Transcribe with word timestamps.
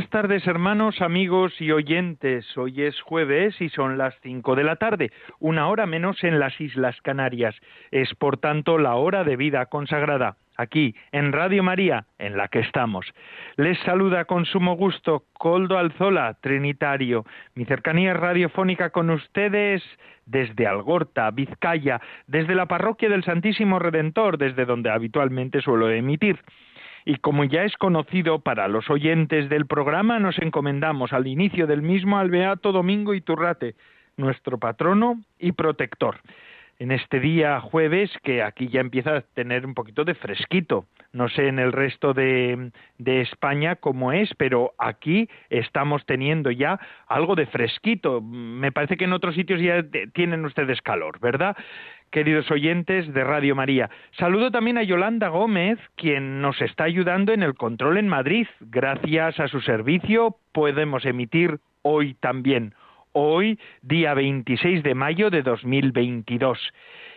Buenas 0.00 0.22
tardes 0.22 0.46
hermanos, 0.46 1.02
amigos 1.02 1.60
y 1.60 1.72
oyentes. 1.72 2.56
Hoy 2.56 2.84
es 2.84 2.98
jueves 3.02 3.60
y 3.60 3.68
son 3.68 3.98
las 3.98 4.14
cinco 4.22 4.56
de 4.56 4.64
la 4.64 4.76
tarde, 4.76 5.12
una 5.40 5.68
hora 5.68 5.84
menos 5.84 6.24
en 6.24 6.40
las 6.40 6.58
Islas 6.58 6.98
Canarias. 7.02 7.54
Es 7.90 8.14
por 8.14 8.38
tanto 8.38 8.78
la 8.78 8.94
hora 8.94 9.24
de 9.24 9.36
vida 9.36 9.66
consagrada, 9.66 10.38
aquí 10.56 10.94
en 11.12 11.32
Radio 11.32 11.62
María, 11.62 12.06
en 12.18 12.38
la 12.38 12.48
que 12.48 12.60
estamos. 12.60 13.12
Les 13.58 13.78
saluda 13.80 14.24
con 14.24 14.46
sumo 14.46 14.74
gusto 14.74 15.24
Coldo 15.34 15.76
Alzola, 15.76 16.34
Trinitario. 16.40 17.26
Mi 17.54 17.66
cercanía 17.66 18.14
radiofónica 18.14 18.88
con 18.88 19.10
ustedes 19.10 19.82
desde 20.24 20.66
Algorta, 20.66 21.30
Vizcaya, 21.30 22.00
desde 22.26 22.54
la 22.54 22.64
parroquia 22.64 23.10
del 23.10 23.22
Santísimo 23.22 23.78
Redentor, 23.78 24.38
desde 24.38 24.64
donde 24.64 24.88
habitualmente 24.88 25.60
suelo 25.60 25.90
emitir. 25.90 26.38
Y 27.04 27.16
como 27.16 27.44
ya 27.44 27.64
es 27.64 27.76
conocido 27.76 28.40
para 28.40 28.68
los 28.68 28.90
oyentes 28.90 29.48
del 29.48 29.66
programa, 29.66 30.18
nos 30.18 30.38
encomendamos 30.38 31.12
al 31.12 31.26
inicio 31.26 31.66
del 31.66 31.82
mismo 31.82 32.18
al 32.18 32.30
Beato 32.30 32.72
Domingo 32.72 33.14
Iturrate, 33.14 33.74
nuestro 34.16 34.58
patrono 34.58 35.20
y 35.38 35.52
protector. 35.52 36.20
En 36.80 36.92
este 36.92 37.20
día 37.20 37.60
jueves, 37.60 38.10
que 38.22 38.42
aquí 38.42 38.68
ya 38.68 38.80
empieza 38.80 39.16
a 39.16 39.20
tener 39.20 39.66
un 39.66 39.74
poquito 39.74 40.02
de 40.04 40.14
fresquito, 40.14 40.86
no 41.12 41.28
sé 41.28 41.46
en 41.48 41.58
el 41.58 41.72
resto 41.72 42.14
de, 42.14 42.70
de, 42.96 43.20
España 43.20 43.76
cómo 43.76 44.12
es, 44.12 44.30
pero 44.38 44.72
aquí 44.78 45.28
estamos 45.50 46.06
teniendo 46.06 46.50
ya 46.50 46.80
algo 47.06 47.34
de 47.34 47.44
fresquito. 47.44 48.22
Me 48.22 48.72
parece 48.72 48.96
que 48.96 49.04
en 49.04 49.12
otros 49.12 49.34
sitios 49.34 49.60
ya 49.60 49.84
tienen 50.14 50.42
ustedes 50.46 50.80
calor, 50.80 51.20
¿verdad? 51.20 51.54
queridos 52.10 52.50
oyentes 52.50 53.12
de 53.12 53.24
Radio 53.24 53.54
María. 53.54 53.90
Saludo 54.18 54.50
también 54.50 54.78
a 54.78 54.82
Yolanda 54.82 55.28
Gómez, 55.28 55.78
quien 55.96 56.40
nos 56.40 56.60
está 56.62 56.84
ayudando 56.84 57.34
en 57.34 57.42
el 57.42 57.54
control 57.54 57.98
en 57.98 58.08
Madrid. 58.08 58.46
Gracias 58.58 59.38
a 59.38 59.48
su 59.48 59.60
servicio 59.60 60.36
podemos 60.52 61.04
emitir 61.04 61.60
hoy 61.82 62.14
también, 62.14 62.74
hoy 63.12 63.58
día 63.82 64.14
26 64.14 64.82
de 64.82 64.94
mayo 64.94 65.30
de 65.30 65.42
2022. 65.42 66.58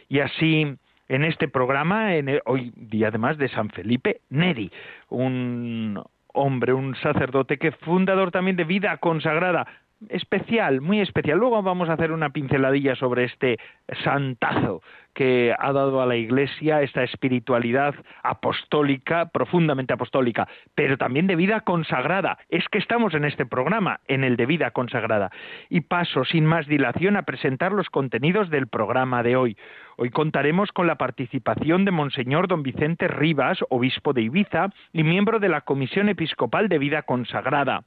Y 0.10 0.20
así 0.20 0.78
en 1.08 1.24
este 1.24 1.48
programa, 1.48 2.16
en 2.16 2.40
hoy 2.46 2.72
día 2.76 3.10
además 3.10 3.38
de 3.38 3.50
San 3.50 3.70
Felipe 3.70 4.22
Neri, 4.30 4.72
un 5.10 6.02
hombre, 6.34 6.74
un 6.74 6.96
sacerdote 6.96 7.58
que 7.58 7.72
fundador 7.72 8.32
también 8.32 8.56
de 8.56 8.64
vida 8.64 8.98
consagrada, 8.98 9.68
especial, 10.10 10.82
muy 10.82 11.00
especial. 11.02 11.38
Luego 11.38 11.62
vamos 11.62 11.90
a 11.90 11.94
hacer 11.94 12.12
una 12.12 12.30
pinceladilla 12.30 12.96
sobre 12.96 13.26
este 13.26 13.58
santazo 14.04 14.82
que 15.14 15.54
ha 15.58 15.72
dado 15.72 16.02
a 16.02 16.06
la 16.06 16.16
Iglesia 16.16 16.82
esta 16.82 17.04
espiritualidad 17.04 17.94
apostólica, 18.24 19.30
profundamente 19.30 19.94
apostólica, 19.94 20.48
pero 20.76 20.98
también 20.98 21.28
de 21.28 21.36
vida 21.36 21.62
consagrada. 21.62 22.40
Es 22.50 22.68
que 22.70 22.80
estamos 22.80 23.14
en 23.14 23.26
este 23.26 23.46
programa, 23.46 24.00
en 24.08 24.24
el 24.24 24.36
de 24.36 24.46
vida 24.46 24.72
consagrada. 24.72 25.32
Y 25.70 25.82
paso 25.82 26.26
sin 26.26 26.46
más 26.46 26.68
dilación 26.68 27.16
a 27.16 27.24
presentar 27.24 27.72
los 27.72 27.90
contenidos 27.90 28.50
del 28.50 28.68
programa 28.68 29.24
de 29.24 29.36
hoy. 29.36 29.58
Hoy 29.98 30.10
contaremos 30.10 30.72
con 30.72 30.88
la 30.88 30.96
participación 30.96 31.86
de 31.86 31.92
Monseñor 31.92 32.48
don 32.48 32.64
Vicente 32.64 33.08
Rivas, 33.08 33.60
obispo 33.70 34.14
de 34.14 34.24
Ibiza 34.24 34.70
y 34.92 35.04
miembro 35.04 35.40
de 35.40 35.50
la 35.50 35.62
Comisión 35.62 36.10
Episcopal 36.10 36.68
de 36.70 36.80
Vida 36.80 37.04
Consagrada. 37.04 37.84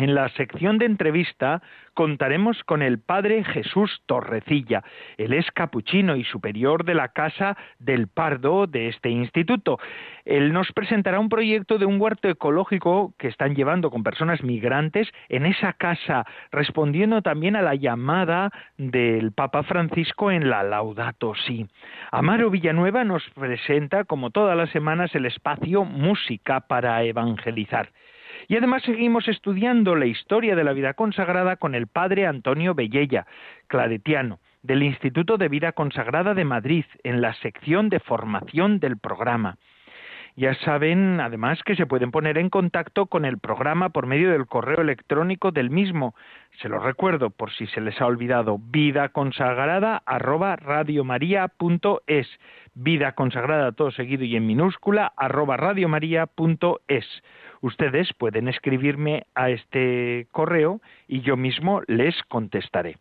En 0.00 0.14
la 0.14 0.30
sección 0.30 0.78
de 0.78 0.86
entrevista 0.86 1.60
contaremos 1.92 2.64
con 2.64 2.80
el 2.80 3.00
padre 3.00 3.44
Jesús 3.44 4.00
Torrecilla. 4.06 4.82
Él 5.18 5.34
es 5.34 5.50
capuchino 5.50 6.16
y 6.16 6.24
superior 6.24 6.86
de 6.86 6.94
la 6.94 7.08
Casa 7.08 7.58
del 7.78 8.08
Pardo 8.08 8.66
de 8.66 8.88
este 8.88 9.10
instituto. 9.10 9.78
Él 10.24 10.54
nos 10.54 10.72
presentará 10.72 11.20
un 11.20 11.28
proyecto 11.28 11.76
de 11.76 11.84
un 11.84 12.00
huerto 12.00 12.30
ecológico 12.30 13.12
que 13.18 13.28
están 13.28 13.54
llevando 13.54 13.90
con 13.90 14.02
personas 14.02 14.42
migrantes 14.42 15.06
en 15.28 15.44
esa 15.44 15.74
casa, 15.74 16.24
respondiendo 16.50 17.20
también 17.20 17.54
a 17.54 17.60
la 17.60 17.74
llamada 17.74 18.50
del 18.78 19.32
Papa 19.32 19.64
Francisco 19.64 20.30
en 20.30 20.48
la 20.48 20.62
Laudato 20.62 21.34
Si. 21.34 21.66
Amaro 22.10 22.48
Villanueva 22.48 23.04
nos 23.04 23.28
presenta, 23.34 24.04
como 24.04 24.30
todas 24.30 24.56
las 24.56 24.70
semanas, 24.70 25.14
el 25.14 25.26
espacio 25.26 25.84
Música 25.84 26.60
para 26.60 27.02
Evangelizar. 27.02 27.90
Y 28.50 28.56
además 28.56 28.82
seguimos 28.82 29.28
estudiando 29.28 29.94
la 29.94 30.06
historia 30.06 30.56
de 30.56 30.64
la 30.64 30.72
vida 30.72 30.94
consagrada 30.94 31.54
con 31.54 31.76
el 31.76 31.86
padre 31.86 32.26
Antonio 32.26 32.74
Bellella, 32.74 33.24
claretiano, 33.68 34.40
del 34.64 34.82
Instituto 34.82 35.38
de 35.38 35.48
Vida 35.48 35.70
Consagrada 35.70 36.34
de 36.34 36.44
Madrid, 36.44 36.84
en 37.04 37.20
la 37.20 37.32
sección 37.34 37.90
de 37.90 38.00
formación 38.00 38.80
del 38.80 38.98
programa. 38.98 39.56
Ya 40.34 40.54
saben, 40.54 41.20
además, 41.20 41.62
que 41.64 41.76
se 41.76 41.86
pueden 41.86 42.10
poner 42.10 42.38
en 42.38 42.50
contacto 42.50 43.06
con 43.06 43.24
el 43.24 43.38
programa 43.38 43.90
por 43.90 44.06
medio 44.06 44.32
del 44.32 44.46
correo 44.46 44.80
electrónico 44.80 45.52
del 45.52 45.70
mismo. 45.70 46.16
Se 46.60 46.68
lo 46.68 46.80
recuerdo 46.80 47.30
por 47.30 47.52
si 47.52 47.68
se 47.68 47.80
les 47.80 48.00
ha 48.00 48.06
olvidado, 48.06 48.58
vida 48.58 49.10
consagrada 49.10 50.02
Vida 52.74 53.12
consagrada 53.12 53.72
todo 53.72 53.92
seguido 53.92 54.24
y 54.24 54.34
en 54.34 54.46
minúscula 54.46 55.12
arroba 55.16 55.56
radiomaria.es. 55.56 57.22
Ustedes 57.62 58.12
pueden 58.14 58.48
escribirme 58.48 59.24
a 59.34 59.50
este 59.50 60.26
correo 60.32 60.80
y 61.06 61.20
yo 61.20 61.36
mismo 61.36 61.82
les 61.86 62.14
contestaré. 62.24 62.96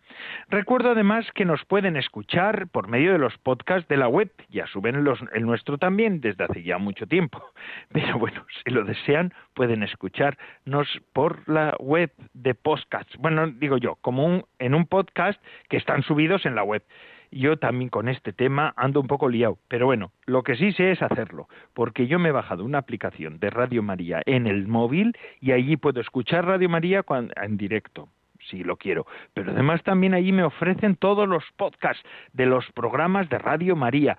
Recuerdo 0.50 0.92
además 0.92 1.26
que 1.34 1.46
nos 1.46 1.64
pueden 1.66 1.96
escuchar 1.96 2.68
por 2.68 2.88
medio 2.88 3.14
de 3.14 3.20
los 3.20 3.38
podcasts 3.38 3.88
de 3.88 3.98
la 3.98 4.08
web, 4.08 4.32
ya 4.50 4.68
suben 4.68 5.04
los, 5.04 5.20
el 5.34 5.46
nuestro 5.46 5.78
también 5.78 6.20
desde 6.20 6.44
hace 6.44 6.64
ya 6.64 6.78
mucho 6.78 7.08
tiempo. 7.08 7.42
Pero 7.92 8.20
bueno, 8.20 8.46
si 8.64 8.72
lo 8.72 8.84
desean, 8.84 9.34
pueden 9.54 9.84
escucharnos 9.84 10.88
por 11.14 11.48
la 11.48 11.76
web 11.80 12.12
de 12.34 12.54
podcasts. 12.54 13.16
Bueno, 13.18 13.48
digo 13.48 13.78
yo, 13.78 13.96
como 14.02 14.48
en 14.60 14.76
un 14.76 14.86
podcast 14.88 15.42
que 15.70 15.78
están 15.78 16.04
subidos 16.04 16.46
en 16.46 16.56
la 16.56 16.64
web 16.64 16.84
yo 17.32 17.58
también 17.58 17.90
con 17.90 18.10
este 18.10 18.34
tema 18.34 18.74
ando 18.76 19.00
un 19.00 19.08
poco 19.08 19.30
liado, 19.30 19.58
pero 19.68 19.86
bueno, 19.86 20.12
lo 20.26 20.44
que 20.44 20.56
sí 20.56 20.72
sé 20.74 20.92
es 20.92 21.02
hacerlo, 21.02 21.48
porque 21.74 22.08
yo 22.08 22.20
me 22.20 22.30
he 22.30 22.32
bajado 22.32 22.64
una 22.64 22.80
aplicación 22.80 23.40
de 23.40 23.50
Radio 23.50 23.84
María 23.84 24.22
en 24.26 24.48
el 24.48 24.68
móvil 24.68 25.16
y 25.40 25.52
allí 25.52 25.78
puedo 25.78 26.02
escuchar 26.02 26.46
Radio 26.46 26.70
María 26.70 27.04
en 27.42 27.58
directo 27.58 28.10
si 28.50 28.64
lo 28.64 28.78
quiero. 28.78 29.06
Pero 29.34 29.52
además 29.52 29.84
también 29.84 30.14
allí 30.14 30.32
me 30.32 30.44
ofrecen 30.44 30.96
todos 30.96 31.28
los 31.28 31.44
podcasts 31.58 32.04
de 32.34 32.46
los 32.46 32.66
programas 32.72 33.30
de 33.30 33.38
Radio 33.38 33.76
María. 33.76 34.18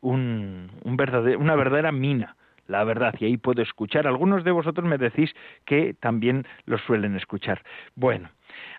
Un, 0.00 0.70
un 0.84 1.00
una 1.38 1.54
verdadera 1.54 1.92
mina, 1.92 2.36
la 2.72 2.82
verdad, 2.84 3.14
y 3.20 3.26
ahí 3.26 3.36
puedo 3.36 3.62
escuchar. 3.62 4.06
Algunos 4.08 4.42
de 4.42 4.50
vosotros 4.50 4.86
me 4.86 4.98
decís 4.98 5.30
que 5.64 5.94
también 5.94 6.44
los 6.64 6.80
suelen 6.82 7.14
escuchar. 7.14 7.62
Bueno, 7.94 8.30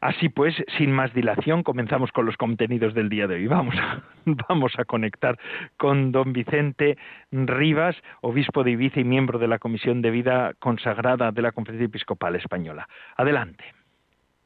Así 0.01 0.29
pues, 0.29 0.53
sin 0.77 0.91
más 0.91 1.13
dilación, 1.13 1.63
comenzamos 1.63 2.11
con 2.11 2.25
los 2.25 2.37
contenidos 2.37 2.93
del 2.93 3.09
día 3.09 3.25
de 3.25 3.35
hoy. 3.35 3.47
Vamos 3.47 3.75
a, 3.75 4.03
vamos 4.49 4.73
a 4.77 4.85
conectar 4.85 5.39
con 5.77 6.11
don 6.11 6.33
Vicente 6.33 6.97
Rivas, 7.31 7.95
obispo 8.21 8.63
de 8.63 8.71
Ibiza 8.71 8.99
y 8.99 9.03
miembro 9.03 9.39
de 9.39 9.47
la 9.47 9.59
Comisión 9.59 10.01
de 10.01 10.11
Vida 10.11 10.53
Consagrada 10.59 11.31
de 11.31 11.41
la 11.41 11.53
Conferencia 11.53 11.85
Episcopal 11.85 12.35
Española. 12.35 12.87
Adelante. 13.15 13.63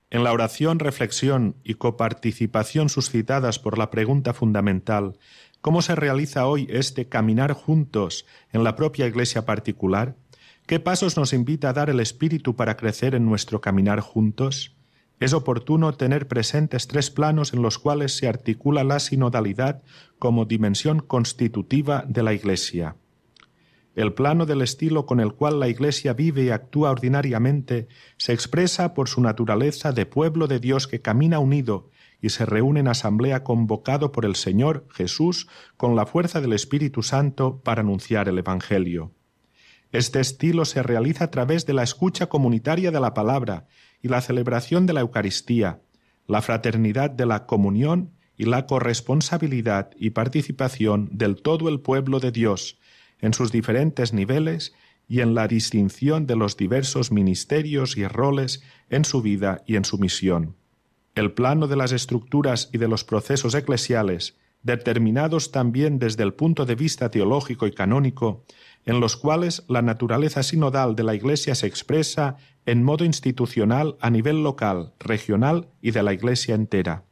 En 0.09 0.23
la 0.23 0.31
oración, 0.31 0.79
reflexión 0.79 1.55
y 1.65 1.73
coparticipación 1.73 2.88
suscitadas 2.88 3.59
por 3.59 3.77
la 3.77 3.89
pregunta 3.89 4.33
fundamental 4.33 5.17
¿Cómo 5.67 5.81
se 5.81 5.95
realiza 5.95 6.47
hoy 6.47 6.65
este 6.69 7.09
caminar 7.09 7.51
juntos 7.51 8.25
en 8.53 8.63
la 8.63 8.77
propia 8.77 9.05
Iglesia 9.05 9.43
particular? 9.45 10.15
¿Qué 10.65 10.79
pasos 10.79 11.17
nos 11.17 11.33
invita 11.33 11.67
a 11.67 11.73
dar 11.73 11.89
el 11.89 11.99
Espíritu 11.99 12.55
para 12.55 12.77
crecer 12.77 13.15
en 13.15 13.25
nuestro 13.25 13.59
caminar 13.59 13.99
juntos? 13.99 14.77
es 15.19 15.33
oportuno 15.33 15.93
tener 15.93 16.29
presentes 16.29 16.87
tres 16.87 17.11
planos 17.11 17.51
en 17.51 17.61
los 17.61 17.79
cuales 17.79 18.15
se 18.15 18.29
articula 18.29 18.85
la 18.85 19.01
sinodalidad 19.01 19.83
como 20.19 20.45
dimensión 20.45 21.01
constitutiva 21.01 22.05
de 22.07 22.23
la 22.23 22.31
Iglesia. 22.31 22.95
El 23.93 24.13
plano 24.13 24.45
del 24.45 24.61
estilo 24.61 25.05
con 25.05 25.19
el 25.19 25.33
cual 25.33 25.59
la 25.59 25.67
Iglesia 25.67 26.13
vive 26.13 26.43
y 26.43 26.49
actúa 26.49 26.91
ordinariamente 26.91 27.89
se 28.15 28.31
expresa 28.31 28.93
por 28.93 29.09
su 29.09 29.19
naturaleza 29.19 29.91
de 29.91 30.05
pueblo 30.05 30.47
de 30.47 30.61
Dios 30.61 30.87
que 30.87 31.01
camina 31.01 31.39
unido 31.39 31.89
y 32.21 32.29
se 32.29 32.45
reúne 32.45 32.79
en 32.79 32.87
asamblea 32.87 33.43
convocado 33.43 34.11
por 34.11 34.25
el 34.25 34.35
Señor 34.35 34.87
Jesús 34.93 35.47
con 35.77 35.95
la 35.95 36.05
fuerza 36.05 36.41
del 36.41 36.53
Espíritu 36.53 37.03
Santo 37.03 37.61
para 37.61 37.81
anunciar 37.81 38.27
el 38.27 38.37
Evangelio. 38.37 39.11
Este 39.91 40.19
estilo 40.19 40.65
se 40.65 40.83
realiza 40.83 41.25
a 41.25 41.31
través 41.31 41.65
de 41.65 41.73
la 41.73 41.83
escucha 41.83 42.27
comunitaria 42.27 42.91
de 42.91 42.99
la 42.99 43.13
palabra 43.13 43.67
y 44.01 44.09
la 44.09 44.21
celebración 44.21 44.85
de 44.85 44.93
la 44.93 45.01
Eucaristía, 45.01 45.81
la 46.27 46.41
fraternidad 46.41 47.09
de 47.09 47.25
la 47.25 47.45
comunión 47.45 48.11
y 48.35 48.45
la 48.45 48.65
corresponsabilidad 48.65 49.91
y 49.97 50.11
participación 50.11 51.09
del 51.11 51.41
todo 51.41 51.69
el 51.69 51.79
pueblo 51.79 52.19
de 52.19 52.31
Dios 52.31 52.79
en 53.19 53.33
sus 53.33 53.51
diferentes 53.51 54.13
niveles 54.13 54.73
y 55.07 55.21
en 55.21 55.33
la 55.33 55.47
distinción 55.47 56.27
de 56.27 56.35
los 56.35 56.57
diversos 56.57 57.11
ministerios 57.11 57.97
y 57.97 58.05
roles 58.07 58.61
en 58.89 59.05
su 59.05 59.21
vida 59.21 59.63
y 59.65 59.77
en 59.77 59.85
su 59.85 59.97
misión. 59.97 60.55
El 61.17 61.31
plano 61.31 61.65
de 61.65 61.75
las 61.75 61.93
estructuras 61.93 62.69
y 62.71 62.77
de 62.77 62.87
los 62.87 63.03
procesos 63.03 63.55
eclesiales, 63.55 64.37
determinados 64.61 65.49
también 65.49 65.97
desde 65.97 66.21
el 66.21 66.35
punto 66.35 66.63
de 66.63 66.75
vista 66.75 67.09
teológico 67.09 67.65
y 67.65 67.71
canónico, 67.71 68.45
en 68.85 68.99
los 68.99 69.17
cuales 69.17 69.63
la 69.67 69.81
naturaleza 69.81 70.43
sinodal 70.43 70.95
de 70.95 71.01
la 71.01 71.15
Iglesia 71.15 71.55
se 71.55 71.65
expresa 71.65 72.37
en 72.67 72.83
modo 72.83 73.03
institucional 73.03 73.97
a 73.99 74.11
nivel 74.11 74.43
local, 74.43 74.93
regional 74.99 75.69
y 75.81 75.89
de 75.89 76.03
la 76.03 76.13
Iglesia 76.13 76.53
entera. 76.53 77.05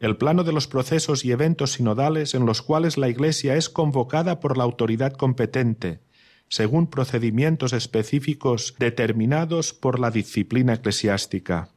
El 0.00 0.16
plano 0.16 0.42
de 0.42 0.50
los 0.52 0.66
procesos 0.66 1.24
y 1.24 1.30
eventos 1.30 1.74
sinodales 1.74 2.34
en 2.34 2.46
los 2.46 2.62
cuales 2.62 2.98
la 2.98 3.08
Iglesia 3.08 3.54
es 3.54 3.70
convocada 3.70 4.40
por 4.40 4.58
la 4.58 4.64
autoridad 4.64 5.12
competente, 5.12 6.00
según 6.48 6.88
procedimientos 6.88 7.74
específicos 7.74 8.74
determinados 8.80 9.72
por 9.72 10.00
la 10.00 10.10
disciplina 10.10 10.74
eclesiástica. 10.74 11.70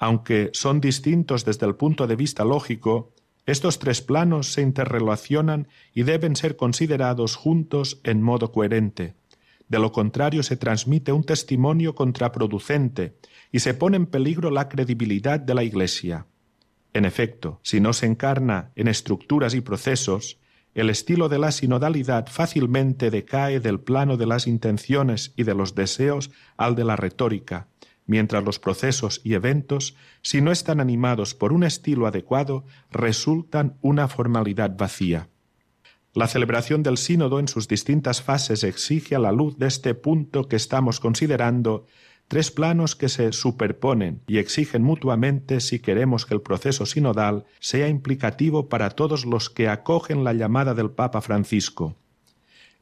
Aunque 0.00 0.48
son 0.54 0.80
distintos 0.80 1.44
desde 1.44 1.66
el 1.66 1.76
punto 1.76 2.06
de 2.06 2.16
vista 2.16 2.42
lógico, 2.42 3.12
estos 3.44 3.78
tres 3.78 4.00
planos 4.00 4.50
se 4.50 4.62
interrelacionan 4.62 5.68
y 5.92 6.04
deben 6.04 6.36
ser 6.36 6.56
considerados 6.56 7.36
juntos 7.36 8.00
en 8.02 8.22
modo 8.22 8.50
coherente. 8.50 9.14
De 9.68 9.78
lo 9.78 9.92
contrario 9.92 10.42
se 10.42 10.56
transmite 10.56 11.12
un 11.12 11.22
testimonio 11.22 11.94
contraproducente 11.94 13.18
y 13.52 13.58
se 13.58 13.74
pone 13.74 13.98
en 13.98 14.06
peligro 14.06 14.50
la 14.50 14.70
credibilidad 14.70 15.38
de 15.38 15.54
la 15.54 15.64
Iglesia. 15.64 16.26
En 16.94 17.04
efecto, 17.04 17.60
si 17.62 17.78
no 17.78 17.92
se 17.92 18.06
encarna 18.06 18.72
en 18.76 18.88
estructuras 18.88 19.54
y 19.54 19.60
procesos, 19.60 20.38
el 20.74 20.88
estilo 20.88 21.28
de 21.28 21.38
la 21.38 21.52
sinodalidad 21.52 22.26
fácilmente 22.26 23.10
decae 23.10 23.60
del 23.60 23.80
plano 23.80 24.16
de 24.16 24.24
las 24.24 24.46
intenciones 24.46 25.34
y 25.36 25.42
de 25.42 25.54
los 25.54 25.74
deseos 25.74 26.30
al 26.56 26.74
de 26.74 26.84
la 26.84 26.96
retórica, 26.96 27.68
mientras 28.10 28.42
los 28.42 28.58
procesos 28.58 29.20
y 29.22 29.34
eventos, 29.34 29.94
si 30.20 30.40
no 30.40 30.50
están 30.50 30.80
animados 30.80 31.32
por 31.32 31.52
un 31.52 31.62
estilo 31.62 32.08
adecuado, 32.08 32.64
resultan 32.90 33.78
una 33.82 34.08
formalidad 34.08 34.76
vacía. 34.76 35.28
La 36.12 36.26
celebración 36.26 36.82
del 36.82 36.98
sínodo 36.98 37.38
en 37.38 37.46
sus 37.46 37.68
distintas 37.68 38.20
fases 38.20 38.64
exige 38.64 39.14
a 39.14 39.20
la 39.20 39.30
luz 39.30 39.58
de 39.58 39.68
este 39.68 39.94
punto 39.94 40.48
que 40.48 40.56
estamos 40.56 40.98
considerando 40.98 41.86
tres 42.26 42.50
planos 42.50 42.96
que 42.96 43.08
se 43.08 43.32
superponen 43.32 44.22
y 44.26 44.38
exigen 44.38 44.82
mutuamente 44.82 45.60
si 45.60 45.78
queremos 45.78 46.26
que 46.26 46.34
el 46.34 46.42
proceso 46.42 46.86
sinodal 46.86 47.44
sea 47.60 47.86
implicativo 47.86 48.68
para 48.68 48.90
todos 48.90 49.24
los 49.24 49.50
que 49.50 49.68
acogen 49.68 50.24
la 50.24 50.32
llamada 50.32 50.74
del 50.74 50.90
Papa 50.90 51.20
Francisco. 51.20 51.94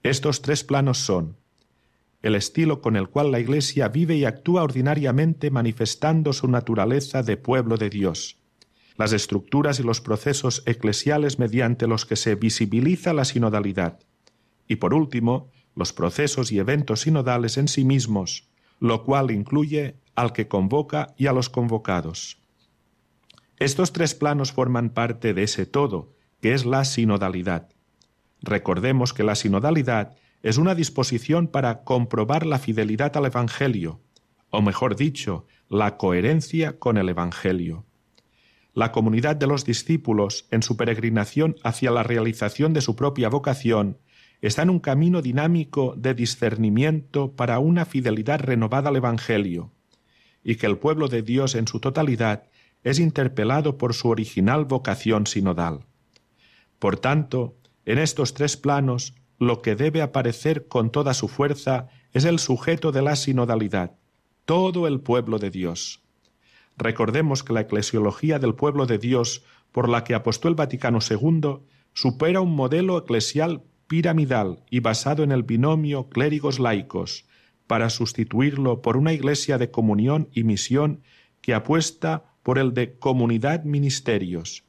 Estos 0.02 0.40
tres 0.40 0.64
planos 0.64 0.96
son 0.96 1.36
el 2.22 2.34
estilo 2.34 2.80
con 2.80 2.96
el 2.96 3.08
cual 3.08 3.30
la 3.30 3.40
Iglesia 3.40 3.88
vive 3.88 4.16
y 4.16 4.24
actúa 4.24 4.62
ordinariamente 4.62 5.50
manifestando 5.50 6.32
su 6.32 6.48
naturaleza 6.48 7.22
de 7.22 7.36
pueblo 7.36 7.76
de 7.76 7.90
Dios, 7.90 8.38
las 8.96 9.12
estructuras 9.12 9.78
y 9.78 9.84
los 9.84 10.00
procesos 10.00 10.62
eclesiales 10.66 11.38
mediante 11.38 11.86
los 11.86 12.04
que 12.04 12.16
se 12.16 12.34
visibiliza 12.34 13.12
la 13.12 13.24
sinodalidad, 13.24 14.00
y 14.66 14.76
por 14.76 14.94
último, 14.94 15.50
los 15.76 15.92
procesos 15.92 16.50
y 16.50 16.58
eventos 16.58 17.02
sinodales 17.02 17.56
en 17.56 17.68
sí 17.68 17.84
mismos, 17.84 18.48
lo 18.80 19.04
cual 19.04 19.30
incluye 19.30 19.96
al 20.16 20.32
que 20.32 20.48
convoca 20.48 21.14
y 21.16 21.26
a 21.26 21.32
los 21.32 21.48
convocados. 21.48 22.38
Estos 23.58 23.92
tres 23.92 24.14
planos 24.14 24.52
forman 24.52 24.90
parte 24.90 25.34
de 25.34 25.44
ese 25.44 25.66
todo, 25.66 26.14
que 26.40 26.54
es 26.54 26.64
la 26.64 26.84
sinodalidad. 26.84 27.68
Recordemos 28.40 29.12
que 29.12 29.24
la 29.24 29.34
sinodalidad 29.34 30.16
es 30.42 30.58
una 30.58 30.74
disposición 30.74 31.48
para 31.48 31.82
comprobar 31.84 32.46
la 32.46 32.58
fidelidad 32.58 33.16
al 33.16 33.26
Evangelio, 33.26 34.00
o 34.50 34.62
mejor 34.62 34.96
dicho, 34.96 35.46
la 35.68 35.96
coherencia 35.96 36.78
con 36.78 36.96
el 36.96 37.08
Evangelio. 37.08 37.84
La 38.74 38.92
comunidad 38.92 39.36
de 39.36 39.46
los 39.46 39.64
discípulos, 39.64 40.46
en 40.50 40.62
su 40.62 40.76
peregrinación 40.76 41.56
hacia 41.64 41.90
la 41.90 42.02
realización 42.02 42.72
de 42.72 42.80
su 42.80 42.94
propia 42.94 43.28
vocación, 43.28 43.98
está 44.40 44.62
en 44.62 44.70
un 44.70 44.78
camino 44.78 45.20
dinámico 45.20 45.94
de 45.96 46.14
discernimiento 46.14 47.32
para 47.32 47.58
una 47.58 47.84
fidelidad 47.84 48.40
renovada 48.40 48.90
al 48.90 48.96
Evangelio, 48.96 49.72
y 50.44 50.54
que 50.54 50.66
el 50.66 50.78
pueblo 50.78 51.08
de 51.08 51.22
Dios 51.22 51.56
en 51.56 51.66
su 51.66 51.80
totalidad 51.80 52.44
es 52.84 53.00
interpelado 53.00 53.76
por 53.76 53.94
su 53.94 54.08
original 54.08 54.64
vocación 54.64 55.26
sinodal. 55.26 55.86
Por 56.78 56.98
tanto, 56.98 57.56
en 57.84 57.98
estos 57.98 58.34
tres 58.34 58.56
planos 58.56 59.14
lo 59.38 59.62
que 59.62 59.76
debe 59.76 60.02
aparecer 60.02 60.66
con 60.66 60.90
toda 60.90 61.14
su 61.14 61.28
fuerza 61.28 61.88
es 62.12 62.24
el 62.24 62.38
sujeto 62.38 62.92
de 62.92 63.02
la 63.02 63.16
sinodalidad, 63.16 63.92
todo 64.44 64.86
el 64.86 65.00
pueblo 65.00 65.38
de 65.38 65.50
Dios. 65.50 66.02
Recordemos 66.76 67.42
que 67.42 67.52
la 67.52 67.62
eclesiología 67.62 68.38
del 68.38 68.54
pueblo 68.54 68.86
de 68.86 68.98
Dios, 68.98 69.44
por 69.72 69.88
la 69.88 70.04
que 70.04 70.14
apostó 70.14 70.48
el 70.48 70.54
Vaticano 70.54 70.98
II, 71.08 71.58
supera 71.92 72.40
un 72.40 72.54
modelo 72.54 72.98
eclesial 72.98 73.62
piramidal 73.86 74.64
y 74.70 74.80
basado 74.80 75.22
en 75.22 75.32
el 75.32 75.42
binomio 75.42 76.08
clérigos 76.08 76.58
laicos, 76.58 77.26
para 77.66 77.90
sustituirlo 77.90 78.80
por 78.80 78.96
una 78.96 79.12
iglesia 79.12 79.58
de 79.58 79.70
comunión 79.70 80.28
y 80.32 80.44
misión 80.44 81.02
que 81.40 81.54
apuesta 81.54 82.24
por 82.42 82.58
el 82.58 82.72
de 82.72 82.94
comunidad 82.94 83.64
ministerios. 83.64 84.64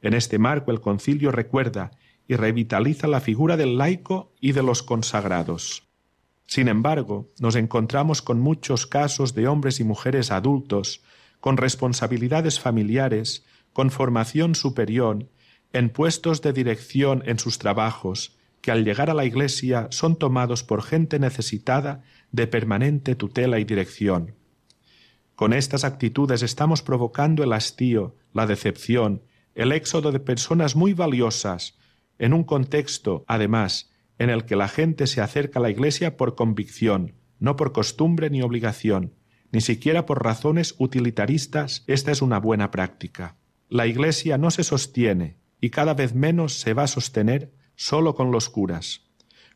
En 0.00 0.14
este 0.14 0.38
marco 0.38 0.70
el 0.70 0.80
concilio 0.80 1.30
recuerda 1.30 1.90
y 2.28 2.36
revitaliza 2.36 3.08
la 3.08 3.20
figura 3.20 3.56
del 3.56 3.78
laico 3.78 4.34
y 4.38 4.52
de 4.52 4.62
los 4.62 4.82
consagrados. 4.82 5.88
Sin 6.46 6.68
embargo, 6.68 7.32
nos 7.40 7.56
encontramos 7.56 8.22
con 8.22 8.38
muchos 8.38 8.86
casos 8.86 9.34
de 9.34 9.48
hombres 9.48 9.80
y 9.80 9.84
mujeres 9.84 10.30
adultos, 10.30 11.02
con 11.40 11.56
responsabilidades 11.56 12.60
familiares, 12.60 13.44
con 13.72 13.90
formación 13.90 14.54
superior, 14.54 15.26
en 15.72 15.88
puestos 15.90 16.42
de 16.42 16.52
dirección 16.52 17.22
en 17.26 17.38
sus 17.38 17.58
trabajos, 17.58 18.36
que 18.60 18.70
al 18.70 18.84
llegar 18.84 19.08
a 19.08 19.14
la 19.14 19.24
Iglesia 19.24 19.88
son 19.90 20.16
tomados 20.16 20.64
por 20.64 20.82
gente 20.82 21.18
necesitada 21.18 22.02
de 22.32 22.46
permanente 22.46 23.14
tutela 23.14 23.58
y 23.58 23.64
dirección. 23.64 24.34
Con 25.34 25.52
estas 25.52 25.84
actitudes 25.84 26.42
estamos 26.42 26.82
provocando 26.82 27.44
el 27.44 27.52
hastío, 27.52 28.16
la 28.32 28.46
decepción, 28.46 29.22
el 29.54 29.72
éxodo 29.72 30.12
de 30.12 30.20
personas 30.20 30.76
muy 30.76 30.92
valiosas, 30.94 31.77
en 32.18 32.32
un 32.32 32.44
contexto, 32.44 33.24
además, 33.28 33.90
en 34.18 34.30
el 34.30 34.44
que 34.44 34.56
la 34.56 34.68
gente 34.68 35.06
se 35.06 35.20
acerca 35.20 35.58
a 35.58 35.62
la 35.62 35.70
Iglesia 35.70 36.16
por 36.16 36.34
convicción, 36.34 37.14
no 37.38 37.56
por 37.56 37.72
costumbre 37.72 38.30
ni 38.30 38.42
obligación, 38.42 39.14
ni 39.52 39.60
siquiera 39.60 40.06
por 40.06 40.24
razones 40.24 40.74
utilitaristas, 40.78 41.84
esta 41.86 42.10
es 42.10 42.20
una 42.20 42.38
buena 42.38 42.70
práctica. 42.70 43.36
La 43.68 43.86
Iglesia 43.86 44.38
no 44.38 44.50
se 44.50 44.64
sostiene, 44.64 45.38
y 45.60 45.70
cada 45.70 45.94
vez 45.94 46.14
menos 46.14 46.54
se 46.60 46.74
va 46.74 46.84
a 46.84 46.88
sostener 46.88 47.52
solo 47.76 48.14
con 48.14 48.30
los 48.30 48.48
curas. 48.48 49.02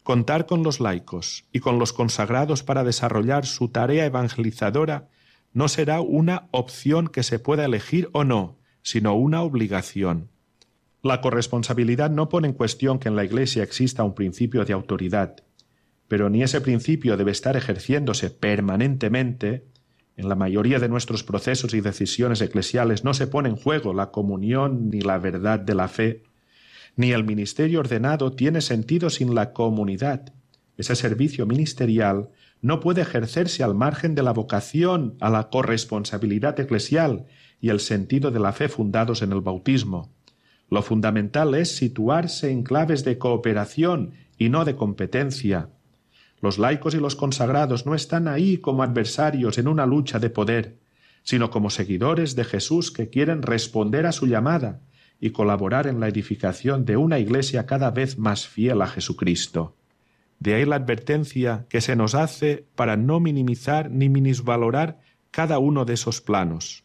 Contar 0.02 0.46
con 0.46 0.62
los 0.62 0.80
laicos 0.80 1.44
y 1.52 1.60
con 1.60 1.78
los 1.78 1.92
consagrados 1.92 2.62
para 2.62 2.82
desarrollar 2.82 3.46
su 3.46 3.68
tarea 3.68 4.04
evangelizadora 4.04 5.08
no 5.52 5.68
será 5.68 6.00
una 6.00 6.48
opción 6.50 7.08
que 7.08 7.22
se 7.22 7.38
pueda 7.38 7.64
elegir 7.64 8.08
o 8.12 8.24
no, 8.24 8.58
sino 8.82 9.14
una 9.14 9.42
obligación. 9.42 10.31
La 11.04 11.20
corresponsabilidad 11.20 12.10
no 12.10 12.28
pone 12.28 12.46
en 12.46 12.54
cuestión 12.54 13.00
que 13.00 13.08
en 13.08 13.16
la 13.16 13.24
Iglesia 13.24 13.64
exista 13.64 14.04
un 14.04 14.14
principio 14.14 14.64
de 14.64 14.72
autoridad, 14.72 15.34
pero 16.06 16.30
ni 16.30 16.44
ese 16.44 16.60
principio 16.60 17.16
debe 17.16 17.32
estar 17.32 17.56
ejerciéndose 17.56 18.30
permanentemente. 18.30 19.66
En 20.16 20.28
la 20.28 20.36
mayoría 20.36 20.78
de 20.78 20.88
nuestros 20.88 21.24
procesos 21.24 21.74
y 21.74 21.80
decisiones 21.80 22.40
eclesiales 22.40 23.02
no 23.02 23.14
se 23.14 23.26
pone 23.26 23.48
en 23.48 23.56
juego 23.56 23.92
la 23.94 24.12
comunión 24.12 24.90
ni 24.90 25.00
la 25.00 25.18
verdad 25.18 25.58
de 25.58 25.74
la 25.74 25.88
fe, 25.88 26.22
ni 26.94 27.10
el 27.10 27.24
ministerio 27.24 27.80
ordenado 27.80 28.34
tiene 28.34 28.60
sentido 28.60 29.10
sin 29.10 29.34
la 29.34 29.52
comunidad. 29.52 30.32
Ese 30.76 30.94
servicio 30.94 31.46
ministerial 31.46 32.28
no 32.60 32.78
puede 32.78 33.02
ejercerse 33.02 33.64
al 33.64 33.74
margen 33.74 34.14
de 34.14 34.22
la 34.22 34.32
vocación 34.32 35.16
a 35.18 35.30
la 35.30 35.50
corresponsabilidad 35.50 36.60
eclesial 36.60 37.26
y 37.60 37.70
el 37.70 37.80
sentido 37.80 38.30
de 38.30 38.38
la 38.38 38.52
fe 38.52 38.68
fundados 38.68 39.22
en 39.22 39.32
el 39.32 39.40
bautismo. 39.40 40.12
Lo 40.72 40.80
fundamental 40.80 41.54
es 41.54 41.76
situarse 41.76 42.50
en 42.50 42.62
claves 42.62 43.04
de 43.04 43.18
cooperación 43.18 44.14
y 44.38 44.48
no 44.48 44.64
de 44.64 44.74
competencia. 44.74 45.68
Los 46.40 46.56
laicos 46.56 46.94
y 46.94 46.96
los 46.96 47.14
consagrados 47.14 47.84
no 47.84 47.94
están 47.94 48.26
ahí 48.26 48.56
como 48.56 48.82
adversarios 48.82 49.58
en 49.58 49.68
una 49.68 49.84
lucha 49.84 50.18
de 50.18 50.30
poder, 50.30 50.78
sino 51.24 51.50
como 51.50 51.68
seguidores 51.68 52.36
de 52.36 52.44
Jesús 52.44 52.90
que 52.90 53.10
quieren 53.10 53.42
responder 53.42 54.06
a 54.06 54.12
su 54.12 54.26
llamada 54.26 54.80
y 55.20 55.32
colaborar 55.32 55.86
en 55.86 56.00
la 56.00 56.08
edificación 56.08 56.86
de 56.86 56.96
una 56.96 57.18
Iglesia 57.18 57.66
cada 57.66 57.90
vez 57.90 58.16
más 58.16 58.48
fiel 58.48 58.80
a 58.80 58.86
Jesucristo. 58.86 59.76
De 60.38 60.54
ahí 60.54 60.64
la 60.64 60.76
advertencia 60.76 61.66
que 61.68 61.82
se 61.82 61.96
nos 61.96 62.14
hace 62.14 62.64
para 62.76 62.96
no 62.96 63.20
minimizar 63.20 63.90
ni 63.90 64.08
minusvalorar 64.08 65.00
cada 65.30 65.58
uno 65.58 65.84
de 65.84 65.92
esos 65.92 66.22
planos. 66.22 66.81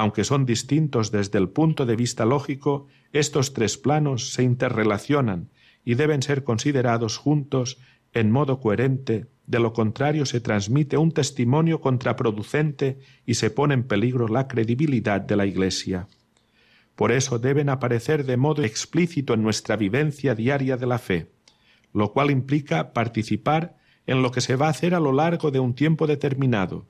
Aunque 0.00 0.24
son 0.24 0.46
distintos 0.46 1.10
desde 1.10 1.36
el 1.36 1.50
punto 1.50 1.84
de 1.84 1.94
vista 1.94 2.24
lógico, 2.24 2.86
estos 3.12 3.52
tres 3.52 3.76
planos 3.76 4.32
se 4.32 4.42
interrelacionan 4.42 5.50
y 5.84 5.94
deben 5.94 6.22
ser 6.22 6.42
considerados 6.42 7.18
juntos 7.18 7.76
en 8.14 8.30
modo 8.30 8.60
coherente, 8.60 9.26
de 9.46 9.60
lo 9.60 9.74
contrario 9.74 10.24
se 10.24 10.40
transmite 10.40 10.96
un 10.96 11.12
testimonio 11.12 11.82
contraproducente 11.82 12.98
y 13.26 13.34
se 13.34 13.50
pone 13.50 13.74
en 13.74 13.82
peligro 13.82 14.26
la 14.26 14.48
credibilidad 14.48 15.20
de 15.20 15.36
la 15.36 15.44
Iglesia. 15.44 16.08
Por 16.96 17.12
eso 17.12 17.38
deben 17.38 17.68
aparecer 17.68 18.24
de 18.24 18.38
modo 18.38 18.62
explícito 18.64 19.34
en 19.34 19.42
nuestra 19.42 19.76
vivencia 19.76 20.34
diaria 20.34 20.78
de 20.78 20.86
la 20.86 20.98
fe, 20.98 21.30
lo 21.92 22.14
cual 22.14 22.30
implica 22.30 22.94
participar 22.94 23.76
en 24.06 24.22
lo 24.22 24.30
que 24.30 24.40
se 24.40 24.56
va 24.56 24.68
a 24.68 24.70
hacer 24.70 24.94
a 24.94 25.00
lo 25.00 25.12
largo 25.12 25.50
de 25.50 25.60
un 25.60 25.74
tiempo 25.74 26.06
determinado. 26.06 26.86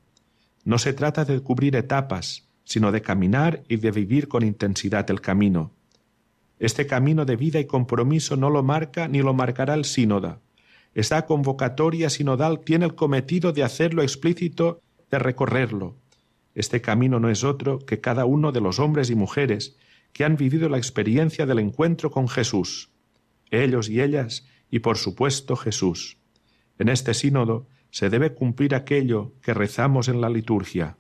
No 0.65 0.79
se 0.79 0.93
trata 0.93 1.25
de 1.25 1.41
cubrir 1.41 1.75
etapas, 1.75 2.47
sino 2.71 2.93
de 2.93 3.03
caminar 3.03 3.65
y 3.69 3.79
de 3.79 3.91
vivir 3.91 4.29
con 4.29 4.45
intensidad 4.45 5.11
el 5.11 5.21
camino. 5.21 5.73
Este 6.61 6.87
camino 6.87 7.25
de 7.25 7.35
vida 7.35 7.59
y 7.59 7.65
compromiso 7.65 8.37
no 8.37 8.49
lo 8.49 8.63
marca 8.63 9.09
ni 9.09 9.23
lo 9.23 9.35
marcará 9.35 9.75
el 9.75 9.85
sínoda. 9.85 10.39
Esta 10.95 11.27
convocatoria 11.27 12.11
sinodal 12.11 12.61
tiene 12.61 12.85
el 12.85 12.95
cometido 12.95 13.53
de 13.53 13.65
hacerlo 13.65 14.03
explícito, 14.03 14.81
de 15.11 15.19
recorrerlo. 15.19 15.97
Este 16.55 16.81
camino 16.81 17.19
no 17.19 17.29
es 17.29 17.43
otro 17.43 17.81
que 17.81 18.01
cada 18.01 18.25
uno 18.25 18.53
de 18.53 18.61
los 18.61 18.79
hombres 18.79 19.11
y 19.11 19.17
mujeres 19.17 19.77
que 20.13 20.23
han 20.23 20.37
vivido 20.37 20.69
la 20.69 20.79
experiencia 20.79 21.47
del 21.47 21.59
encuentro 21.59 22.13
con 22.13 22.29
Jesús, 22.29 22.93
ellos 23.51 23.89
y 23.89 24.01
ellas, 24.01 24.47
y 24.71 24.79
por 24.79 24.97
supuesto 24.97 25.57
Jesús. 25.57 26.19
En 26.79 26.89
este 26.89 27.15
sínodo 27.15 27.67
se 27.91 28.11
debe 28.11 28.33
cumplir 28.33 28.77
aquello 28.77 29.33
que 29.43 29.55
rezamos 29.55 30.07
en 30.07 30.21
la 30.21 30.31
liturgia. 30.31 30.99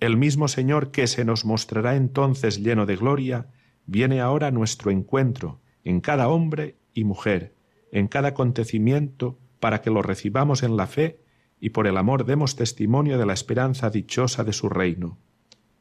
El 0.00 0.16
mismo 0.16 0.48
Señor 0.48 0.90
que 0.90 1.06
se 1.06 1.26
nos 1.26 1.44
mostrará 1.44 1.94
entonces 1.94 2.62
lleno 2.62 2.86
de 2.86 2.96
gloria, 2.96 3.48
viene 3.84 4.22
ahora 4.22 4.46
a 4.46 4.50
nuestro 4.50 4.90
encuentro 4.90 5.60
en 5.84 6.00
cada 6.00 6.28
hombre 6.28 6.78
y 6.94 7.04
mujer, 7.04 7.54
en 7.92 8.08
cada 8.08 8.28
acontecimiento, 8.28 9.38
para 9.60 9.82
que 9.82 9.90
lo 9.90 10.00
recibamos 10.00 10.62
en 10.62 10.78
la 10.78 10.86
fe 10.86 11.20
y 11.60 11.70
por 11.70 11.86
el 11.86 11.98
amor 11.98 12.24
demos 12.24 12.56
testimonio 12.56 13.18
de 13.18 13.26
la 13.26 13.34
esperanza 13.34 13.90
dichosa 13.90 14.42
de 14.42 14.54
su 14.54 14.70
reino. 14.70 15.18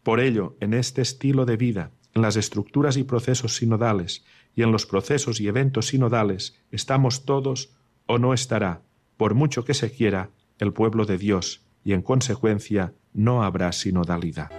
Por 0.03 0.19
ello, 0.19 0.57
en 0.59 0.73
este 0.73 1.01
estilo 1.01 1.45
de 1.45 1.55
vida, 1.55 1.91
en 2.13 2.21
las 2.21 2.35
estructuras 2.35 2.97
y 2.97 3.03
procesos 3.03 3.55
sinodales 3.55 4.25
y 4.53 4.63
en 4.63 4.73
los 4.73 4.85
procesos 4.85 5.39
y 5.39 5.47
eventos 5.47 5.87
sinodales, 5.87 6.57
estamos 6.71 7.23
todos 7.23 7.71
o 8.05 8.17
no 8.17 8.33
estará, 8.33 8.81
por 9.15 9.33
mucho 9.33 9.63
que 9.63 9.73
se 9.73 9.91
quiera, 9.91 10.31
el 10.57 10.73
pueblo 10.73 11.05
de 11.05 11.17
Dios, 11.17 11.63
y 11.85 11.93
en 11.93 12.01
consecuencia 12.01 12.93
no 13.13 13.43
habrá 13.43 13.71
sinodalidad. 13.71 14.58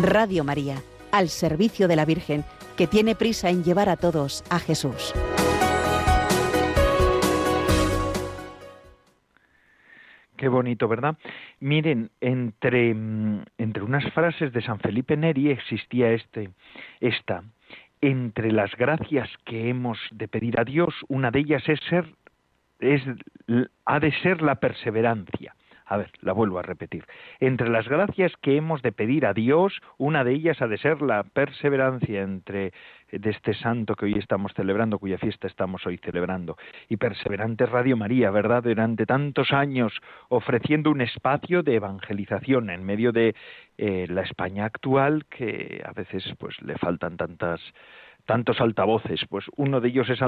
Radio 0.00 0.42
María, 0.42 0.76
al 1.12 1.28
servicio 1.28 1.86
de 1.86 1.96
la 1.96 2.06
Virgen, 2.06 2.44
que 2.78 2.86
tiene 2.86 3.14
prisa 3.14 3.50
en 3.50 3.62
llevar 3.62 3.90
a 3.90 3.96
todos 3.96 4.42
a 4.48 4.58
Jesús. 4.58 5.12
Qué 10.36 10.48
bonito, 10.48 10.88
¿verdad? 10.88 11.16
Miren, 11.60 12.10
entre, 12.20 12.90
entre 13.58 13.82
unas 13.82 14.10
frases 14.12 14.52
de 14.52 14.62
San 14.62 14.80
Felipe 14.80 15.16
Neri 15.16 15.50
existía 15.50 16.10
este, 16.12 16.50
esta. 17.00 17.44
Entre 18.00 18.50
las 18.50 18.74
gracias 18.76 19.28
que 19.44 19.68
hemos 19.68 19.98
de 20.10 20.26
pedir 20.26 20.58
a 20.58 20.64
Dios, 20.64 20.94
una 21.08 21.30
de 21.30 21.40
ellas 21.40 21.62
es 21.68 21.78
ser 21.88 22.06
es, 22.80 23.02
ha 23.84 24.00
de 24.00 24.12
ser 24.22 24.42
la 24.42 24.56
perseverancia. 24.56 25.54
A 25.92 25.98
ver, 25.98 26.10
la 26.22 26.32
vuelvo 26.32 26.58
a 26.58 26.62
repetir. 26.62 27.04
Entre 27.38 27.68
las 27.68 27.86
gracias 27.86 28.32
que 28.40 28.56
hemos 28.56 28.80
de 28.80 28.92
pedir 28.92 29.26
a 29.26 29.34
Dios, 29.34 29.78
una 29.98 30.24
de 30.24 30.32
ellas 30.32 30.62
ha 30.62 30.66
de 30.66 30.78
ser 30.78 31.02
la 31.02 31.22
perseverancia 31.22 32.22
entre 32.22 32.72
de 33.10 33.28
este 33.28 33.52
santo 33.52 33.94
que 33.94 34.06
hoy 34.06 34.14
estamos 34.14 34.54
celebrando, 34.54 34.98
cuya 34.98 35.18
fiesta 35.18 35.46
estamos 35.46 35.86
hoy 35.86 35.98
celebrando. 35.98 36.56
Y 36.88 36.96
perseverante 36.96 37.66
Radio 37.66 37.98
María, 37.98 38.30
¿verdad? 38.30 38.62
Durante 38.62 39.04
tantos 39.04 39.52
años 39.52 39.92
ofreciendo 40.30 40.90
un 40.90 41.02
espacio 41.02 41.62
de 41.62 41.74
evangelización 41.74 42.70
en 42.70 42.84
medio 42.84 43.12
de 43.12 43.34
eh, 43.76 44.06
la 44.08 44.22
España 44.22 44.64
actual 44.64 45.26
que 45.26 45.82
a 45.84 45.92
veces 45.92 46.24
pues 46.38 46.54
le 46.62 46.78
faltan 46.78 47.18
tantas 47.18 47.60
tantos 48.26 48.60
altavoces, 48.60 49.20
pues 49.28 49.44
uno 49.56 49.80
de 49.80 49.88
ellos 49.88 50.08
es 50.08 50.20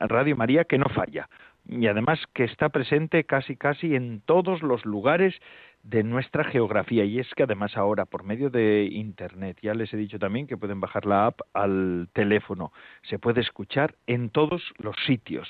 Radio 0.00 0.36
María 0.36 0.64
que 0.64 0.78
no 0.78 0.86
falla, 0.86 1.28
y 1.66 1.86
además 1.86 2.18
que 2.32 2.44
está 2.44 2.70
presente 2.70 3.24
casi 3.24 3.56
casi 3.56 3.94
en 3.94 4.20
todos 4.20 4.62
los 4.62 4.84
lugares 4.84 5.34
de 5.82 6.02
nuestra 6.02 6.44
geografía 6.44 7.04
y 7.04 7.18
es 7.18 7.32
que 7.34 7.44
además 7.44 7.76
ahora 7.76 8.04
por 8.04 8.24
medio 8.24 8.50
de 8.50 8.88
internet 8.90 9.58
ya 9.62 9.74
les 9.74 9.92
he 9.94 9.96
dicho 9.96 10.18
también 10.18 10.46
que 10.46 10.56
pueden 10.56 10.80
bajar 10.80 11.06
la 11.06 11.26
app 11.26 11.40
al 11.54 12.08
teléfono 12.12 12.72
se 13.02 13.18
puede 13.18 13.40
escuchar 13.40 13.94
en 14.06 14.30
todos 14.30 14.62
los 14.78 14.96
sitios 15.06 15.48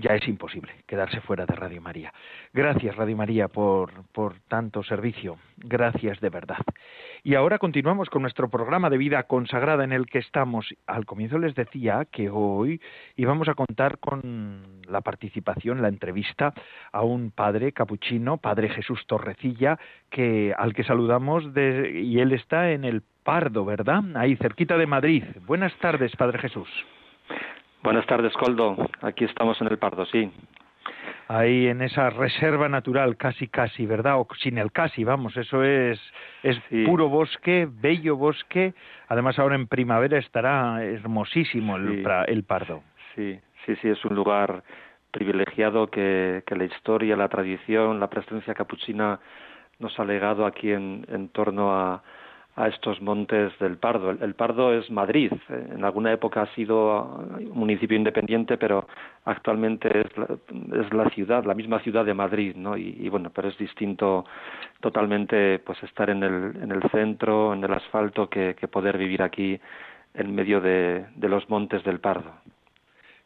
ya 0.00 0.14
es 0.14 0.26
imposible 0.26 0.72
quedarse 0.86 1.20
fuera 1.20 1.46
de 1.46 1.54
Radio 1.54 1.80
María. 1.80 2.12
Gracias 2.52 2.96
Radio 2.96 3.16
María 3.16 3.48
por, 3.48 4.04
por 4.12 4.40
tanto 4.48 4.82
servicio, 4.82 5.38
gracias 5.58 6.20
de 6.20 6.30
verdad. 6.30 6.58
Y 7.22 7.34
ahora 7.34 7.58
continuamos 7.58 8.08
con 8.08 8.22
nuestro 8.22 8.48
programa 8.48 8.90
de 8.90 8.98
vida 8.98 9.22
consagrada 9.24 9.84
en 9.84 9.92
el 9.92 10.06
que 10.06 10.18
estamos. 10.18 10.74
Al 10.86 11.04
comienzo 11.04 11.38
les 11.38 11.54
decía 11.54 12.06
que 12.10 12.30
hoy 12.30 12.80
íbamos 13.16 13.48
a 13.48 13.54
contar 13.54 13.98
con 13.98 14.80
la 14.88 15.02
participación, 15.02 15.82
la 15.82 15.88
entrevista 15.88 16.54
a 16.92 17.02
un 17.02 17.30
padre 17.30 17.72
capuchino, 17.72 18.38
Padre 18.38 18.70
Jesús 18.70 19.06
Torrecilla, 19.06 19.78
que 20.10 20.54
al 20.56 20.74
que 20.74 20.84
saludamos 20.84 21.52
de, 21.52 22.00
y 22.00 22.20
él 22.20 22.32
está 22.32 22.72
en 22.72 22.84
el 22.84 23.02
Pardo, 23.22 23.64
¿verdad? 23.66 24.02
Ahí 24.16 24.34
cerquita 24.36 24.78
de 24.78 24.86
Madrid. 24.86 25.22
Buenas 25.46 25.74
tardes, 25.76 26.16
Padre 26.16 26.38
Jesús. 26.38 26.68
Buenas 27.82 28.06
tardes, 28.06 28.32
Coldo. 28.34 28.76
Aquí 29.00 29.24
estamos 29.24 29.60
en 29.60 29.68
el 29.68 29.78
Pardo, 29.78 30.04
sí. 30.06 30.30
ahí 31.28 31.68
en 31.68 31.80
esa 31.80 32.10
reserva 32.10 32.68
natural, 32.68 33.16
casi 33.16 33.46
casi, 33.46 33.86
¿verdad? 33.86 34.18
O 34.18 34.26
sin 34.40 34.58
el 34.58 34.72
casi, 34.72 35.04
vamos, 35.04 35.36
eso 35.36 35.62
es, 35.62 36.00
es 36.42 36.58
puro 36.84 37.08
bosque, 37.08 37.68
bello 37.70 38.16
bosque. 38.16 38.74
Además 39.08 39.38
ahora 39.38 39.54
en 39.54 39.68
primavera 39.68 40.18
estará 40.18 40.82
hermosísimo 40.84 41.76
el, 41.76 42.04
el 42.26 42.44
Pardo. 42.44 42.82
Sí, 43.14 43.38
sí, 43.64 43.76
sí, 43.76 43.88
es 43.88 44.04
un 44.04 44.16
lugar 44.16 44.62
privilegiado 45.12 45.88
que, 45.88 46.42
que 46.46 46.56
la 46.56 46.64
historia, 46.64 47.16
la 47.16 47.28
tradición, 47.28 48.00
la 48.00 48.10
presencia 48.10 48.54
capuchina 48.54 49.20
nos 49.78 49.98
ha 49.98 50.04
legado 50.04 50.46
aquí 50.46 50.72
en, 50.72 51.06
en 51.08 51.28
torno 51.28 51.72
a, 51.74 52.02
a 52.60 52.68
estos 52.68 53.00
montes 53.00 53.58
del 53.58 53.78
Pardo. 53.78 54.10
El, 54.10 54.34
Pardo 54.34 54.74
es 54.74 54.90
Madrid. 54.90 55.32
En 55.48 55.84
alguna 55.84 56.12
época 56.12 56.42
ha 56.42 56.54
sido 56.54 57.24
un 57.38 57.58
municipio 57.58 57.96
independiente, 57.96 58.58
pero 58.58 58.86
actualmente 59.24 59.88
es 60.00 60.18
la, 60.18 60.26
es 60.80 60.92
la 60.92 61.08
ciudad, 61.10 61.44
la 61.44 61.54
misma 61.54 61.80
ciudad 61.80 62.04
de 62.04 62.14
Madrid, 62.14 62.54
¿no? 62.56 62.76
Y, 62.76 63.08
bueno, 63.08 63.30
pero 63.34 63.48
es 63.48 63.56
distinto 63.56 64.26
totalmente, 64.80 65.58
pues 65.60 65.82
estar 65.82 66.10
en 66.10 66.22
el, 66.22 66.56
en 66.62 66.70
el 66.70 66.82
centro, 66.90 67.54
en 67.54 67.64
el 67.64 67.72
asfalto, 67.72 68.28
que, 68.28 68.54
poder 68.70 68.98
vivir 68.98 69.22
aquí 69.22 69.58
en 70.14 70.34
medio 70.34 70.60
de 70.60 71.06
los 71.28 71.48
montes 71.48 71.82
del 71.84 72.00
Pardo. 72.00 72.32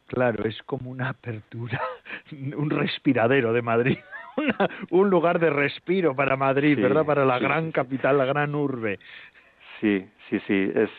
Claro, 0.07 0.45
es 0.45 0.61
como 0.63 0.91
una 0.91 1.09
apertura, 1.09 1.81
un 2.31 2.69
respiradero 2.69 3.53
de 3.53 3.61
Madrid. 3.61 3.97
Un 4.91 5.09
lugar 5.09 5.39
de 5.39 5.49
respiro 5.49 6.15
para 6.15 6.35
Madrid, 6.35 6.79
¿verdad? 6.81 7.05
Para 7.05 7.25
la 7.25 7.39
gran 7.39 7.71
capital, 7.71 8.17
la 8.17 8.25
gran 8.25 8.55
urbe. 8.55 8.99
Sí, 9.81 10.05
sí, 10.29 10.39
sí. 10.47 10.71
Es, 10.73 10.89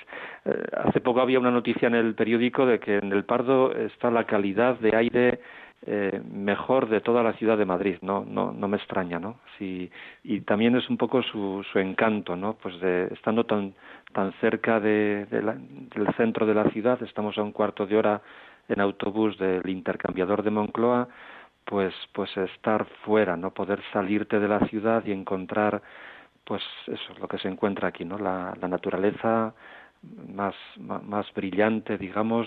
eh, 0.45 0.63
hace 0.85 1.01
poco 1.01 1.21
había 1.21 1.39
una 1.39 1.51
noticia 1.51 1.89
en 1.89 1.95
el 1.95 2.15
periódico 2.15 2.67
de 2.67 2.79
que 2.79 2.99
en 2.99 3.13
el 3.13 3.25
Pardo 3.25 3.73
está 3.73 4.11
la 4.11 4.25
calidad 4.25 4.79
de 4.79 4.95
aire 4.95 5.41
eh, 5.87 6.21
mejor 6.33 6.89
de 6.89 7.01
toda 7.01 7.23
la 7.23 7.35
ciudad 7.35 7.57
de 7.57 7.65
Madrid, 7.65 7.97
no, 8.01 8.25
no, 8.25 8.51
no 8.51 8.67
me 8.67 8.77
extraña, 8.77 9.19
¿no? 9.19 9.37
Sí, 9.57 9.91
y 10.25 10.41
también 10.41 10.75
es 10.75 10.89
un 10.91 10.97
poco 10.97 11.23
su, 11.23 11.65
su 11.71 11.79
encanto, 11.79 12.35
¿no? 12.35 12.55
Pues 12.55 12.81
de, 12.81 13.05
estando 13.13 13.45
tan, 13.45 13.75
tan 14.13 14.33
cerca 14.41 14.81
de, 14.81 15.27
del 15.27 16.15
centro 16.17 16.47
de 16.47 16.55
la 16.55 16.65
ciudad, 16.71 17.01
estamos 17.03 17.39
a 17.39 17.43
un 17.43 17.53
cuarto 17.53 17.87
de 17.87 17.97
hora 17.97 18.21
en 18.69 18.81
autobús 18.81 19.39
del 19.39 19.69
intercambiador 19.69 20.43
de 20.43 20.51
Moncloa, 20.51 21.09
pues 21.67 21.93
pues 22.13 22.35
estar 22.37 22.87
fuera 23.05 23.37
no 23.37 23.53
poder 23.53 23.83
salirte 23.93 24.39
de 24.39 24.49
la 24.49 24.61
ciudad 24.69 25.05
y 25.05 25.13
encontrar 25.13 25.83
pues 26.45 26.63
eso 26.87 27.15
lo 27.21 27.29
que 27.29 27.39
se 27.39 27.49
encuentra 27.49 27.89
aquí 27.89 28.05
no 28.05 28.19
la, 28.19 28.57
la 28.61 28.69
naturaleza 28.69 29.53
más, 30.29 30.55
más, 30.79 31.27
brillante 31.35 31.99
digamos 31.99 32.47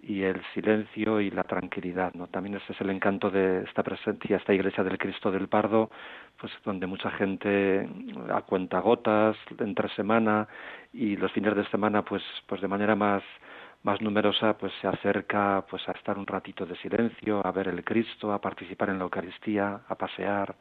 y 0.00 0.22
el 0.22 0.40
silencio 0.54 1.20
y 1.20 1.30
la 1.30 1.42
tranquilidad 1.42 2.14
no 2.14 2.28
también 2.28 2.56
ese 2.56 2.72
es 2.72 2.80
el 2.80 2.90
encanto 2.90 3.28
de 3.28 3.64
esta 3.64 3.82
presencia 3.82 4.36
esta 4.36 4.54
iglesia 4.54 4.84
del 4.84 4.98
Cristo 4.98 5.32
del 5.32 5.48
Pardo 5.48 5.90
pues 6.38 6.52
donde 6.64 6.86
mucha 6.86 7.10
gente 7.10 7.88
a 8.32 8.42
cuenta 8.42 8.78
gotas 8.78 9.36
entre 9.58 9.88
semana 9.96 10.46
y 10.92 11.16
los 11.16 11.32
fines 11.32 11.56
de 11.56 11.66
semana 11.70 12.02
pues 12.02 12.22
pues 12.46 12.60
de 12.60 12.68
manera 12.68 12.94
más 12.94 13.22
más 13.84 14.00
numerosa 14.00 14.54
pues 14.54 14.72
se 14.80 14.88
acerca 14.88 15.64
pues 15.70 15.88
a 15.88 15.92
estar 15.92 16.18
un 16.18 16.26
ratito 16.26 16.66
de 16.66 16.74
silencio, 16.76 17.46
a 17.46 17.52
ver 17.52 17.68
el 17.68 17.84
Cristo, 17.84 18.32
a 18.32 18.40
participar 18.40 18.88
en 18.88 18.98
la 18.98 19.04
Eucaristía, 19.04 19.80
a 19.86 19.94
pasear. 19.94 20.54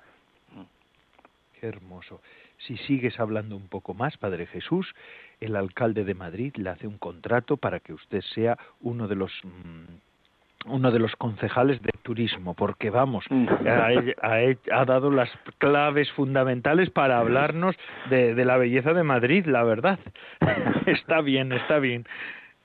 Qué 1.59 1.67
hermoso. 1.67 2.21
Si 2.59 2.77
sigues 2.77 3.19
hablando 3.19 3.55
un 3.55 3.67
poco 3.67 3.93
más, 3.93 4.17
Padre 4.17 4.45
Jesús, 4.45 4.93
el 5.39 5.55
alcalde 5.55 6.03
de 6.03 6.13
Madrid 6.13 6.53
le 6.57 6.69
hace 6.69 6.85
un 6.85 6.97
contrato 6.97 7.57
para 7.57 7.79
que 7.79 7.93
usted 7.93 8.21
sea 8.21 8.57
uno 8.81 9.07
de 9.07 9.15
los 9.15 9.31
mm, 9.43 10.65
uno 10.65 10.91
de 10.91 10.99
los 10.99 11.13
concejales 11.17 11.81
de 11.81 11.91
turismo, 12.03 12.53
porque 12.53 12.89
vamos, 12.89 13.25
mm. 13.29 13.47
ha, 13.67 14.79
ha, 14.79 14.85
dado 14.85 15.11
las 15.11 15.29
claves 15.57 16.09
fundamentales 16.11 16.89
para 16.89 17.19
hablarnos 17.19 17.75
de, 18.09 18.33
de 18.33 18.45
la 18.45 18.55
belleza 18.55 18.93
de 18.93 19.03
Madrid, 19.03 19.45
la 19.45 19.63
verdad. 19.63 19.99
está 20.85 21.19
bien, 21.21 21.51
está 21.51 21.79
bien 21.79 22.05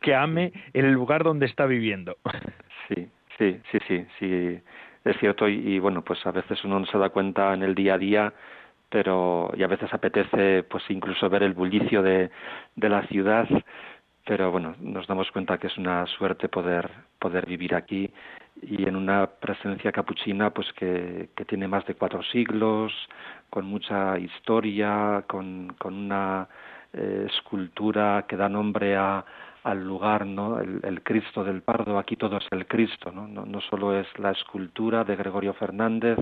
que 0.00 0.14
ame 0.14 0.52
el 0.72 0.92
lugar 0.92 1.24
donde 1.24 1.46
está 1.46 1.66
viviendo. 1.66 2.16
Sí, 2.88 3.08
sí, 3.36 3.60
sí, 3.70 3.78
sí, 3.86 4.06
sí, 4.18 4.60
es 5.04 5.16
cierto. 5.18 5.48
Y, 5.48 5.78
bueno, 5.78 6.02
pues 6.02 6.24
a 6.26 6.30
veces 6.30 6.64
uno 6.64 6.80
no 6.80 6.86
se 6.86 6.98
da 6.98 7.10
cuenta 7.10 7.52
en 7.54 7.62
el 7.62 7.74
día 7.74 7.94
a 7.94 7.98
día, 7.98 8.32
pero 8.88 9.52
y 9.56 9.62
a 9.62 9.66
veces 9.66 9.92
apetece 9.92 10.62
pues 10.62 10.84
incluso 10.88 11.28
ver 11.28 11.42
el 11.42 11.52
bullicio 11.52 12.02
de, 12.02 12.30
de 12.76 12.88
la 12.88 13.06
ciudad, 13.08 13.46
pero 14.24 14.50
bueno, 14.50 14.74
nos 14.80 15.06
damos 15.06 15.30
cuenta 15.32 15.58
que 15.58 15.66
es 15.66 15.76
una 15.76 16.06
suerte 16.06 16.48
poder 16.48 16.90
poder 17.18 17.46
vivir 17.46 17.74
aquí. 17.74 18.10
Y 18.62 18.88
en 18.88 18.96
una 18.96 19.26
presencia 19.26 19.92
capuchina 19.92 20.50
pues 20.50 20.72
que, 20.72 21.28
que 21.36 21.44
tiene 21.44 21.68
más 21.68 21.86
de 21.86 21.94
cuatro 21.94 22.22
siglos, 22.24 22.92
con 23.50 23.66
mucha 23.66 24.18
historia, 24.18 25.24
con, 25.28 25.74
con 25.78 25.94
una 25.94 26.48
eh, 26.92 27.26
escultura 27.30 28.24
que 28.28 28.36
da 28.36 28.48
nombre 28.48 28.96
a, 28.96 29.24
al 29.68 29.86
lugar, 29.86 30.26
¿no? 30.26 30.60
El, 30.60 31.02
Cristo 31.02 31.44
del 31.44 31.62
Pardo, 31.62 31.98
aquí 31.98 32.16
todo 32.16 32.38
es 32.38 32.46
el 32.50 32.66
Cristo, 32.66 33.12
¿no? 33.12 33.26
¿no? 33.26 33.60
Solo 33.60 33.98
es 33.98 34.06
la 34.18 34.30
escultura 34.30 35.04
de 35.04 35.16
Gregorio 35.16 35.52
Fernández 35.54 36.18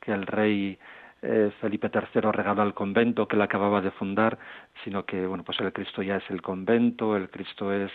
que 0.00 0.12
el 0.12 0.26
rey 0.26 0.78
eh, 1.22 1.50
Felipe 1.60 1.90
III 1.92 2.30
regaló 2.30 2.62
al 2.62 2.74
convento 2.74 3.26
que 3.26 3.36
él 3.36 3.42
acababa 3.42 3.80
de 3.80 3.90
fundar, 3.90 4.38
sino 4.84 5.04
que 5.04 5.26
bueno 5.26 5.44
pues 5.44 5.58
el 5.60 5.72
Cristo 5.72 6.02
ya 6.02 6.16
es 6.16 6.30
el 6.30 6.42
convento, 6.42 7.16
el 7.16 7.30
Cristo 7.30 7.72
es 7.72 7.90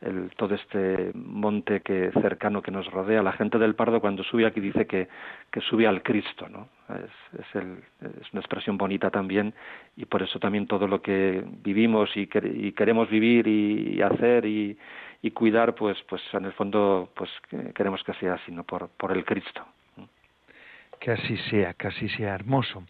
el, 0.00 0.30
todo 0.36 0.54
este 0.54 1.12
monte 1.14 1.80
que 1.80 2.10
cercano 2.20 2.62
que 2.62 2.70
nos 2.70 2.90
rodea. 2.90 3.22
La 3.22 3.32
gente 3.32 3.58
del 3.58 3.74
Pardo 3.74 4.00
cuando 4.00 4.22
sube 4.24 4.46
aquí 4.46 4.60
dice 4.60 4.86
que, 4.86 5.08
que 5.50 5.60
sube 5.60 5.86
al 5.86 6.02
Cristo, 6.02 6.48
¿no? 6.48 6.68
Es, 6.96 7.40
es, 7.40 7.54
el, 7.54 7.78
es 8.20 8.32
una 8.32 8.40
expresión 8.40 8.76
bonita 8.78 9.10
también 9.10 9.54
y 9.96 10.04
por 10.04 10.22
eso 10.22 10.38
también 10.38 10.66
todo 10.66 10.86
lo 10.86 11.02
que 11.02 11.42
vivimos 11.62 12.10
y, 12.16 12.28
y 12.44 12.72
queremos 12.72 13.08
vivir 13.10 13.46
y, 13.46 14.00
hacer 14.02 14.44
y, 14.46 14.76
y, 15.22 15.30
cuidar, 15.30 15.74
pues, 15.74 15.96
pues 16.08 16.22
en 16.32 16.44
el 16.44 16.52
fondo 16.52 17.10
pues 17.14 17.30
queremos 17.74 18.02
que 18.04 18.14
sea 18.14 18.34
así, 18.34 18.52
¿no? 18.52 18.64
Por, 18.64 18.88
por 18.88 19.12
el 19.12 19.24
Cristo 19.24 19.64
que 21.02 21.10
así 21.10 21.36
sea, 21.50 21.74
que 21.74 21.88
así 21.88 22.08
sea 22.10 22.32
hermoso. 22.34 22.84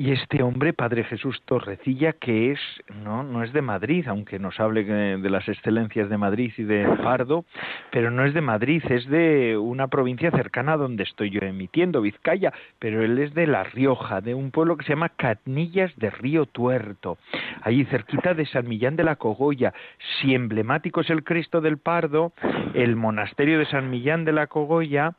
Y 0.00 0.12
este 0.12 0.42
hombre, 0.42 0.72
Padre 0.72 1.04
Jesús 1.04 1.42
Torrecilla, 1.44 2.14
que 2.14 2.52
es, 2.52 2.58
no, 3.04 3.22
no 3.22 3.44
es 3.44 3.52
de 3.52 3.60
Madrid, 3.60 4.08
aunque 4.08 4.38
nos 4.38 4.58
hable 4.58 4.82
de 4.82 5.28
las 5.28 5.46
excelencias 5.46 6.08
de 6.08 6.16
Madrid 6.16 6.54
y 6.56 6.62
de 6.62 6.86
Pardo, 7.02 7.44
pero 7.90 8.10
no 8.10 8.24
es 8.24 8.32
de 8.32 8.40
Madrid, 8.40 8.82
es 8.88 9.06
de 9.10 9.58
una 9.58 9.88
provincia 9.88 10.30
cercana 10.30 10.78
donde 10.78 11.02
estoy 11.02 11.28
yo 11.28 11.40
emitiendo, 11.40 12.00
Vizcaya, 12.00 12.50
pero 12.78 13.02
él 13.02 13.18
es 13.18 13.34
de 13.34 13.46
La 13.46 13.62
Rioja, 13.62 14.22
de 14.22 14.32
un 14.32 14.52
pueblo 14.52 14.78
que 14.78 14.86
se 14.86 14.94
llama 14.94 15.10
Catnillas 15.10 15.94
de 15.96 16.08
Río 16.08 16.46
Tuerto, 16.46 17.18
allí 17.60 17.84
cerquita 17.84 18.32
de 18.32 18.46
San 18.46 18.66
Millán 18.66 18.96
de 18.96 19.04
la 19.04 19.16
Cogolla. 19.16 19.74
Si 19.98 20.34
emblemático 20.34 21.02
es 21.02 21.10
el 21.10 21.24
Cristo 21.24 21.60
del 21.60 21.76
Pardo, 21.76 22.32
el 22.72 22.96
monasterio 22.96 23.58
de 23.58 23.66
San 23.66 23.90
Millán 23.90 24.24
de 24.24 24.32
la 24.32 24.46
Cogolla, 24.46 25.12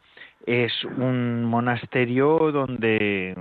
es 0.48 0.74
un 0.86 1.44
monasterio 1.44 2.52
donde 2.52 3.36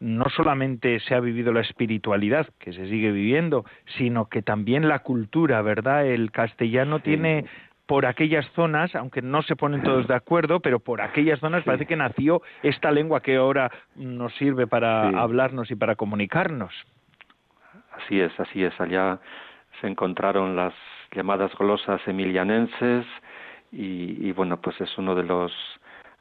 no 0.00 0.28
solamente 0.30 1.00
se 1.00 1.14
ha 1.14 1.20
vivido 1.20 1.52
la 1.52 1.60
espiritualidad, 1.60 2.48
que 2.58 2.72
se 2.72 2.88
sigue 2.88 3.12
viviendo, 3.12 3.64
sino 3.96 4.28
que 4.28 4.42
también 4.42 4.88
la 4.88 5.00
cultura, 5.00 5.62
¿verdad? 5.62 6.06
El 6.06 6.30
castellano 6.30 7.00
tiene 7.00 7.46
por 7.86 8.06
aquellas 8.06 8.46
zonas, 8.54 8.94
aunque 8.94 9.20
no 9.20 9.42
se 9.42 9.56
ponen 9.56 9.82
todos 9.82 10.08
de 10.08 10.14
acuerdo, 10.14 10.60
pero 10.60 10.80
por 10.80 11.02
aquellas 11.02 11.38
zonas 11.40 11.64
parece 11.64 11.86
que 11.86 11.96
nació 11.96 12.42
esta 12.62 12.90
lengua 12.90 13.20
que 13.20 13.36
ahora 13.36 13.70
nos 13.94 14.34
sirve 14.36 14.66
para 14.66 15.08
hablarnos 15.08 15.70
y 15.70 15.74
para 15.74 15.94
comunicarnos. 15.94 16.72
Así 17.92 18.20
es, 18.20 18.32
así 18.40 18.64
es. 18.64 18.78
Allá 18.80 19.20
se 19.80 19.86
encontraron 19.86 20.56
las 20.56 20.74
llamadas 21.14 21.54
glosas 21.56 22.00
emilianenses 22.06 23.06
y, 23.70 24.28
y 24.28 24.32
bueno, 24.32 24.60
pues 24.60 24.80
es 24.80 24.96
uno 24.96 25.14
de 25.14 25.24
los 25.24 25.52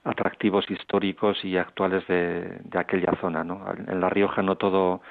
atractivos 0.04 0.70
históricos 0.70 1.44
y 1.44 1.58
actuales 1.58 2.06
de, 2.08 2.60
de 2.63 2.80
aquella 2.80 3.13
zona. 3.22 3.44
¿no? 3.44 3.63
En 3.88 4.00
La 4.00 4.10
Rioja 4.10 4.42
no 4.42 4.56
todo, 4.56 5.02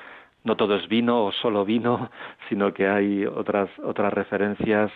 no 0.44 0.56
todo 0.56 0.76
es 0.76 0.88
vino 0.88 1.24
o 1.24 1.32
solo 1.32 1.64
vino, 1.64 2.10
sino 2.48 2.72
que 2.72 2.88
hay 2.88 3.24
otras, 3.24 3.70
otras 3.80 4.12
referencias 4.12 4.90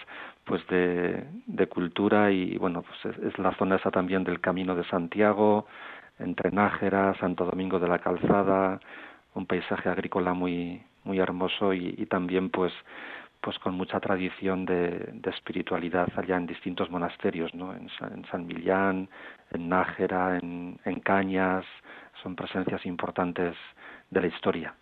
pues 0.45 0.65
de, 0.69 1.25
de 1.47 1.67
cultura 1.67 2.31
y 2.31 2.57
bueno, 2.57 2.83
pues 2.83 3.17
es, 3.17 3.39
la 3.39 3.53
zona 3.57 3.77
esa 3.77 3.91
también 3.91 4.23
del 4.23 4.41
Camino 4.41 4.77
de 4.77 4.85
Santiago, 4.85 5.67
entre 6.21 6.53
Nájera, 6.53 7.15
Santo 7.19 7.45
Domingo 7.45 7.81
de 7.81 7.89
la 7.89 7.99
Calzada, 7.99 8.79
un 9.35 9.47
paisaje 9.47 9.89
agrícola 9.89 10.35
muy, 10.35 10.83
muy 11.05 11.19
hermoso 11.19 11.75
y, 11.75 11.95
y 11.99 12.07
también 12.07 12.51
pues 12.51 12.73
pues 13.47 13.61
con 13.61 13.75
mucha 13.75 14.01
tradición 14.01 14.65
de, 14.67 15.21
espiritualidad 15.25 16.09
allá 16.17 16.37
en 16.37 16.49
distintos 16.49 16.91
monasterios, 16.91 17.55
¿no? 17.55 17.73
En, 17.77 17.89
San 18.29 18.45
Millán, 18.45 19.09
en 19.53 19.69
Nájera, 19.69 20.39
en 20.39 21.01
Cañas, 21.05 21.65
son 22.25 22.35
presencias 22.35 22.85
importantes 22.87 23.55
de 24.11 24.21
la 24.21 24.27
historia. 24.27 24.75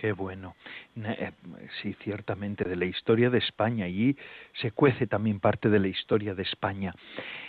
Qué 0.00 0.12
bueno. 0.12 0.54
Eh, 0.96 1.32
sí, 1.80 1.94
ciertamente, 2.02 2.64
de 2.64 2.76
la 2.76 2.84
historia 2.84 3.30
de 3.30 3.38
España. 3.38 3.86
Allí 3.86 4.16
se 4.60 4.70
cuece 4.70 5.06
también 5.06 5.40
parte 5.40 5.70
de 5.70 5.78
la 5.78 5.88
historia 5.88 6.34
de 6.34 6.42
España 6.42 6.94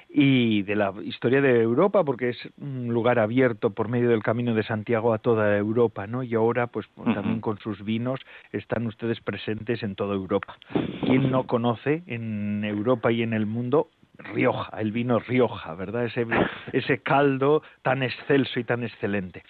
y 0.09 0.61
de 0.63 0.75
la 0.75 0.93
historia 1.03 1.41
de 1.41 1.61
Europa, 1.61 2.03
porque 2.05 2.29
es 2.29 2.49
un 2.59 2.87
lugar 2.87 3.19
abierto 3.19 3.71
por 3.71 3.89
medio 3.89 4.09
del 4.09 4.23
Camino 4.23 4.53
de 4.53 4.63
Santiago 4.63 5.13
a 5.13 5.17
toda 5.17 5.57
Europa, 5.57 6.07
¿no? 6.07 6.23
Y 6.23 6.35
ahora, 6.35 6.67
pues 6.67 6.87
también 7.13 7.41
con 7.41 7.59
sus 7.59 7.83
vinos 7.83 8.21
están 8.53 8.87
ustedes 8.87 9.19
presentes 9.19 9.83
en 9.83 9.95
toda 9.95 10.15
Europa. 10.15 10.57
¿Quién 11.01 11.29
no 11.29 11.47
conoce 11.47 12.03
en 12.07 12.63
Europa 12.63 13.11
y 13.11 13.23
en 13.23 13.33
el 13.33 13.45
mundo 13.45 13.89
Rioja, 14.17 14.75
el 14.79 14.91
vino 14.91 15.19
Rioja, 15.19 15.75
¿verdad? 15.75 16.05
Ese, 16.05 16.25
ese 16.73 16.99
caldo 16.99 17.61
tan 17.83 18.01
excelso 18.01 18.59
y 18.59 18.63
tan 18.63 18.83
excelente. 18.83 19.43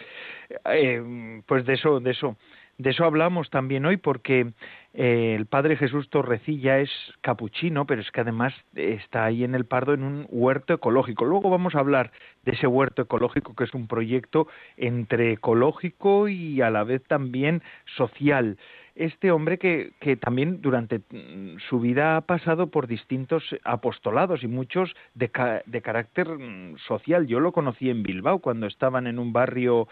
Eh, 0.65 1.41
pues 1.45 1.65
de 1.65 1.73
eso, 1.73 1.99
de 1.99 2.11
eso 2.11 2.35
de 2.77 2.91
eso 2.91 3.05
hablamos 3.05 3.49
también 3.49 3.85
hoy 3.85 3.97
porque 3.97 4.51
eh, 4.93 5.33
el 5.35 5.47
Padre 5.47 5.77
Jesús 5.77 6.09
Torrecilla 6.09 6.79
es 6.79 6.91
capuchino, 7.21 7.85
pero 7.85 8.01
es 8.01 8.11
que 8.11 8.21
además 8.21 8.53
está 8.75 9.25
ahí 9.25 9.43
en 9.43 9.55
el 9.55 9.65
Pardo 9.65 9.93
en 9.93 10.03
un 10.03 10.27
huerto 10.29 10.73
ecológico. 10.73 11.25
Luego 11.25 11.49
vamos 11.49 11.73
a 11.73 11.79
hablar 11.79 12.11
de 12.43 12.51
ese 12.51 12.67
huerto 12.67 13.01
ecológico 13.01 13.55
que 13.55 13.63
es 13.63 13.73
un 13.73 13.87
proyecto 13.87 14.47
entre 14.77 15.33
ecológico 15.33 16.27
y 16.27 16.61
a 16.61 16.69
la 16.69 16.83
vez 16.83 17.03
también 17.03 17.63
social. 17.95 18.57
Este 18.95 19.31
hombre 19.31 19.57
que, 19.59 19.93
que 19.99 20.15
también 20.15 20.61
durante 20.61 20.99
mm, 20.99 21.57
su 21.69 21.79
vida 21.79 22.17
ha 22.17 22.21
pasado 22.21 22.67
por 22.67 22.87
distintos 22.87 23.43
apostolados 23.63 24.43
y 24.43 24.47
muchos 24.47 24.95
de, 25.13 25.31
de 25.65 25.81
carácter 25.81 26.27
mm, 26.29 26.77
social. 26.77 27.27
Yo 27.27 27.39
lo 27.39 27.51
conocí 27.51 27.89
en 27.89 28.03
Bilbao 28.03 28.39
cuando 28.39 28.67
estaban 28.67 29.07
en 29.07 29.19
un 29.19 29.33
barrio 29.33 29.87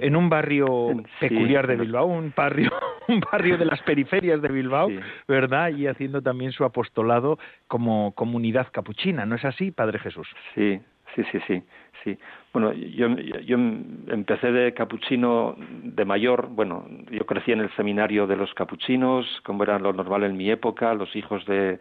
en 0.00 0.16
un 0.16 0.28
barrio 0.28 1.02
peculiar 1.20 1.66
de 1.66 1.76
Bilbao, 1.76 2.06
un 2.06 2.32
barrio, 2.36 2.70
un 3.08 3.20
barrio 3.20 3.58
de 3.58 3.64
las 3.64 3.80
periferias 3.82 4.40
de 4.40 4.48
Bilbao, 4.48 4.88
¿verdad? 5.28 5.70
Y 5.70 5.86
haciendo 5.86 6.22
también 6.22 6.52
su 6.52 6.64
apostolado 6.64 7.38
como 7.68 8.12
comunidad 8.14 8.68
capuchina, 8.72 9.26
¿no 9.26 9.36
es 9.36 9.44
así, 9.44 9.70
Padre 9.70 9.98
Jesús? 9.98 10.28
Sí, 10.54 10.80
sí, 11.14 11.22
sí, 11.30 11.38
sí, 11.46 11.62
sí. 12.02 12.18
Bueno, 12.52 12.72
yo, 12.72 13.08
yo 13.16 13.56
empecé 13.56 14.52
de 14.52 14.74
capuchino 14.74 15.56
de 15.58 16.04
mayor, 16.04 16.48
bueno, 16.48 16.86
yo 17.10 17.26
crecí 17.26 17.52
en 17.52 17.60
el 17.60 17.70
seminario 17.76 18.26
de 18.26 18.36
los 18.36 18.52
capuchinos, 18.54 19.26
como 19.44 19.64
era 19.64 19.78
lo 19.78 19.92
normal 19.92 20.24
en 20.24 20.36
mi 20.36 20.50
época, 20.50 20.94
los 20.94 21.14
hijos 21.16 21.44
de 21.46 21.78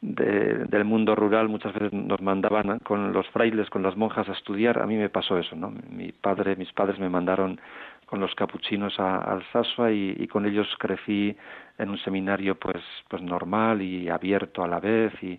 del 0.00 0.84
mundo 0.84 1.16
rural 1.16 1.48
muchas 1.48 1.72
veces 1.74 1.92
nos 1.92 2.20
mandaban 2.20 2.78
con 2.80 3.12
los 3.12 3.26
frailes, 3.28 3.68
con 3.68 3.82
las 3.82 3.96
monjas 3.96 4.28
a 4.28 4.32
estudiar. 4.32 4.80
A 4.80 4.86
mí 4.86 4.96
me 4.96 5.08
pasó 5.08 5.38
eso, 5.38 5.56
¿no? 5.56 5.72
Mi 5.90 6.12
padre, 6.12 6.54
mis 6.54 6.72
padres 6.72 7.00
me 7.00 7.08
mandaron 7.08 7.60
con 8.06 8.20
los 8.20 8.34
capuchinos 8.34 8.98
a, 8.98 9.18
Alsasua 9.18 9.92
y, 9.92 10.16
y, 10.18 10.28
con 10.28 10.46
ellos 10.46 10.66
crecí 10.78 11.36
en 11.78 11.90
un 11.90 11.98
seminario 11.98 12.58
pues 12.58 12.82
pues 13.08 13.22
normal 13.22 13.82
y 13.82 14.08
abierto 14.08 14.64
a 14.64 14.68
la 14.68 14.80
vez 14.80 15.12
y, 15.22 15.38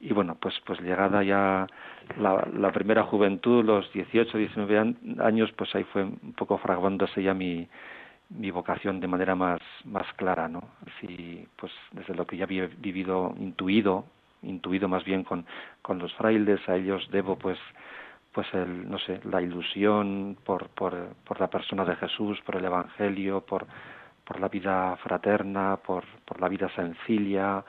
y 0.00 0.12
bueno 0.14 0.36
pues 0.40 0.54
pues 0.64 0.80
llegada 0.80 1.22
ya 1.22 1.66
la, 2.18 2.48
la 2.54 2.72
primera 2.72 3.02
juventud 3.02 3.62
los 3.64 3.92
18 3.92 4.38
19 4.38 4.94
años 5.18 5.52
pues 5.56 5.74
ahí 5.74 5.84
fue 5.84 6.04
un 6.04 6.32
poco 6.34 6.56
fraguándose 6.56 7.22
ya 7.22 7.34
mi 7.34 7.68
mi 8.30 8.50
vocación 8.50 9.00
de 9.00 9.06
manera 9.06 9.34
más, 9.34 9.60
más 9.84 10.06
clara, 10.14 10.48
¿no? 10.48 10.62
Así, 10.86 11.46
pues 11.56 11.72
desde 11.92 12.14
lo 12.14 12.26
que 12.26 12.36
ya 12.36 12.44
había 12.44 12.66
vivido, 12.66 13.34
intuido, 13.38 14.04
intuido 14.42 14.88
más 14.88 15.04
bien 15.04 15.24
con, 15.24 15.46
con 15.82 15.98
los 15.98 16.12
frailes, 16.14 16.66
a 16.68 16.76
ellos 16.76 17.08
debo 17.10 17.36
pues 17.36 17.58
pues 18.32 18.52
el, 18.52 18.90
no 18.90 18.98
sé, 18.98 19.18
la 19.24 19.40
ilusión 19.40 20.36
por, 20.44 20.68
por, 20.68 21.14
por 21.24 21.40
la 21.40 21.48
persona 21.48 21.86
de 21.86 21.96
Jesús, 21.96 22.38
por 22.44 22.56
el 22.56 22.66
Evangelio, 22.66 23.40
por, 23.40 23.66
por 24.26 24.38
la 24.38 24.48
vida 24.48 24.94
fraterna, 24.96 25.78
por, 25.78 26.04
por 26.26 26.38
la 26.38 26.48
vida 26.48 26.68
sencilla 26.76 27.64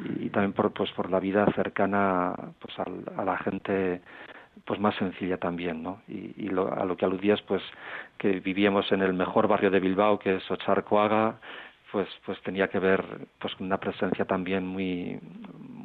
y, 0.00 0.28
también 0.30 0.54
por, 0.54 0.72
pues, 0.72 0.90
por 0.90 1.08
la 1.08 1.20
vida 1.20 1.46
cercana 1.54 2.34
pues, 2.58 2.74
a 3.16 3.22
la 3.24 3.36
gente 3.38 4.02
pues 4.64 4.80
más 4.80 4.94
sencilla 4.96 5.38
también, 5.38 5.82
¿no? 5.82 6.02
Y, 6.08 6.48
a 6.48 6.84
lo 6.84 6.96
que 6.96 7.04
aludías, 7.04 7.40
pues 7.42 7.62
que 8.16 8.40
vivíamos 8.40 8.90
en 8.92 9.02
el 9.02 9.12
mejor 9.12 9.48
barrio 9.48 9.70
de 9.70 9.80
Bilbao, 9.80 10.18
que 10.18 10.36
es 10.36 10.50
Ocharcoaga, 10.50 11.38
pues 11.92 12.08
pues 12.24 12.40
tenía 12.42 12.68
que 12.68 12.78
ver 12.78 13.02
pues 13.38 13.54
con 13.54 13.66
una 13.66 13.78
presencia 13.78 14.24
también 14.24 14.66
muy 14.66 15.18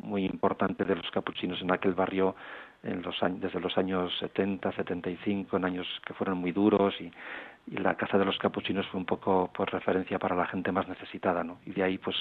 muy 0.03 0.25
importante 0.25 0.83
de 0.83 0.95
los 0.95 1.09
capuchinos 1.11 1.61
en 1.61 1.71
aquel 1.71 1.93
barrio 1.93 2.35
en 2.83 3.01
los 3.01 3.21
años, 3.23 3.39
desde 3.39 3.61
los 3.61 3.77
años 3.77 4.11
70, 4.19 4.73
75, 4.73 5.55
en 5.55 5.65
años 5.65 5.87
que 6.05 6.13
fueron 6.13 6.37
muy 6.39 6.51
duros 6.51 6.93
y, 6.99 7.09
y 7.67 7.77
la 7.77 7.95
casa 7.95 8.17
de 8.17 8.25
los 8.25 8.37
capuchinos 8.37 8.85
fue 8.87 8.99
un 8.99 9.05
poco 9.05 9.49
pues 9.53 9.69
referencia 9.69 10.19
para 10.19 10.35
la 10.35 10.45
gente 10.47 10.71
más 10.73 10.87
necesitada, 10.89 11.43
¿no? 11.43 11.59
Y 11.65 11.71
de 11.71 11.83
ahí 11.83 11.97
pues 11.97 12.17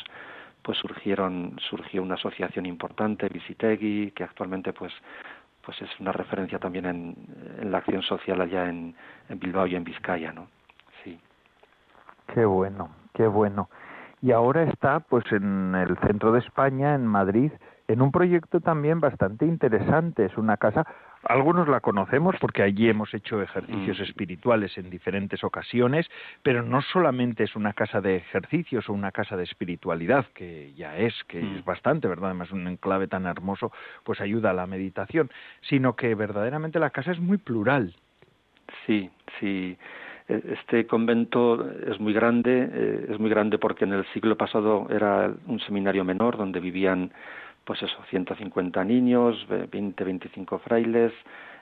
pues 0.63 0.79
surgieron 0.79 1.57
surgió 1.69 2.03
una 2.03 2.15
asociación 2.15 2.67
importante, 2.67 3.29
Visitegui, 3.29 4.13
que 4.13 4.23
actualmente 4.23 4.73
pues 4.73 4.93
pues 5.65 5.81
es 5.81 5.89
una 6.01 6.13
referencia 6.13 6.59
también 6.59 6.87
en, 6.87 7.71
la 7.71 7.79
acción 7.79 8.03
social 8.03 8.41
allá 8.41 8.69
en, 8.69 8.95
Bilbao 9.29 9.67
y 9.67 9.77
en 9.77 9.85
Vizcaya, 9.85 10.33
¿no? 10.33 10.49
Sí. 11.03 11.19
Qué 12.35 12.45
bueno, 12.45 12.91
qué 13.15 13.27
bueno. 13.27 13.69
Y 14.21 14.33
ahora 14.33 14.65
está, 14.65 15.01
pues, 15.01 15.25
en 15.33 15.75
el 15.75 15.97
centro 15.99 16.33
de 16.33 16.41
España, 16.41 16.95
en 16.95 17.07
Madrid, 17.07 17.53
en 17.89 18.03
un 18.03 18.13
proyecto 18.13 18.61
también 18.61 19.01
bastante 19.01 19.47
interesante. 19.47 20.27
Es 20.27 20.37
una 20.37 20.57
casa 20.57 20.87
algunos 21.25 21.69
la 21.69 21.81
conocemos 21.81 22.37
porque 22.41 22.63
allí 22.63 22.89
hemos 22.89 23.13
hecho 23.15 23.41
ejercicios 23.41 23.99
mm. 23.99 24.03
espirituales 24.03 24.77
en 24.79 24.91
diferentes 24.91 25.45
ocasiones, 25.45 26.09
pero 26.43 26.63
no 26.63 26.83
solamente 26.83 27.45
es 27.45 27.55
una 27.57 27.73
casa 27.73 28.01
de 28.01 28.17
ejercicios 28.17 28.89
o 28.89 28.93
una 28.93 29.13
casa 29.13 29.37
de 29.37 29.45
espiritualidad, 29.45 30.27
que 30.35 30.73
ya 30.75 30.97
es, 30.97 31.15
que 31.29 31.41
es 31.41 31.63
mm. 31.63 31.65
bastante, 31.65 32.09
¿verdad? 32.09 32.31
Además, 32.31 32.51
un 32.51 32.67
enclave 32.67 33.07
tan 33.09 33.27
hermoso, 33.27 33.73
pues 34.05 34.21
ayuda 34.21 34.51
a 34.51 34.55
la 34.55 34.67
meditación, 34.67 35.31
sino 35.63 35.95
que 35.97 36.15
verdaderamente 36.15 36.79
la 36.79 36.91
casa 36.91 37.13
es 37.13 37.21
muy 37.21 37.39
plural. 37.39 37.95
Sí, 38.87 39.11
sí. 39.39 39.77
E, 40.29 40.43
este 40.53 40.87
convento 40.87 41.71
es 41.87 42.01
muy 42.01 42.13
grande, 42.13 42.69
eh, 42.73 43.07
es 43.11 43.19
muy 43.19 43.31
grande 43.31 43.59
porque 43.59 43.85
en 43.85 43.93
el 43.93 44.05
siglo 44.13 44.37
pasado 44.37 44.87
era 44.91 45.33
un 45.47 45.61
seminario 45.61 46.05
menor 46.05 46.37
donde 46.37 46.61
vivían 46.61 47.13
pues 47.65 47.83
eso, 47.83 47.97
150 48.11 48.85
niños, 48.85 49.47
20, 49.49 50.05
25 50.05 50.59
frailes, 50.59 51.13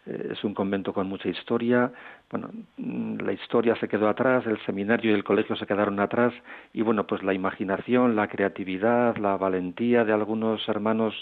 eh, 0.07 0.29
es 0.33 0.45
un 0.45 0.55
convento 0.55 0.93
con 0.93 1.09
mucha 1.09 1.29
historia. 1.29 1.93
Bueno, 2.31 2.51
mm, 2.77 3.19
la 3.19 3.33
historia 3.33 3.77
se 3.77 3.89
quedó 3.89 4.09
atrás, 4.09 4.47
el 4.47 4.59
seminario 4.65 5.11
y 5.11 5.15
el 5.15 5.25
colegio 5.25 5.57
se 5.57 5.67
quedaron 5.67 6.01
atrás 6.01 6.33
y 6.73 6.83
bueno, 6.83 7.07
pues 7.07 7.23
la 7.23 7.35
imaginación, 7.35 8.17
la 8.17 8.29
creatividad, 8.29 9.17
la 9.17 9.37
valentía 9.37 10.05
de 10.05 10.13
algunos 10.13 10.67
hermanos 10.69 11.15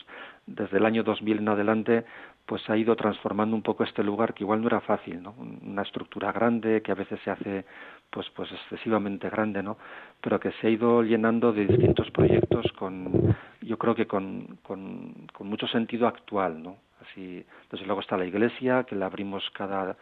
desde 0.46 0.78
el 0.78 0.86
año 0.86 1.02
2000 1.02 1.38
en 1.38 1.48
adelante 1.48 2.04
pues 2.46 2.68
ha 2.70 2.76
ido 2.78 2.96
transformando 2.96 3.54
un 3.54 3.62
poco 3.62 3.84
este 3.84 4.02
lugar 4.02 4.32
que 4.32 4.42
igual 4.42 4.62
no 4.62 4.68
era 4.68 4.80
fácil, 4.80 5.22
¿no? 5.22 5.34
Una 5.62 5.82
estructura 5.82 6.32
grande 6.32 6.80
que 6.80 6.90
a 6.92 6.94
veces 6.94 7.20
se 7.22 7.30
hace 7.30 7.66
pues 8.10 8.26
pues 8.34 8.50
excesivamente 8.50 9.28
grande, 9.28 9.62
¿no? 9.62 9.76
Pero 10.22 10.40
que 10.40 10.52
se 10.52 10.66
ha 10.66 10.70
ido 10.70 11.02
llenando 11.02 11.52
de 11.52 11.66
distintos 11.66 12.10
proyectos 12.10 12.72
con 12.72 13.36
yo 13.68 13.78
creo 13.78 13.94
que 13.94 14.06
con, 14.06 14.58
con, 14.62 15.28
con 15.32 15.46
mucho 15.46 15.66
sentido 15.68 16.08
actual, 16.08 16.62
¿no? 16.62 16.76
Así, 17.02 17.44
desde 17.70 17.86
luego 17.86 18.00
está 18.00 18.16
la 18.16 18.26
iglesia 18.26 18.84
que 18.84 18.96
la 18.96 19.06
abrimos 19.06 19.48
cada 19.52 19.96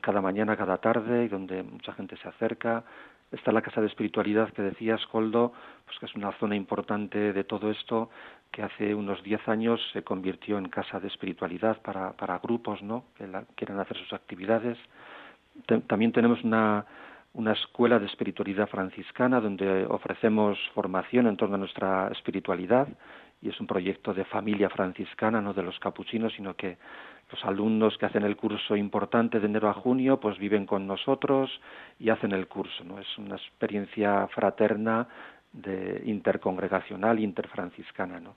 cada 0.00 0.20
mañana, 0.20 0.56
cada 0.56 0.78
tarde 0.78 1.24
y 1.24 1.28
donde 1.28 1.62
mucha 1.62 1.92
gente 1.92 2.16
se 2.16 2.28
acerca. 2.28 2.84
Está 3.30 3.52
la 3.52 3.62
casa 3.62 3.80
de 3.80 3.86
espiritualidad 3.86 4.52
que 4.52 4.62
decías, 4.62 5.04
Coldo, 5.06 5.52
pues 5.86 5.98
que 5.98 6.06
es 6.06 6.14
una 6.16 6.32
zona 6.32 6.56
importante 6.56 7.32
de 7.32 7.44
todo 7.44 7.70
esto 7.70 8.10
que 8.50 8.62
hace 8.62 8.94
unos 8.94 9.22
diez 9.22 9.46
años 9.48 9.80
se 9.92 10.02
convirtió 10.02 10.58
en 10.58 10.68
casa 10.68 10.98
de 10.98 11.06
espiritualidad 11.06 11.80
para, 11.82 12.12
para 12.12 12.40
grupos 12.40 12.82
¿no? 12.82 13.04
que 13.16 13.28
quieren 13.54 13.78
hacer 13.78 13.96
sus 13.98 14.12
actividades. 14.12 14.76
también 15.86 16.10
tenemos 16.10 16.42
una, 16.42 16.84
una 17.32 17.52
escuela 17.52 17.98
de 17.98 18.06
espiritualidad 18.06 18.68
franciscana 18.68 19.40
donde 19.40 19.86
ofrecemos 19.86 20.58
formación 20.74 21.26
en 21.26 21.36
torno 21.36 21.54
a 21.54 21.58
nuestra 21.58 22.08
espiritualidad 22.08 22.88
y 23.42 23.48
es 23.48 23.60
un 23.60 23.66
proyecto 23.66 24.12
de 24.12 24.24
familia 24.24 24.68
franciscana, 24.68 25.40
no 25.40 25.54
de 25.54 25.62
los 25.62 25.78
capuchinos, 25.78 26.32
sino 26.34 26.54
que 26.54 26.76
los 27.30 27.42
alumnos 27.44 27.96
que 27.96 28.06
hacen 28.06 28.24
el 28.24 28.36
curso 28.36 28.76
importante 28.76 29.40
de 29.40 29.46
enero 29.46 29.68
a 29.68 29.74
junio 29.74 30.18
pues 30.18 30.38
viven 30.38 30.66
con 30.66 30.86
nosotros 30.86 31.50
y 31.98 32.10
hacen 32.10 32.32
el 32.32 32.48
curso, 32.48 32.84
¿no? 32.84 32.98
Es 32.98 33.18
una 33.18 33.36
experiencia 33.36 34.26
fraterna 34.28 35.06
de 35.52 36.02
intercongregacional, 36.04 37.18
interfranciscana, 37.20 38.20
¿no? 38.20 38.34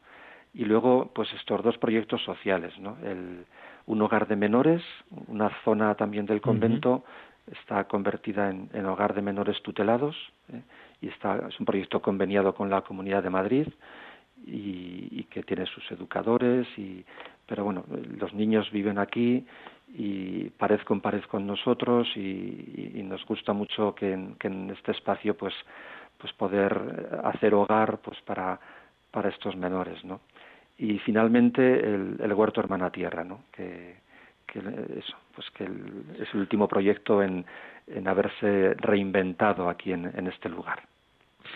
Y 0.53 0.65
luego, 0.65 1.11
pues 1.13 1.33
estos 1.33 1.63
dos 1.63 1.77
proyectos 1.79 2.23
sociales, 2.23 2.77
¿no? 2.79 2.97
El, 3.03 3.45
un 3.87 4.01
hogar 4.01 4.27
de 4.27 4.35
menores, 4.35 4.81
una 5.27 5.49
zona 5.63 5.95
también 5.95 6.25
del 6.25 6.41
convento, 6.41 7.03
está 7.51 7.83
convertida 7.85 8.49
en, 8.49 8.69
en, 8.73 8.85
hogar 8.85 9.13
de 9.13 9.21
menores 9.21 9.61
tutelados, 9.61 10.15
¿eh? 10.51 10.61
y 11.01 11.09
está, 11.09 11.47
es 11.49 11.59
un 11.59 11.65
proyecto 11.65 12.01
conveniado 12.01 12.53
con 12.55 12.69
la 12.69 12.81
Comunidad 12.81 13.23
de 13.23 13.29
Madrid, 13.29 13.67
y, 14.45 15.07
y, 15.11 15.23
que 15.29 15.43
tiene 15.43 15.65
sus 15.65 15.89
educadores 15.91 16.67
y 16.77 17.05
pero 17.47 17.63
bueno, 17.63 17.85
los 18.17 18.33
niños 18.33 18.69
viven 18.71 18.97
aquí 18.97 19.45
y 19.93 20.49
parez 20.51 20.83
con 20.83 21.01
parez 21.01 21.25
con 21.27 21.45
nosotros 21.45 22.07
y, 22.15 23.01
nos 23.03 23.25
gusta 23.25 23.53
mucho 23.53 23.93
que 23.93 24.13
en, 24.13 24.69
este 24.71 24.91
espacio 24.91 25.35
pues 25.37 25.53
pues 26.17 26.33
poder 26.33 27.21
hacer 27.23 27.53
hogar 27.53 27.99
pues 27.99 28.19
para 28.21 28.59
para 29.11 29.29
estos 29.29 29.55
menores 29.55 30.03
no 30.03 30.21
y 30.77 30.97
finalmente 30.99 31.61
el, 31.61 32.33
huerto 32.33 32.59
hermana 32.59 32.89
tierra 32.89 33.23
no 33.23 33.41
que, 33.51 34.01
eso 34.97 35.17
pues 35.35 35.49
que 35.51 35.63
es 35.63 36.33
el 36.33 36.39
último 36.39 36.67
proyecto 36.67 37.23
en, 37.23 37.45
en 37.87 38.07
haberse 38.07 38.73
reinventado 38.75 39.69
aquí 39.69 39.91
en, 39.91 40.11
en 40.15 40.27
este 40.27 40.49
lugar 40.49 40.83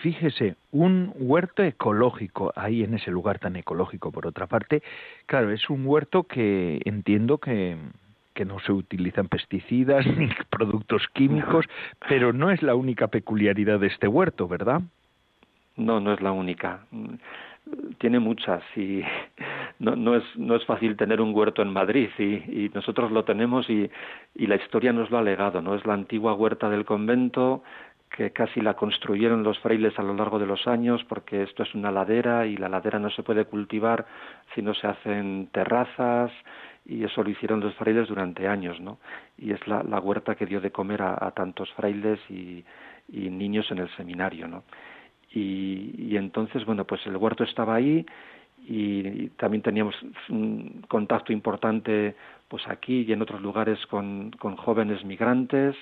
fíjese, 0.02 0.56
un 0.70 1.12
huerto 1.16 1.62
ecológico, 1.62 2.52
ahí 2.56 2.82
en 2.82 2.94
ese 2.94 3.10
lugar 3.10 3.38
tan 3.38 3.56
ecológico, 3.56 4.12
por 4.12 4.26
otra 4.26 4.46
parte, 4.46 4.82
claro, 5.26 5.50
es 5.50 5.68
un 5.70 5.86
huerto 5.86 6.24
que 6.24 6.80
entiendo 6.84 7.38
que, 7.38 7.76
que 8.34 8.44
no 8.44 8.60
se 8.60 8.72
utilizan 8.72 9.28
pesticidas 9.28 10.06
ni 10.16 10.28
productos 10.50 11.06
químicos, 11.12 11.66
pero 12.08 12.32
no 12.32 12.50
es 12.50 12.62
la 12.62 12.74
única 12.74 13.08
peculiaridad 13.08 13.80
de 13.80 13.88
este 13.88 14.08
huerto, 14.08 14.48
¿verdad? 14.48 14.82
No, 15.76 16.00
no 16.00 16.12
es 16.12 16.20
la 16.20 16.32
única. 16.32 16.80
Tiene 17.98 18.18
muchas 18.18 18.62
y 18.76 19.02
no, 19.78 19.96
no, 19.96 20.16
es, 20.16 20.24
no 20.36 20.56
es 20.56 20.64
fácil 20.64 20.96
tener 20.96 21.20
un 21.20 21.34
huerto 21.34 21.62
en 21.62 21.72
Madrid 21.72 22.08
y, 22.18 22.24
y 22.64 22.70
nosotros 22.74 23.10
lo 23.10 23.24
tenemos 23.24 23.68
y, 23.68 23.90
y 24.34 24.46
la 24.46 24.56
historia 24.56 24.92
nos 24.92 25.10
lo 25.10 25.18
ha 25.18 25.22
legado, 25.22 25.60
¿no? 25.62 25.74
Es 25.74 25.84
la 25.86 25.94
antigua 25.94 26.34
huerta 26.34 26.68
del 26.68 26.84
convento, 26.84 27.62
que 28.10 28.30
casi 28.30 28.60
la 28.60 28.74
construyeron 28.74 29.42
los 29.42 29.58
frailes 29.58 29.98
a 29.98 30.02
lo 30.02 30.14
largo 30.14 30.38
de 30.38 30.46
los 30.46 30.66
años 30.66 31.04
porque 31.08 31.42
esto 31.42 31.62
es 31.62 31.74
una 31.74 31.92
ladera 31.92 32.46
y 32.46 32.56
la 32.56 32.68
ladera 32.68 32.98
no 32.98 33.10
se 33.10 33.22
puede 33.22 33.44
cultivar 33.44 34.06
si 34.54 34.62
no 34.62 34.74
se 34.74 34.86
hacen 34.86 35.48
terrazas 35.52 36.32
y 36.86 37.04
eso 37.04 37.22
lo 37.22 37.30
hicieron 37.30 37.60
los 37.60 37.74
frailes 37.74 38.08
durante 38.08 38.48
años, 38.48 38.80
¿no? 38.80 38.98
Y 39.36 39.52
es 39.52 39.60
la, 39.66 39.82
huerta 40.00 40.34
que 40.34 40.46
dio 40.46 40.60
de 40.60 40.72
comer 40.72 41.02
a, 41.02 41.30
tantos 41.32 41.70
frailes 41.74 42.18
y, 42.30 42.64
niños 43.10 43.70
en 43.70 43.78
el 43.78 43.88
seminario, 43.96 44.48
¿no? 44.48 44.64
Y, 45.32 46.16
entonces, 46.16 46.64
bueno, 46.64 46.84
pues 46.84 47.06
el 47.06 47.16
huerto 47.16 47.44
estaba 47.44 47.74
ahí 47.74 48.04
y, 48.66 49.28
también 49.36 49.62
teníamos 49.62 49.94
un 50.28 50.84
contacto 50.88 51.32
importante 51.32 52.14
pues 52.48 52.66
aquí 52.66 53.04
y 53.06 53.12
en 53.12 53.20
otros 53.22 53.42
lugares 53.42 53.78
con, 53.86 54.30
con 54.32 54.56
jóvenes 54.56 55.04
migrantes 55.04 55.76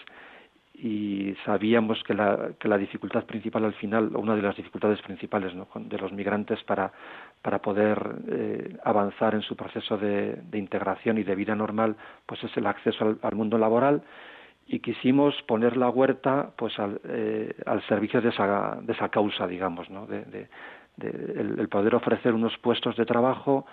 y 0.78 1.34
sabíamos 1.44 2.02
que 2.04 2.12
la, 2.12 2.50
que 2.58 2.68
la 2.68 2.76
dificultad 2.76 3.24
principal 3.24 3.64
al 3.64 3.74
final, 3.74 4.14
una 4.14 4.36
de 4.36 4.42
las 4.42 4.56
dificultades 4.56 5.00
principales 5.00 5.52
de 5.74 5.98
los 5.98 6.12
migrantes 6.12 6.62
para, 6.64 6.92
para 7.40 7.60
poder 7.60 7.98
eh, 8.28 8.76
avanzar 8.84 9.34
en 9.34 9.42
su 9.42 9.56
proceso 9.56 9.96
de, 9.96 10.38
integración 10.52 11.18
y 11.18 11.22
de 11.22 11.34
vida 11.34 11.54
normal, 11.54 11.96
pues 12.26 12.42
es 12.44 12.54
el 12.56 12.66
acceso 12.66 13.16
al, 13.22 13.34
mundo 13.34 13.56
laboral 13.56 14.02
y 14.66 14.80
quisimos 14.80 15.34
poner 15.42 15.76
la 15.76 15.88
huerta 15.88 16.50
pues 16.56 16.78
al, 16.78 17.00
eh, 17.04 17.54
al 17.66 17.82
servicio 17.86 18.20
de 18.20 18.30
esa, 18.30 18.78
de 18.80 18.92
esa 18.92 19.08
causa, 19.08 19.46
digamos, 19.46 19.88
¿no? 19.90 20.06
de, 20.06 20.48
el, 21.00 21.68
poder 21.68 21.94
ofrecer 21.94 22.32
unos 22.34 22.56
puestos 22.58 22.96
de 22.96 23.04
trabajo 23.04 23.66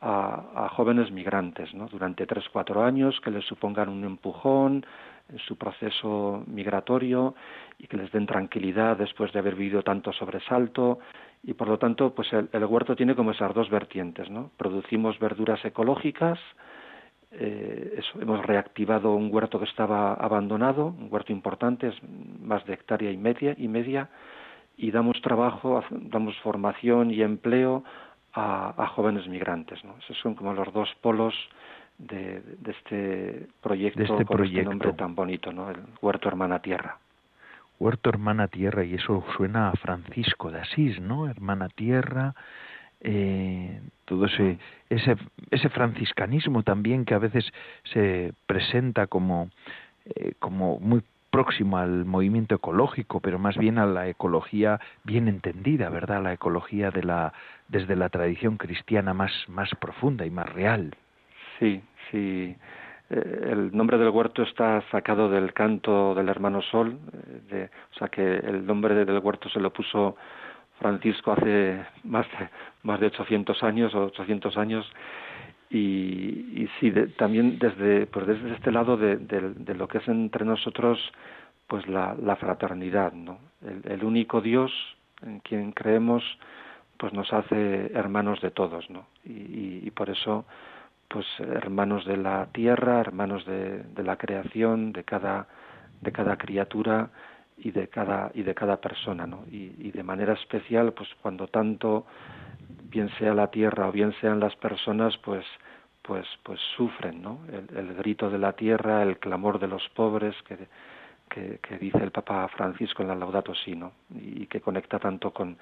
a, 0.00 0.64
a 0.64 0.68
jóvenes 0.70 1.10
migrantes 1.10 1.74
¿no? 1.74 1.86
durante 1.86 2.26
tres, 2.26 2.44
cuatro 2.52 2.84
años 2.84 3.20
que 3.20 3.30
les 3.30 3.44
supongan 3.44 3.88
un 3.88 4.04
empujón, 4.04 4.84
en 5.30 5.38
su 5.38 5.56
proceso 5.56 6.42
migratorio 6.46 7.34
y 7.78 7.86
que 7.86 7.96
les 7.96 8.10
den 8.12 8.26
tranquilidad 8.26 8.96
después 8.96 9.32
de 9.32 9.38
haber 9.38 9.54
vivido 9.54 9.82
tanto 9.82 10.12
sobresalto 10.12 10.98
y 11.42 11.54
por 11.54 11.68
lo 11.68 11.78
tanto 11.78 12.14
pues 12.14 12.32
el, 12.32 12.64
huerto 12.64 12.96
tiene 12.96 13.14
como 13.14 13.32
esas 13.32 13.54
dos 13.54 13.68
vertientes 13.68 14.30
no 14.30 14.50
producimos 14.56 15.18
verduras 15.18 15.62
ecológicas 15.64 16.38
eh, 17.32 18.00
hemos 18.20 18.44
reactivado 18.46 19.14
un 19.14 19.32
huerto 19.32 19.58
que 19.58 19.66
estaba 19.66 20.14
abandonado 20.14 20.86
un 20.86 21.08
huerto 21.10 21.32
importante 21.32 21.88
es 21.88 21.94
más 22.40 22.64
de 22.66 22.74
hectárea 22.74 23.10
y 23.10 23.16
media 23.16 23.54
y 23.56 23.68
media 23.68 24.08
y 24.76 24.90
damos 24.90 25.20
trabajo 25.20 25.84
damos 25.90 26.36
formación 26.38 27.10
y 27.10 27.22
empleo 27.22 27.84
a, 28.32 28.74
a 28.82 28.86
jóvenes 28.88 29.26
migrantes 29.28 29.84
no 29.84 29.96
esos 29.98 30.16
son 30.18 30.34
como 30.34 30.54
los 30.54 30.72
dos 30.72 30.88
polos 31.02 31.34
de, 31.98 32.42
este 32.66 33.48
proyecto 33.60 34.02
este 34.02 34.24
con 34.24 34.44
este 34.44 34.62
nombre 34.62 34.92
tan 34.92 35.14
bonito, 35.14 35.52
¿no? 35.52 35.70
El 35.70 35.80
Huerto 36.00 36.28
Hermana 36.28 36.60
Tierra. 36.60 36.98
Huerto 37.78 38.10
Hermana 38.10 38.48
Tierra, 38.48 38.84
y 38.84 38.94
eso 38.94 39.24
suena 39.36 39.68
a 39.68 39.72
Francisco 39.72 40.50
de 40.50 40.60
Asís, 40.60 41.00
¿no? 41.00 41.28
Hermana 41.28 41.68
Tierra, 41.68 42.34
eh, 43.00 43.80
todo 44.08 44.26
ese, 44.26 44.58
ese, 44.88 45.16
ese 45.50 45.68
franciscanismo 45.68 46.62
también 46.62 47.04
que 47.04 47.14
a 47.14 47.18
veces 47.18 47.44
se 47.84 48.32
presenta 48.46 49.06
como, 49.06 49.50
eh, 50.06 50.32
como 50.38 50.78
muy 50.80 51.02
próximo 51.30 51.76
al 51.76 52.04
movimiento 52.06 52.54
ecológico, 52.54 53.20
pero 53.20 53.38
más 53.38 53.56
bien 53.56 53.78
a 53.78 53.86
la 53.86 54.08
ecología 54.08 54.80
bien 55.04 55.28
entendida, 55.28 55.90
¿verdad? 55.90 56.22
La 56.22 56.32
ecología 56.32 56.90
de 56.90 57.04
la, 57.04 57.32
desde 57.68 57.96
la 57.96 58.08
tradición 58.08 58.56
cristiana 58.56 59.12
más, 59.12 59.32
más 59.48 59.70
profunda 59.78 60.24
y 60.24 60.30
más 60.30 60.50
real. 60.52 60.94
Sí, 61.58 61.82
sí. 62.10 62.56
Eh, 63.10 63.48
el 63.52 63.76
nombre 63.76 63.98
del 63.98 64.08
huerto 64.08 64.42
está 64.42 64.82
sacado 64.90 65.28
del 65.28 65.52
canto 65.52 66.14
del 66.14 66.28
hermano 66.28 66.62
Sol, 66.62 66.98
eh, 67.12 67.40
de, 67.50 67.64
o 67.64 67.98
sea 67.98 68.08
que 68.08 68.22
el 68.22 68.66
nombre 68.66 69.04
del 69.04 69.18
huerto 69.18 69.48
se 69.50 69.60
lo 69.60 69.70
puso 69.70 70.16
Francisco 70.78 71.32
hace 71.32 71.84
más 72.04 72.26
de, 72.30 72.48
más 72.82 73.00
de 73.00 73.06
800 73.06 73.62
años 73.62 73.94
o 73.94 74.04
800 74.06 74.56
años 74.56 74.90
y, 75.70 76.62
y 76.62 76.68
sí, 76.80 76.92
también 77.16 77.58
desde, 77.58 78.06
pues 78.06 78.26
desde 78.26 78.54
este 78.54 78.72
lado 78.72 78.96
de, 78.96 79.16
de, 79.16 79.74
lo 79.74 79.86
que 79.88 79.98
es 79.98 80.08
entre 80.08 80.44
nosotros 80.44 80.98
pues 81.66 81.86
la, 81.86 82.36
fraternidad, 82.36 83.12
¿no? 83.12 83.38
El, 83.84 84.02
único 84.02 84.40
Dios 84.40 84.72
en 85.22 85.40
quien 85.40 85.72
creemos 85.72 86.24
pues 86.96 87.12
nos 87.12 87.32
hace 87.32 87.92
hermanos 87.94 88.40
de 88.40 88.50
todos, 88.50 88.88
¿no? 88.88 89.06
Y, 89.24 89.86
y 89.86 89.90
por 89.90 90.08
eso 90.08 90.46
pues 91.08 91.26
hermanos 91.38 92.06
de 92.06 92.16
la 92.16 92.46
tierra, 92.52 93.00
hermanos 93.00 93.44
de, 93.44 93.82
de 93.82 94.02
la 94.02 94.16
creación, 94.16 94.92
de 94.92 95.04
cada, 95.04 95.48
de 96.00 96.12
cada 96.12 96.36
criatura 96.36 97.10
y 97.58 97.70
de 97.70 97.88
cada, 97.88 98.30
y 98.34 98.42
de 98.42 98.54
cada 98.54 98.80
persona, 98.80 99.26
¿no? 99.26 99.44
Y, 99.50 99.74
y, 99.78 99.90
de 99.90 100.02
manera 100.02 100.34
especial, 100.34 100.92
pues 100.92 101.08
cuando 101.20 101.48
tanto, 101.48 102.06
bien 102.90 103.08
sea 103.18 103.34
la 103.34 103.48
tierra 103.50 103.88
o 103.88 103.92
bien 103.92 104.14
sean 104.20 104.40
las 104.40 104.54
personas, 104.56 105.16
pues, 105.18 105.44
pues, 106.02 106.26
pues 106.42 106.60
sufren, 106.76 107.20
¿no? 107.20 107.40
El, 107.52 107.94
grito 107.94 108.30
de 108.30 108.38
la 108.38 108.52
tierra, 108.54 109.02
el 109.02 109.18
clamor 109.18 109.58
de 109.58 109.68
los 109.68 109.86
pobres 109.90 110.34
que, 110.42 111.58
que, 111.60 111.78
dice 111.78 111.98
el 111.98 112.10
Papa 112.10 112.48
Francisco 112.48 113.02
en 113.02 113.08
la 113.08 113.14
Laudato 113.14 113.54
Si, 113.54 113.76
¿no? 113.76 113.92
Y, 114.14 114.46
que 114.46 114.60
conecta 114.60 114.98
tanto 114.98 115.32
con, 115.32 115.58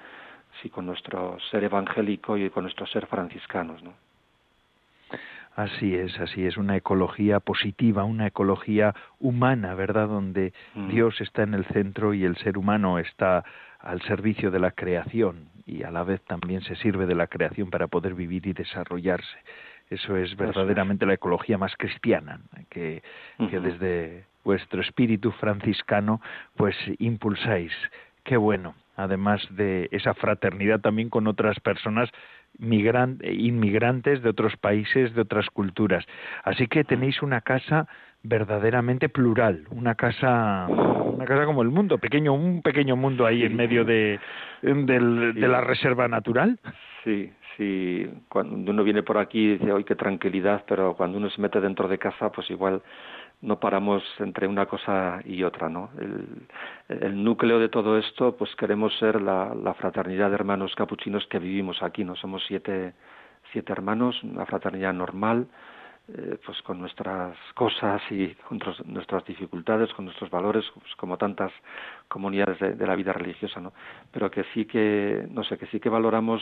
sí, 0.61 0.69
con 0.69 0.85
nuestro 0.85 1.37
ser 1.51 1.63
evangélico 1.63 2.37
y 2.37 2.49
con 2.49 2.63
nuestro 2.63 2.87
ser 2.87 3.07
franciscanos, 3.07 3.83
¿no? 3.83 3.93
Así 5.57 5.95
es, 5.95 6.19
así 6.19 6.45
es, 6.45 6.55
una 6.55 6.77
ecología 6.77 7.39
positiva, 7.39 8.03
una 8.03 8.27
ecología 8.27 8.93
humana, 9.19 9.73
¿verdad? 9.73 10.07
Donde 10.07 10.53
mm. 10.75 10.89
Dios 10.89 11.19
está 11.19 11.41
en 11.41 11.55
el 11.55 11.65
centro 11.65 12.13
y 12.13 12.25
el 12.25 12.37
ser 12.37 12.59
humano 12.59 12.99
está 12.99 13.43
al 13.79 13.99
servicio 14.03 14.51
de 14.51 14.59
la 14.59 14.69
creación 14.69 15.49
y 15.65 15.81
a 15.81 15.89
la 15.89 16.03
vez 16.03 16.21
también 16.25 16.61
se 16.61 16.75
sirve 16.75 17.07
de 17.07 17.15
la 17.15 17.25
creación 17.25 17.71
para 17.71 17.87
poder 17.87 18.13
vivir 18.13 18.45
y 18.45 18.53
desarrollarse. 18.53 19.39
Eso 19.89 20.15
es 20.15 20.35
verdaderamente 20.35 21.07
la 21.07 21.15
ecología 21.15 21.57
más 21.57 21.75
cristiana, 21.75 22.39
que, 22.69 23.01
que 23.49 23.59
desde 23.59 24.25
vuestro 24.43 24.79
espíritu 24.81 25.31
franciscano 25.31 26.21
pues 26.55 26.75
impulsáis. 26.99 27.71
Qué 28.23 28.37
bueno, 28.37 28.75
además 28.95 29.41
de 29.49 29.89
esa 29.91 30.13
fraternidad 30.13 30.81
también 30.81 31.09
con 31.09 31.25
otras 31.25 31.59
personas 31.61 32.11
inmigrantes 32.59 34.21
de 34.21 34.29
otros 34.29 34.57
países, 34.57 35.13
de 35.13 35.21
otras 35.21 35.47
culturas. 35.49 36.05
Así 36.43 36.67
que 36.67 36.83
tenéis 36.83 37.21
una 37.21 37.41
casa 37.41 37.87
verdaderamente 38.23 39.09
plural, 39.09 39.65
una 39.71 39.95
casa, 39.95 40.67
una 40.67 41.25
casa 41.25 41.45
como 41.45 41.61
el 41.61 41.69
mundo, 41.69 41.97
pequeño, 41.97 42.33
un 42.33 42.61
pequeño 42.61 42.95
mundo 42.95 43.25
ahí 43.25 43.43
en 43.43 43.55
medio 43.55 43.85
de, 43.85 44.19
de 44.61 45.47
la 45.47 45.61
reserva 45.61 46.07
natural. 46.07 46.59
Sí, 47.03 47.31
sí. 47.55 48.09
Cuando 48.27 48.71
uno 48.71 48.83
viene 48.83 49.03
por 49.03 49.17
aquí 49.17 49.53
dice, 49.53 49.71
hoy 49.71 49.83
qué 49.83 49.95
tranquilidad, 49.95 50.63
pero 50.67 50.95
cuando 50.95 51.17
uno 51.17 51.29
se 51.29 51.41
mete 51.41 51.61
dentro 51.61 51.87
de 51.87 51.97
casa, 51.97 52.31
pues 52.31 52.49
igual 52.49 52.81
no 53.41 53.59
paramos 53.59 54.03
entre 54.19 54.47
una 54.47 54.65
cosa 54.65 55.19
y 55.23 55.43
otra, 55.43 55.69
¿no? 55.69 55.89
El, 56.89 57.23
núcleo 57.23 57.59
de 57.59 57.69
todo 57.69 57.97
esto, 57.97 58.35
pues 58.35 58.55
queremos 58.55 58.97
ser 58.97 59.21
la, 59.21 59.75
fraternidad 59.77 60.29
de 60.29 60.35
hermanos 60.35 60.73
capuchinos 60.75 61.25
que 61.27 61.39
vivimos 61.39 61.83
aquí, 61.83 62.03
¿no? 62.03 62.15
Somos 62.15 62.43
siete, 62.47 62.93
siete 63.51 63.71
hermanos, 63.71 64.21
una 64.23 64.45
fraternidad 64.45 64.93
normal, 64.93 65.47
eh, 66.07 66.37
pues 66.45 66.61
con 66.61 66.79
nuestras 66.79 67.37
cosas 67.53 68.01
y 68.09 68.33
con 68.47 68.59
nuestras 68.85 69.25
dificultades, 69.25 69.93
con 69.93 70.05
nuestros 70.05 70.31
valores, 70.31 70.65
pues 70.73 70.95
como 70.95 71.17
tantas 71.17 71.51
comunidades 72.07 72.59
de, 72.59 72.73
de, 72.75 72.87
la 72.87 72.95
vida 72.95 73.13
religiosa, 73.13 73.59
¿no? 73.59 73.73
Pero 74.11 74.31
que 74.31 74.45
sí 74.53 74.65
que, 74.65 75.27
no 75.29 75.43
sé, 75.43 75.57
que 75.57 75.67
sí 75.67 75.79
que 75.79 75.89
valoramos 75.89 76.41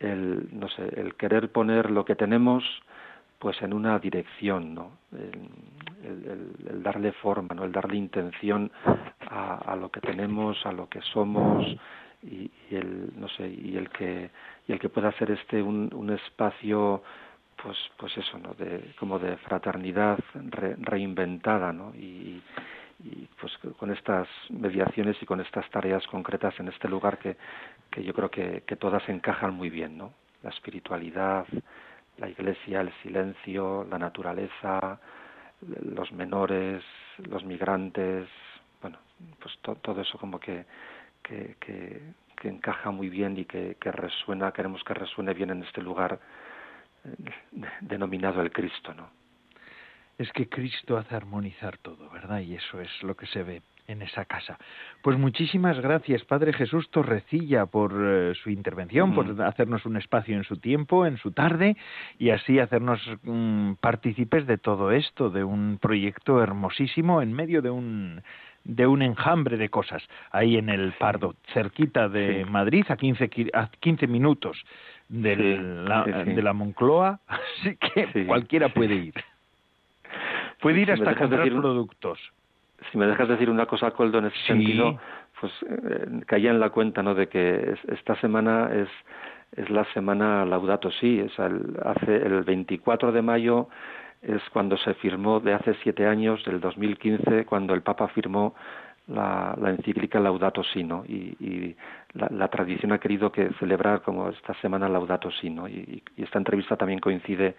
el, 0.00 0.48
no 0.52 0.68
sé, 0.68 0.82
el 1.00 1.14
querer 1.14 1.52
poner 1.52 1.90
lo 1.90 2.04
que 2.04 2.16
tenemos, 2.16 2.64
pues 3.44 3.60
en 3.60 3.74
una 3.74 3.98
dirección, 3.98 4.74
¿no? 4.74 4.92
El, 5.12 6.82
darle 6.82 7.12
forma, 7.12 7.54
¿no? 7.54 7.64
El 7.64 7.72
darle 7.72 7.98
intención 7.98 8.72
a, 9.28 9.76
lo 9.78 9.90
que 9.90 10.00
tenemos, 10.00 10.64
a 10.64 10.72
lo 10.72 10.88
que 10.88 11.02
somos 11.02 11.66
y, 12.22 12.50
el, 12.70 13.12
no 13.14 13.28
sé, 13.28 13.46
y 13.46 13.76
el 13.76 13.90
que 13.90 14.30
y 14.66 14.72
el 14.72 14.80
que 14.80 14.88
pueda 14.88 15.08
hacer 15.08 15.30
este 15.30 15.62
un, 15.62 15.90
un 15.92 16.08
espacio 16.08 17.02
pues 17.62 17.76
pues 17.98 18.16
eso 18.16 18.38
no 18.38 18.54
de 18.54 18.94
como 18.98 19.18
de 19.18 19.36
fraternidad 19.36 20.18
reinventada 20.78 21.70
no 21.70 21.94
y, 21.94 22.40
y 23.04 23.28
pues 23.38 23.52
con 23.76 23.90
estas 23.90 24.26
mediaciones 24.48 25.18
y 25.20 25.26
con 25.26 25.42
estas 25.42 25.68
tareas 25.68 26.06
concretas 26.06 26.58
en 26.60 26.68
este 26.68 26.88
lugar 26.88 27.18
que, 27.18 27.36
que 27.90 28.02
yo 28.02 28.14
creo 28.14 28.30
que, 28.30 28.62
que 28.66 28.76
todas 28.76 29.06
encajan 29.10 29.52
muy 29.52 29.68
bien, 29.68 29.98
¿no? 29.98 30.14
La 30.42 30.48
espiritualidad, 30.48 31.46
la 32.18 32.28
iglesia, 32.28 32.80
el 32.80 32.92
silencio, 33.02 33.86
la 33.90 33.98
naturaleza, 33.98 35.00
los 35.60 36.12
menores, 36.12 36.82
los 37.18 37.44
migrantes, 37.44 38.28
bueno, 38.80 38.98
pues 39.40 39.58
todo 39.60 40.00
eso 40.00 40.18
como 40.18 40.38
que, 40.38 40.66
que, 41.22 41.54
encaja 42.42 42.90
muy 42.90 43.08
bien 43.08 43.38
y 43.38 43.46
que, 43.46 43.78
que 43.80 43.90
resuena, 43.90 44.52
queremos 44.52 44.84
que 44.84 44.92
resuene 44.92 45.32
bien 45.32 45.48
en 45.48 45.62
este 45.62 45.80
lugar 45.80 46.20
eh, 47.04 47.32
denominado 47.80 48.42
el 48.42 48.52
Cristo, 48.52 48.92
¿no? 48.92 49.08
es 50.18 50.30
que 50.32 50.48
Cristo 50.48 50.96
hace 50.96 51.14
armonizar 51.16 51.78
todo, 51.78 52.08
¿verdad? 52.10 52.40
Y 52.40 52.54
eso 52.54 52.80
es 52.80 52.90
lo 53.02 53.16
que 53.16 53.26
se 53.26 53.42
ve 53.42 53.62
en 53.86 54.02
esa 54.02 54.24
casa. 54.24 54.58
Pues 55.02 55.18
muchísimas 55.18 55.78
gracias, 55.80 56.24
Padre 56.24 56.52
Jesús 56.52 56.90
Torrecilla, 56.90 57.66
por 57.66 57.92
eh, 57.94 58.32
su 58.42 58.50
intervención, 58.50 59.14
por 59.14 59.40
hacernos 59.42 59.84
un 59.84 59.96
espacio 59.96 60.36
en 60.36 60.44
su 60.44 60.56
tiempo, 60.56 61.06
en 61.06 61.18
su 61.18 61.32
tarde, 61.32 61.76
y 62.18 62.30
así 62.30 62.58
hacernos 62.58 63.00
mm, 63.22 63.74
partícipes 63.74 64.46
de 64.46 64.58
todo 64.58 64.90
esto, 64.90 65.30
de 65.30 65.44
un 65.44 65.78
proyecto 65.80 66.42
hermosísimo 66.42 67.20
en 67.22 67.32
medio 67.32 67.62
de 67.62 67.70
un 67.70 68.22
de 68.64 68.86
un 68.86 69.02
enjambre 69.02 69.58
de 69.58 69.68
cosas, 69.68 70.02
ahí 70.30 70.56
en 70.56 70.70
el 70.70 70.92
Pardo, 70.92 71.34
cerquita 71.52 72.08
de 72.08 72.46
Madrid, 72.46 72.86
a 72.88 72.96
15, 72.96 73.50
a 73.52 73.68
15 73.78 74.06
minutos 74.06 74.64
de 75.10 76.42
la 76.42 76.52
Moncloa, 76.54 77.20
así 77.28 77.76
que 77.76 78.24
cualquiera 78.26 78.70
puede 78.70 78.94
ir. 78.94 79.14
Puede 80.60 80.80
ir 80.80 80.92
hasta 80.92 81.14
comprar 81.14 81.46
productos. 81.48 82.18
Si 82.90 82.98
me 82.98 83.06
dejas 83.06 83.28
decir 83.28 83.50
una 83.50 83.66
cosa, 83.66 83.90
Coldo, 83.90 84.18
en 84.18 84.26
ese 84.26 84.38
sentido, 84.46 84.98
pues 85.40 85.52
eh, 85.68 86.20
caía 86.26 86.50
en 86.50 86.60
la 86.60 86.70
cuenta 86.70 87.02
¿no? 87.02 87.14
de 87.14 87.28
que 87.28 87.76
esta 87.88 88.16
semana 88.16 88.70
es, 88.72 88.88
es 89.56 89.70
la 89.70 89.84
semana 89.92 90.44
Laudato 90.44 90.90
Si, 90.90 91.20
es 91.20 91.38
el, 91.38 91.76
hace 91.84 92.16
el 92.16 92.42
24 92.42 93.12
de 93.12 93.22
mayo 93.22 93.68
es 94.26 94.42
cuando 94.52 94.76
se 94.78 94.94
firmó 94.94 95.40
de 95.40 95.52
hace 95.52 95.74
siete 95.82 96.06
años, 96.06 96.42
del 96.44 96.60
2015, 96.60 97.44
cuando 97.44 97.74
el 97.74 97.82
Papa 97.82 98.08
firmó 98.08 98.54
la, 99.06 99.54
la 99.60 99.70
encíclica 99.70 100.18
Laudato 100.18 100.64
Si, 100.64 100.82
¿no? 100.82 101.04
Y, 101.06 101.36
y 101.38 101.76
la, 102.14 102.28
la, 102.30 102.48
tradición 102.48 102.92
ha 102.92 102.98
querido 102.98 103.30
que 103.30 103.50
celebrar 103.58 104.00
como 104.00 104.30
esta 104.30 104.54
semana 104.54 104.88
Laudato 104.88 105.30
Si, 105.30 105.50
¿no? 105.50 105.68
Y, 105.68 106.02
y, 106.16 106.22
esta 106.22 106.38
entrevista 106.38 106.76
también 106.76 107.00
coincide 107.00 107.56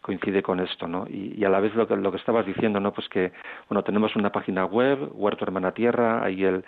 coincide 0.00 0.42
con 0.42 0.60
esto, 0.60 0.86
¿no? 0.86 1.06
Y, 1.08 1.44
a 1.44 1.48
la 1.48 1.60
vez 1.60 1.74
lo 1.74 1.86
que, 1.86 1.96
lo 1.96 2.10
que 2.10 2.18
estabas 2.18 2.46
diciendo, 2.46 2.80
¿no? 2.80 2.92
Pues 2.92 3.08
que, 3.08 3.32
bueno, 3.68 3.82
tenemos 3.82 4.14
una 4.16 4.30
página 4.30 4.64
web, 4.64 5.10
Huerto 5.12 5.44
Hermana 5.44 5.72
Tierra, 5.72 6.24
ahí 6.24 6.44
el, 6.44 6.64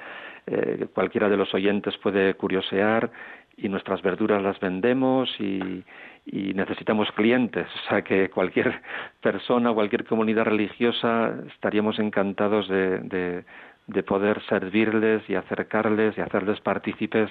eh, 0.47 0.87
cualquiera 0.95 1.29
de 1.29 1.37
los 1.37 1.53
oyentes 1.55 1.97
puede 1.99 2.35
curiosear 2.35 3.11
y 3.57 3.69
nuestras 3.69 4.03
verduras 4.03 4.43
las 4.43 4.59
vendemos 4.61 5.29
y, 5.40 5.85
necesitamos 6.33 7.11
clientes, 7.12 7.66
o 7.66 7.88
sea 7.88 8.03
que 8.03 8.29
cualquier 8.31 8.83
persona, 9.21 9.73
cualquier 9.73 10.05
comunidad 10.05 10.45
religiosa 10.45 11.35
estaríamos 11.49 11.99
encantados 11.99 12.69
de, 12.69 13.43
de 13.87 14.03
poder 14.05 14.40
servirles 14.49 15.29
y 15.29 15.35
acercarles 15.35 16.16
y 16.16 16.21
hacerles 16.21 16.61
partícipes 16.61 17.31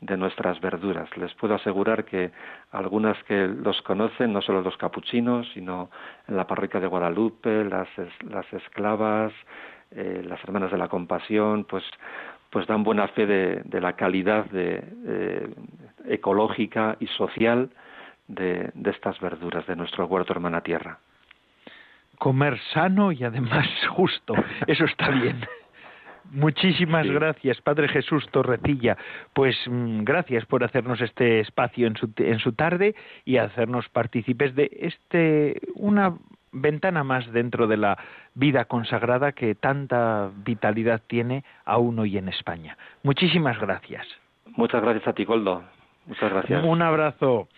de 0.00 0.16
nuestras 0.16 0.60
verduras. 0.60 1.08
Les 1.16 1.32
puedo 1.34 1.54
asegurar 1.54 2.04
que 2.04 2.30
algunas 2.70 3.16
que 3.24 3.48
los 3.48 3.80
conocen, 3.82 4.32
no 4.32 4.42
solo 4.42 4.60
los 4.60 4.76
capuchinos, 4.76 5.48
sino 5.54 5.90
en 6.28 6.36
la 6.36 6.46
parroquia 6.46 6.80
de 6.80 6.86
Guadalupe, 6.86 7.64
las, 7.64 7.88
las 8.28 8.52
esclavas, 8.52 9.32
eh, 9.90 10.22
las 10.24 10.42
hermanas 10.44 10.70
de 10.70 10.78
la 10.78 10.88
compasión, 10.88 11.64
pues, 11.64 11.84
pues 12.50 12.66
dan 12.66 12.84
buena 12.84 13.08
fe 13.08 13.26
de, 13.26 13.62
de 13.64 13.80
la 13.80 13.94
calidad 13.94 14.44
de, 14.46 14.84
eh, 15.06 15.54
ecológica 16.06 16.96
y 17.00 17.06
social 17.08 17.70
de, 18.28 18.70
de 18.74 18.90
estas 18.90 19.18
verduras 19.20 19.66
de 19.66 19.76
nuestro 19.76 20.06
huerto 20.06 20.32
hermana 20.32 20.60
tierra. 20.60 20.98
Comer 22.18 22.58
sano 22.72 23.12
y 23.12 23.24
además 23.24 23.66
justo, 23.90 24.34
eso 24.66 24.84
está 24.84 25.10
bien. 25.10 25.40
Muchísimas 26.32 27.06
gracias, 27.06 27.60
Padre 27.60 27.88
Jesús 27.88 28.26
Torrecilla. 28.30 28.96
Pues 29.32 29.56
mm, 29.66 30.04
gracias 30.04 30.44
por 30.46 30.64
hacernos 30.64 31.00
este 31.00 31.40
espacio 31.40 31.86
en 31.86 31.96
su, 31.96 32.10
en 32.16 32.38
su 32.38 32.52
tarde 32.52 32.94
y 33.24 33.36
hacernos 33.36 33.88
partícipes 33.88 34.54
de 34.54 34.70
este 34.80 35.60
una 35.74 36.14
ventana 36.52 37.04
más 37.04 37.30
dentro 37.32 37.66
de 37.66 37.76
la 37.76 37.98
vida 38.34 38.64
consagrada 38.64 39.32
que 39.32 39.54
tanta 39.54 40.30
vitalidad 40.44 41.02
tiene 41.06 41.44
aún 41.64 41.98
hoy 41.98 42.18
en 42.18 42.28
España. 42.28 42.76
Muchísimas 43.02 43.58
gracias. 43.58 44.06
Muchas 44.56 44.82
gracias 44.82 45.06
a 45.06 45.12
ti, 45.12 45.24
Goldo. 45.24 45.62
Muchas 46.06 46.30
gracias. 46.30 46.64
Un 46.64 46.82
abrazo. 46.82 47.48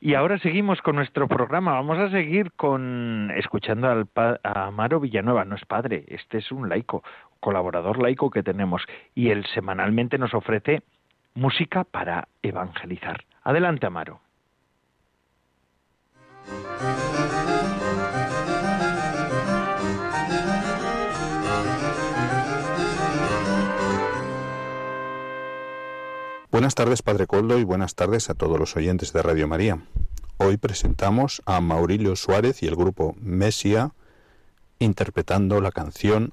Y 0.00 0.14
ahora 0.14 0.38
seguimos 0.38 0.80
con 0.80 0.94
nuestro 0.94 1.26
programa. 1.26 1.72
Vamos 1.72 1.98
a 1.98 2.08
seguir 2.10 2.52
con 2.52 3.32
escuchando 3.36 3.88
al 3.88 4.06
a 4.14 4.66
Amaro 4.66 5.00
Villanueva. 5.00 5.44
No 5.44 5.56
es 5.56 5.64
padre, 5.64 6.04
este 6.06 6.38
es 6.38 6.52
un 6.52 6.68
laico, 6.68 7.02
colaborador 7.40 8.00
laico 8.00 8.30
que 8.30 8.42
tenemos. 8.42 8.82
Y 9.14 9.30
él 9.30 9.44
semanalmente 9.54 10.18
nos 10.18 10.34
ofrece 10.34 10.82
música 11.34 11.84
para 11.84 12.28
evangelizar. 12.42 13.24
Adelante, 13.42 13.86
Amaro. 13.86 14.20
Buenas 26.50 26.74
tardes, 26.74 27.02
Padre 27.02 27.26
Coldo, 27.26 27.58
y 27.58 27.64
buenas 27.64 27.94
tardes 27.94 28.30
a 28.30 28.34
todos 28.34 28.58
los 28.58 28.76
oyentes 28.76 29.12
de 29.12 29.22
Radio 29.22 29.46
María. 29.46 29.78
Hoy 30.38 30.56
presentamos 30.56 31.42
a 31.44 31.60
Maurilio 31.60 32.16
Suárez 32.16 32.62
y 32.62 32.66
el 32.66 32.76
grupo 32.76 33.14
Mesia 33.20 33.90
interpretando 34.78 35.60
la 35.60 35.70
canción 35.70 36.32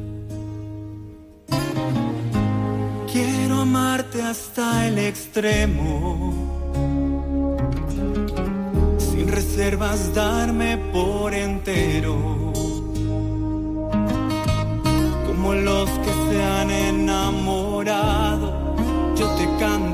Quiero 3.11 3.61
amarte 3.61 4.21
hasta 4.21 4.87
el 4.87 4.97
extremo, 4.97 6.33
sin 8.97 9.27
reservas 9.27 10.13
darme 10.13 10.77
por 10.77 11.33
entero, 11.33 12.53
como 15.27 15.53
los 15.53 15.89
que 15.89 16.11
se 16.29 16.43
han 16.43 16.71
enamorado 16.71 18.61
yo 19.15 19.27
te 19.35 19.45
canto 19.59 19.90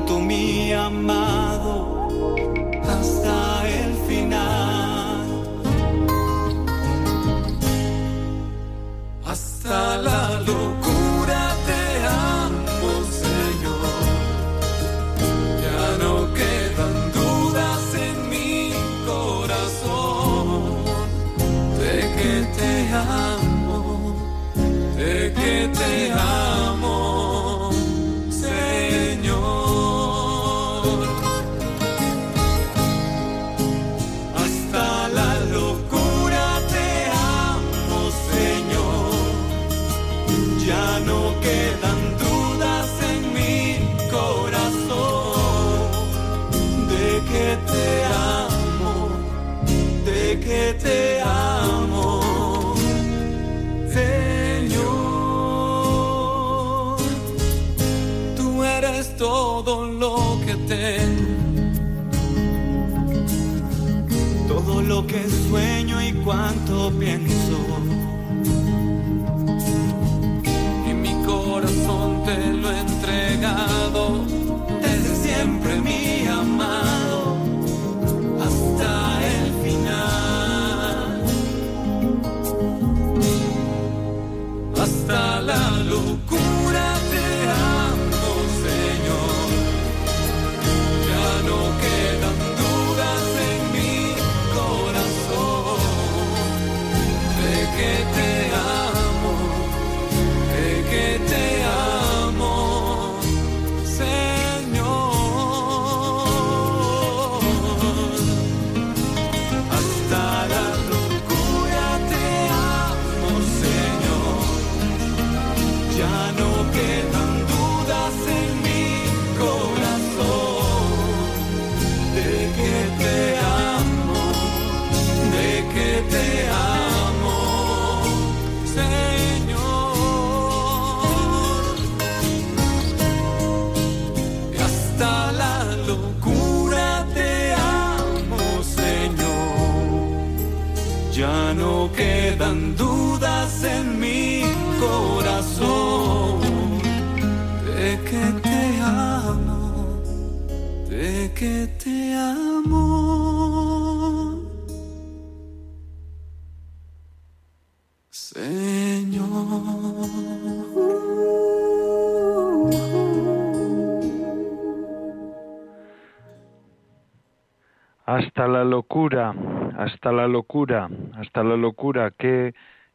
La 168.48 168.64
locura, 168.64 169.34
hasta 169.76 170.10
la 170.10 170.26
locura, 170.26 170.88
hasta 171.16 171.44
la 171.44 171.54
locura. 171.54 172.12
Qué, 172.16 172.54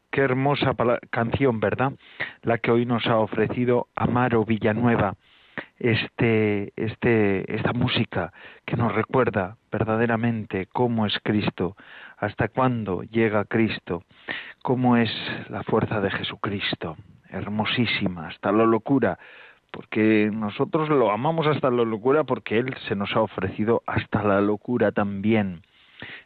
qué 0.09 0.21
hermosa 0.21 0.73
canción, 1.11 1.59
¿verdad? 1.59 1.93
La 2.41 2.57
que 2.57 2.71
hoy 2.71 2.87
nos 2.87 3.05
ha 3.05 3.17
ofrecido 3.17 3.87
Amaro 3.95 4.45
Villanueva. 4.45 5.13
Este, 5.77 6.73
este, 6.75 7.55
esta 7.55 7.71
música 7.71 8.33
que 8.65 8.75
nos 8.75 8.95
recuerda 8.95 9.57
verdaderamente 9.71 10.65
cómo 10.73 11.05
es 11.05 11.19
Cristo, 11.21 11.75
hasta 12.17 12.47
cuándo 12.47 13.03
llega 13.03 13.45
Cristo, 13.45 14.03
cómo 14.63 14.97
es 14.97 15.11
la 15.49 15.61
fuerza 15.61 16.01
de 16.01 16.09
Jesucristo. 16.09 16.97
Hermosísima, 17.29 18.29
hasta 18.29 18.51
la 18.51 18.65
locura 18.65 19.19
porque 19.73 20.29
nosotros 20.31 20.87
lo 20.87 21.11
amamos 21.11 21.47
hasta 21.47 21.71
la 21.71 21.83
locura 21.83 22.23
porque 22.23 22.59
Él 22.59 22.75
se 22.87 22.95
nos 22.95 23.13
ha 23.15 23.21
ofrecido 23.21 23.81
hasta 23.87 24.21
la 24.23 24.39
locura 24.39 24.91
también. 24.91 25.63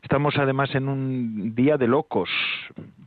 Estamos 0.03 0.35
además 0.37 0.75
en 0.75 0.89
un 0.89 1.55
día 1.55 1.77
de 1.77 1.87
locos, 1.87 2.29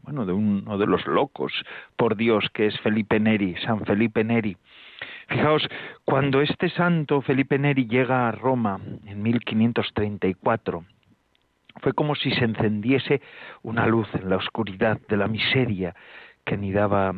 bueno, 0.02 0.24
de 0.24 0.32
uno 0.32 0.78
de 0.78 0.86
los 0.86 1.06
locos, 1.06 1.52
por 1.96 2.16
Dios, 2.16 2.48
que 2.54 2.66
es 2.66 2.80
Felipe 2.80 3.20
Neri, 3.20 3.54
San 3.66 3.84
Felipe 3.84 4.24
Neri. 4.24 4.56
Fijaos, 5.28 5.68
cuando 6.04 6.40
este 6.40 6.70
santo 6.70 7.20
Felipe 7.20 7.58
Neri 7.58 7.86
llega 7.86 8.26
a 8.26 8.32
Roma 8.32 8.80
en 9.06 9.22
1534, 9.22 10.84
fue 11.82 11.92
como 11.92 12.14
si 12.14 12.30
se 12.30 12.44
encendiese 12.44 13.20
una 13.62 13.86
luz 13.86 14.08
en 14.14 14.30
la 14.30 14.36
oscuridad 14.36 14.98
de 15.06 15.16
la 15.18 15.28
miseria 15.28 15.94
que 16.44 16.54
anidaba 16.54 17.14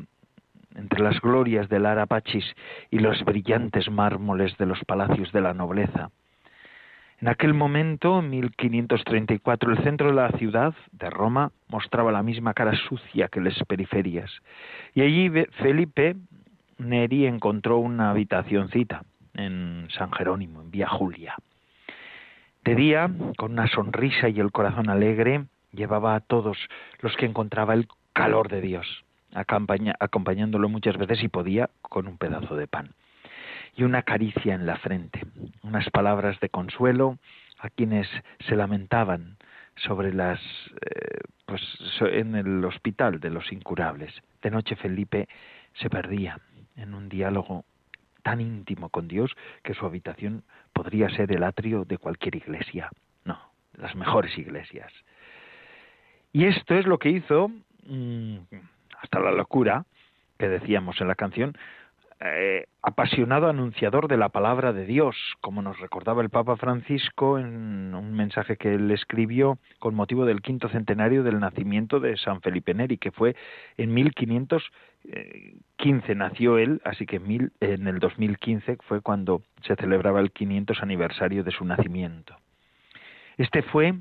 entre 0.77 1.03
las 1.03 1.21
glorias 1.21 1.69
del 1.69 1.87
Arapachis 1.87 2.45
y 2.91 2.99
los 2.99 3.25
brillantes 3.25 3.91
mármoles 3.91 4.57
de 4.59 4.67
los 4.67 4.83
palacios 4.85 5.33
de 5.33 5.41
la 5.41 5.55
nobleza. 5.55 6.11
En 7.21 7.29
aquel 7.29 7.55
momento, 7.55 8.19
en 8.19 8.31
1534, 8.31 9.71
el 9.71 9.85
centro 9.85 10.09
de 10.09 10.15
la 10.15 10.31
ciudad 10.33 10.75
de 10.91 11.09
Roma 11.09 11.53
mostraba 11.69 12.11
la 12.11 12.25
misma 12.25 12.53
cara 12.53 12.75
sucia 12.89 13.29
que 13.29 13.41
las 13.41 13.55
periferias. 13.69 14.31
Y 14.93 15.03
allí 15.03 15.31
Felipe 15.61 16.17
Neri 16.79 17.27
encontró 17.27 17.79
una 17.79 18.11
habitacioncita 18.11 19.05
en 19.35 19.87
San 19.97 20.11
Jerónimo, 20.11 20.63
en 20.63 20.73
Vía 20.73 20.89
Julia. 20.89 21.37
De 22.65 22.75
día, 22.75 23.09
con 23.37 23.53
una 23.53 23.69
sonrisa 23.69 24.29
y 24.29 24.41
el 24.41 24.51
corazón 24.53 24.89
alegre, 24.89 25.45
llevaba 25.73 26.17
a 26.17 26.21
todos 26.21 26.59
los 27.01 27.17
que 27.17 27.27
encontraba 27.27 27.75
el 27.75 27.87
calor 28.13 28.49
de 28.49 28.61
Dios, 28.61 29.05
acompañándolo 29.35 30.69
muchas 30.69 30.97
veces 30.97 31.19
si 31.19 31.29
podía 31.29 31.71
con 31.81 32.07
un 32.07 32.19
pedazo 32.19 32.57
de 32.57 32.67
pan 32.67 32.95
y 33.75 33.85
una 33.85 34.03
caricia 34.03 34.55
en 34.55 34.67
la 34.67 34.77
frente, 34.77 35.25
unas 35.63 35.89
palabras 35.91 36.39
de 36.41 36.49
consuelo 36.49 37.19
a 37.59 37.71
quienes 37.71 38.07
se 38.47 38.57
lamentaban 38.57 39.37
sobre 39.77 40.13
las 40.13 40.41
eh, 40.81 41.21
pues 41.47 41.63
en 42.01 42.35
el 42.35 42.65
hospital 42.65 43.21
de 43.21 43.31
los 43.31 43.51
incurables. 43.53 44.13
De 44.43 44.51
noche 44.51 44.77
Felipe 44.77 45.29
se 45.75 45.89
perdía 45.89 46.39
en 46.77 46.95
un 46.95 47.09
diálogo 47.09 47.65
tan 48.23 48.41
íntimo 48.41 48.89
con 48.89 49.09
Dios 49.09 49.33
que 49.63 49.75
su 49.75 49.87
habitación 49.87 50.45
podría 50.73 51.09
ser 51.11 51.33
el 51.33 51.43
atrio 51.43 51.85
de 51.85 51.99
cualquier 51.99 52.37
iglesia. 52.37 52.91
No, 53.25 53.39
las 53.75 53.95
mejores 53.95 54.37
iglesias. 54.39 54.93
Y 56.33 56.45
esto 56.47 56.75
es 56.75 56.87
lo 56.87 56.99
que 56.99 57.11
hizo 57.11 57.51
mm, 57.87 58.37
hasta 59.03 59.21
la 59.21 59.33
locura 59.33 59.85
que 60.39 60.49
decíamos 60.49 61.01
en 61.01 61.09
la 61.09 61.15
canción, 61.15 61.57
eh, 62.25 62.67
apasionado 62.83 63.49
anunciador 63.49 64.07
de 64.07 64.17
la 64.17 64.29
palabra 64.29 64.73
de 64.73 64.87
Dios, 64.87 65.17
como 65.41 65.61
nos 65.61 65.81
recordaba 65.81 66.23
el 66.23 66.31
Papa 66.31 66.57
Francisco 66.57 67.37
en 67.37 67.97
un 67.97 68.15
mensaje 68.15 68.57
que 68.57 68.75
él 68.75 68.93
escribió 68.93 69.59
con 69.81 69.97
motivo 69.97 70.25
del 70.25 70.41
quinto 70.41 70.69
centenario 70.69 71.25
del 71.25 71.41
nacimiento 71.41 71.99
de 71.99 72.17
San 72.17 72.41
Felipe 72.41 72.75
Neri, 72.75 72.97
que 72.97 73.11
fue 73.11 73.35
en 73.77 73.93
1515 73.93 76.15
nació 76.15 76.59
él, 76.59 76.81
así 76.85 77.07
que 77.07 77.17
en 77.17 77.89
el 77.89 77.99
2015 77.99 78.79
fue 78.87 79.01
cuando 79.01 79.43
se 79.67 79.75
celebraba 79.75 80.21
el 80.21 80.31
500 80.31 80.81
aniversario 80.81 81.43
de 81.43 81.51
su 81.51 81.65
nacimiento. 81.65 82.37
Este 83.37 83.63
fue 83.63 83.95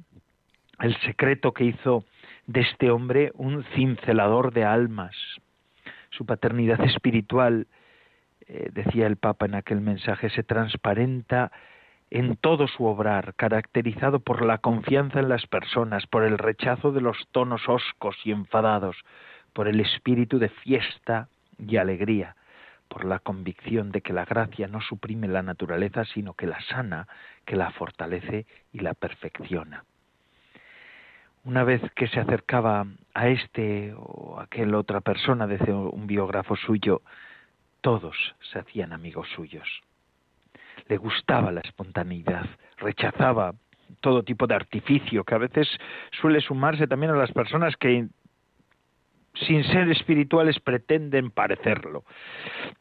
el 0.79 0.95
secreto 1.01 1.53
que 1.53 1.63
hizo 1.63 2.05
de 2.51 2.61
este 2.61 2.91
hombre 2.91 3.31
un 3.35 3.63
cincelador 3.75 4.53
de 4.53 4.65
almas. 4.65 5.15
Su 6.09 6.25
paternidad 6.25 6.81
espiritual, 6.81 7.67
eh, 8.47 8.69
decía 8.73 9.07
el 9.07 9.15
Papa 9.15 9.45
en 9.45 9.55
aquel 9.55 9.81
mensaje, 9.81 10.29
se 10.29 10.43
transparenta 10.43 11.51
en 12.09 12.35
todo 12.35 12.67
su 12.67 12.85
obrar, 12.85 13.33
caracterizado 13.35 14.19
por 14.19 14.45
la 14.45 14.57
confianza 14.57 15.19
en 15.19 15.29
las 15.29 15.47
personas, 15.47 16.05
por 16.07 16.23
el 16.23 16.37
rechazo 16.37 16.91
de 16.91 16.99
los 16.99 17.17
tonos 17.31 17.69
hoscos 17.69 18.17
y 18.25 18.31
enfadados, 18.31 18.97
por 19.53 19.69
el 19.69 19.79
espíritu 19.79 20.37
de 20.37 20.49
fiesta 20.49 21.29
y 21.57 21.77
alegría, 21.77 22.35
por 22.89 23.05
la 23.05 23.19
convicción 23.19 23.91
de 23.93 24.01
que 24.01 24.11
la 24.11 24.25
gracia 24.25 24.67
no 24.67 24.81
suprime 24.81 25.29
la 25.29 25.41
naturaleza, 25.41 26.03
sino 26.03 26.33
que 26.33 26.47
la 26.47 26.59
sana, 26.63 27.07
que 27.45 27.55
la 27.55 27.71
fortalece 27.71 28.45
y 28.73 28.79
la 28.79 28.93
perfecciona. 28.93 29.85
Una 31.43 31.63
vez 31.63 31.81
que 31.95 32.07
se 32.07 32.19
acercaba 32.19 32.85
a 33.13 33.27
este 33.27 33.93
o 33.97 34.39
aquel 34.39 34.75
otra 34.75 35.01
persona, 35.01 35.47
decía 35.47 35.75
un 35.75 36.05
biógrafo 36.05 36.55
suyo, 36.55 37.01
todos 37.81 38.15
se 38.51 38.59
hacían 38.59 38.93
amigos 38.93 39.27
suyos. 39.35 39.67
Le 40.87 40.97
gustaba 40.97 41.51
la 41.51 41.61
espontaneidad, 41.61 42.45
rechazaba 42.77 43.55
todo 43.99 44.23
tipo 44.23 44.47
de 44.47 44.55
artificio 44.55 45.23
que 45.23 45.35
a 45.35 45.39
veces 45.39 45.67
suele 46.21 46.41
sumarse 46.41 46.87
también 46.87 47.11
a 47.11 47.17
las 47.17 47.31
personas 47.31 47.75
que 47.75 48.07
sin 49.33 49.63
ser 49.63 49.89
espirituales 49.89 50.59
pretenden 50.59 51.31
parecerlo. 51.31 52.03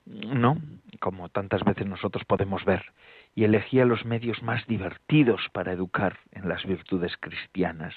¿No? 0.04 0.58
Como 0.98 1.28
tantas 1.28 1.64
veces 1.64 1.86
nosotros 1.86 2.24
podemos 2.24 2.64
ver. 2.64 2.84
Y 3.34 3.44
elegía 3.44 3.84
los 3.84 4.04
medios 4.04 4.42
más 4.42 4.66
divertidos 4.66 5.40
para 5.52 5.72
educar 5.72 6.18
en 6.32 6.48
las 6.48 6.64
virtudes 6.64 7.16
cristianas. 7.18 7.94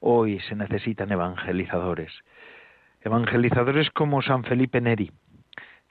Hoy 0.00 0.40
se 0.40 0.54
necesitan 0.56 1.12
evangelizadores. 1.12 2.12
Evangelizadores 3.02 3.90
como 3.90 4.22
San 4.22 4.44
Felipe 4.44 4.80
Neri, 4.80 5.12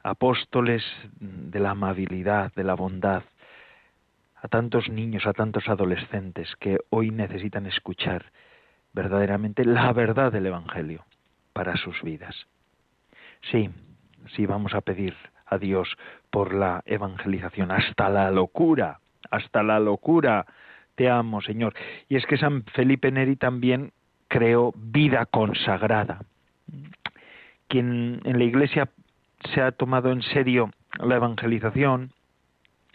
apóstoles 0.04 0.84
de 1.20 1.60
la 1.60 1.72
amabilidad, 1.72 2.52
de 2.56 2.64
la 2.64 2.74
bondad, 2.74 3.24
a 4.36 4.48
tantos 4.48 4.90
niños, 4.90 5.26
a 5.26 5.34
tantos 5.34 5.68
adolescentes 5.68 6.56
que 6.60 6.78
hoy 6.90 7.12
necesitan 7.12 7.66
escuchar 7.66 8.32
verdaderamente 8.94 9.66
la 9.66 9.92
verdad 9.94 10.32
del 10.32 10.48
Evangelio 10.48 11.06
para 11.54 11.78
sus 11.78 12.02
vidas. 12.02 12.48
Sí, 13.52 13.70
sí 14.36 14.46
vamos 14.46 14.74
a 14.74 14.82
pedir 14.82 15.16
a 15.46 15.58
Dios 15.58 15.98
por 16.30 16.54
la 16.54 16.82
evangelización 16.86 17.72
hasta 17.72 18.10
la 18.10 18.32
locura, 18.32 19.00
hasta 19.30 19.64
la 19.64 19.80
locura. 19.80 20.46
Te 20.96 21.10
amo, 21.10 21.42
Señor. 21.42 21.74
Y 22.08 22.16
es 22.16 22.26
que 22.26 22.38
San 22.38 22.64
Felipe 22.74 23.12
Neri 23.12 23.36
también 23.36 23.92
creó 24.30 24.74
vida 24.78 25.26
consagrada. 25.26 26.22
Quien 27.68 28.22
en 28.24 28.40
la 28.40 28.46
Iglesia 28.46 28.90
se 29.54 29.62
ha 29.62 29.74
tomado 29.74 30.12
en 30.12 30.22
serio 30.22 30.72
la 30.98 31.18
evangelización, 31.18 32.14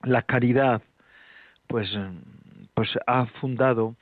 la 0.03 0.23
caridad, 0.23 0.83
pues, 1.67 1.95
pues 2.75 2.89
ha 3.07 3.27
fundado 3.27 3.95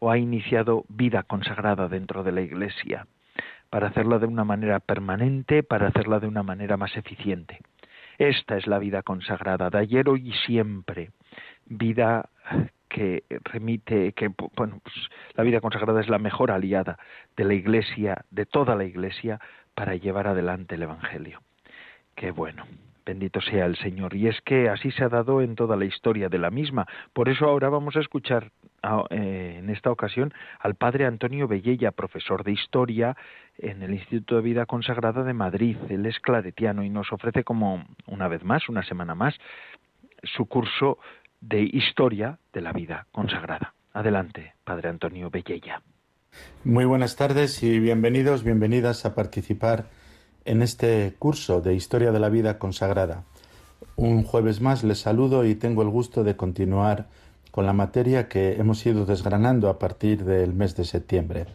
o 0.00 0.10
ha 0.10 0.18
iniciado 0.18 0.84
vida 0.88 1.22
consagrada 1.22 1.88
dentro 1.88 2.24
de 2.24 2.32
la 2.32 2.40
Iglesia 2.40 3.06
para 3.70 3.88
hacerla 3.88 4.18
de 4.18 4.26
una 4.26 4.44
manera 4.44 4.80
permanente, 4.80 5.62
para 5.62 5.88
hacerla 5.88 6.20
de 6.20 6.26
una 6.26 6.42
manera 6.42 6.76
más 6.76 6.96
eficiente. 6.96 7.60
Esta 8.16 8.56
es 8.56 8.66
la 8.66 8.78
vida 8.78 9.02
consagrada 9.02 9.70
de 9.70 9.78
ayer, 9.78 10.08
hoy 10.08 10.30
y 10.30 10.32
siempre. 10.46 11.10
Vida 11.66 12.30
que 12.88 13.24
remite, 13.44 14.12
que 14.12 14.30
bueno, 14.56 14.80
pues 14.82 14.94
la 15.34 15.44
vida 15.44 15.60
consagrada 15.60 16.00
es 16.00 16.08
la 16.08 16.18
mejor 16.18 16.50
aliada 16.50 16.98
de 17.36 17.44
la 17.44 17.54
Iglesia, 17.54 18.24
de 18.30 18.46
toda 18.46 18.74
la 18.74 18.84
Iglesia, 18.84 19.40
para 19.74 19.94
llevar 19.94 20.26
adelante 20.26 20.74
el 20.74 20.82
Evangelio. 20.82 21.40
Qué 22.14 22.30
bueno. 22.30 22.66
Bendito 23.08 23.40
sea 23.40 23.64
el 23.64 23.76
Señor. 23.76 24.14
Y 24.14 24.28
es 24.28 24.38
que 24.42 24.68
así 24.68 24.90
se 24.90 25.02
ha 25.02 25.08
dado 25.08 25.40
en 25.40 25.54
toda 25.54 25.76
la 25.76 25.86
historia 25.86 26.28
de 26.28 26.36
la 26.36 26.50
misma. 26.50 26.86
Por 27.14 27.30
eso 27.30 27.46
ahora 27.46 27.70
vamos 27.70 27.96
a 27.96 28.00
escuchar 28.00 28.50
eh, 29.08 29.56
en 29.60 29.70
esta 29.70 29.90
ocasión 29.90 30.34
al 30.60 30.74
padre 30.74 31.06
Antonio 31.06 31.48
Bellella, 31.48 31.90
profesor 31.90 32.44
de 32.44 32.52
historia 32.52 33.16
en 33.56 33.82
el 33.82 33.94
Instituto 33.94 34.36
de 34.36 34.42
Vida 34.42 34.66
Consagrada 34.66 35.22
de 35.22 35.32
Madrid. 35.32 35.78
Él 35.88 36.04
es 36.04 36.20
claretiano 36.20 36.82
y 36.82 36.90
nos 36.90 37.10
ofrece 37.10 37.44
como 37.44 37.86
una 38.06 38.28
vez 38.28 38.44
más, 38.44 38.68
una 38.68 38.82
semana 38.82 39.14
más, 39.14 39.34
su 40.22 40.44
curso 40.44 40.98
de 41.40 41.62
historia 41.62 42.38
de 42.52 42.60
la 42.60 42.72
vida 42.72 43.06
consagrada. 43.12 43.74
Adelante, 43.92 44.54
padre 44.64 44.88
Antonio 44.88 45.30
Bellella. 45.30 45.82
Muy 46.64 46.84
buenas 46.84 47.16
tardes 47.16 47.62
y 47.62 47.78
bienvenidos, 47.78 48.44
bienvenidas 48.44 49.04
a 49.04 49.14
participar 49.14 49.86
en 50.44 50.62
este 50.62 51.14
curso 51.18 51.60
de 51.60 51.74
Historia 51.74 52.12
de 52.12 52.20
la 52.20 52.28
Vida 52.28 52.58
Consagrada. 52.58 53.24
Un 53.96 54.24
jueves 54.24 54.60
más 54.60 54.84
les 54.84 55.00
saludo 55.00 55.44
y 55.44 55.54
tengo 55.54 55.82
el 55.82 55.88
gusto 55.88 56.24
de 56.24 56.36
continuar 56.36 57.06
con 57.50 57.66
la 57.66 57.72
materia 57.72 58.28
que 58.28 58.52
hemos 58.54 58.84
ido 58.86 59.06
desgranando 59.06 59.68
a 59.68 59.78
partir 59.78 60.24
del 60.24 60.54
mes 60.54 60.76
de 60.76 60.84
septiembre. 60.84 61.46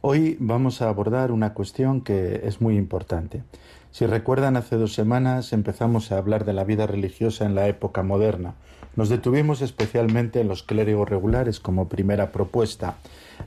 Hoy 0.00 0.36
vamos 0.40 0.82
a 0.82 0.88
abordar 0.88 1.30
una 1.30 1.54
cuestión 1.54 2.00
que 2.00 2.42
es 2.44 2.60
muy 2.60 2.76
importante. 2.76 3.44
Si 3.92 4.06
recuerdan, 4.06 4.56
hace 4.56 4.76
dos 4.76 4.94
semanas 4.94 5.52
empezamos 5.52 6.10
a 6.10 6.18
hablar 6.18 6.44
de 6.44 6.54
la 6.54 6.64
vida 6.64 6.86
religiosa 6.86 7.44
en 7.44 7.54
la 7.54 7.68
época 7.68 8.02
moderna. 8.02 8.54
Nos 8.94 9.08
detuvimos 9.08 9.62
especialmente 9.62 10.40
en 10.40 10.48
los 10.48 10.62
clérigos 10.62 11.08
regulares 11.08 11.60
como 11.60 11.88
primera 11.88 12.30
propuesta. 12.30 12.96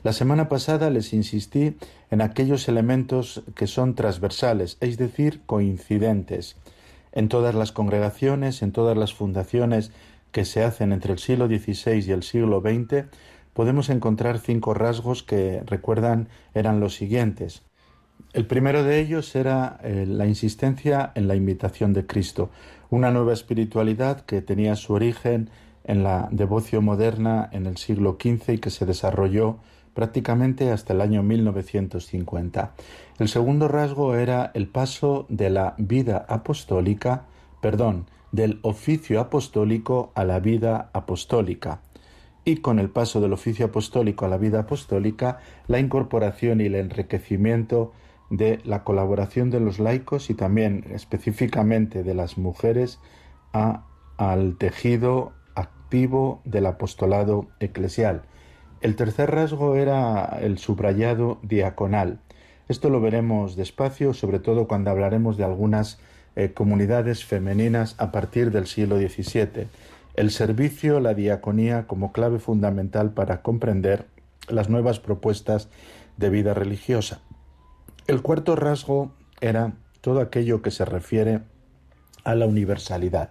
La 0.02 0.12
semana 0.12 0.48
pasada 0.48 0.90
les 0.90 1.12
insistí 1.12 1.76
en 2.10 2.20
aquellos 2.20 2.68
elementos 2.68 3.42
que 3.54 3.68
son 3.68 3.94
transversales, 3.94 4.76
es 4.80 4.98
decir, 4.98 5.42
coincidentes, 5.46 6.56
en 7.12 7.28
todas 7.28 7.54
las 7.54 7.70
congregaciones, 7.70 8.60
en 8.62 8.72
todas 8.72 8.96
las 8.96 9.14
fundaciones 9.14 9.92
que 10.32 10.44
se 10.44 10.64
hacen 10.64 10.92
entre 10.92 11.12
el 11.12 11.18
siglo 11.18 11.46
XVI 11.46 12.04
y 12.06 12.10
el 12.10 12.24
siglo 12.24 12.60
XX, 12.60 13.06
podemos 13.54 13.88
encontrar 13.88 14.38
cinco 14.38 14.74
rasgos 14.74 15.22
que 15.22 15.62
recuerdan 15.64 16.28
eran 16.54 16.80
los 16.80 16.94
siguientes. 16.94 17.62
El 18.32 18.46
primero 18.46 18.84
de 18.84 19.00
ellos 19.00 19.34
era 19.34 19.78
eh, 19.82 20.04
la 20.06 20.26
insistencia 20.26 21.12
en 21.14 21.26
la 21.26 21.36
imitación 21.36 21.94
de 21.94 22.06
Cristo, 22.06 22.50
una 22.90 23.10
nueva 23.10 23.32
espiritualidad 23.32 24.20
que 24.22 24.42
tenía 24.42 24.76
su 24.76 24.92
origen 24.92 25.50
en 25.84 26.02
la 26.02 26.28
devoción 26.30 26.84
moderna 26.84 27.48
en 27.52 27.66
el 27.66 27.76
siglo 27.76 28.16
XV 28.20 28.54
y 28.54 28.58
que 28.58 28.70
se 28.70 28.86
desarrolló 28.86 29.58
prácticamente 29.94 30.70
hasta 30.72 30.92
el 30.92 31.00
año 31.00 31.22
1950. 31.22 32.74
El 33.18 33.28
segundo 33.28 33.66
rasgo 33.66 34.14
era 34.14 34.50
el 34.52 34.68
paso 34.68 35.24
de 35.30 35.48
la 35.48 35.74
vida 35.78 36.26
apostólica, 36.28 37.24
perdón, 37.62 38.06
del 38.30 38.58
oficio 38.62 39.20
apostólico 39.20 40.12
a 40.14 40.24
la 40.24 40.38
vida 40.38 40.90
apostólica. 40.92 41.80
Y 42.44 42.58
con 42.58 42.78
el 42.78 42.90
paso 42.90 43.20
del 43.20 43.32
oficio 43.32 43.66
apostólico 43.66 44.26
a 44.26 44.28
la 44.28 44.36
vida 44.36 44.60
apostólica, 44.60 45.38
la 45.66 45.78
incorporación 45.78 46.60
y 46.60 46.66
el 46.66 46.74
enriquecimiento 46.74 47.92
de 48.30 48.60
la 48.64 48.84
colaboración 48.84 49.50
de 49.50 49.60
los 49.60 49.78
laicos 49.78 50.30
y 50.30 50.34
también 50.34 50.84
específicamente 50.90 52.02
de 52.02 52.14
las 52.14 52.38
mujeres 52.38 52.98
al 53.52 54.56
tejido 54.56 55.32
activo 55.54 56.40
del 56.44 56.66
apostolado 56.66 57.48
eclesial 57.60 58.22
el 58.80 58.94
tercer 58.94 59.30
rasgo 59.30 59.74
era 59.76 60.38
el 60.40 60.58
subrayado 60.58 61.38
diaconal. 61.42 62.20
Esto 62.68 62.90
lo 62.90 63.00
veremos 63.00 63.56
despacio, 63.56 64.12
sobre 64.12 64.38
todo 64.38 64.68
cuando 64.68 64.90
hablaremos 64.90 65.36
de 65.36 65.44
algunas 65.44 65.98
eh, 66.34 66.52
comunidades 66.52 67.24
femeninas 67.24 67.94
a 67.98 68.12
partir 68.12 68.50
del 68.50 68.66
siglo 68.66 68.98
XVII. 68.98 69.66
El 70.14 70.30
servicio, 70.30 71.00
la 71.00 71.14
diaconía 71.14 71.86
como 71.86 72.12
clave 72.12 72.38
fundamental 72.38 73.12
para 73.12 73.42
comprender 73.42 74.06
las 74.48 74.68
nuevas 74.68 75.00
propuestas 75.00 75.68
de 76.16 76.30
vida 76.30 76.54
religiosa. 76.54 77.20
El 78.06 78.22
cuarto 78.22 78.54
rasgo 78.54 79.10
era 79.40 79.72
todo 80.00 80.20
aquello 80.20 80.62
que 80.62 80.70
se 80.70 80.84
refiere 80.84 81.40
a 82.22 82.36
la 82.36 82.46
universalidad. 82.46 83.30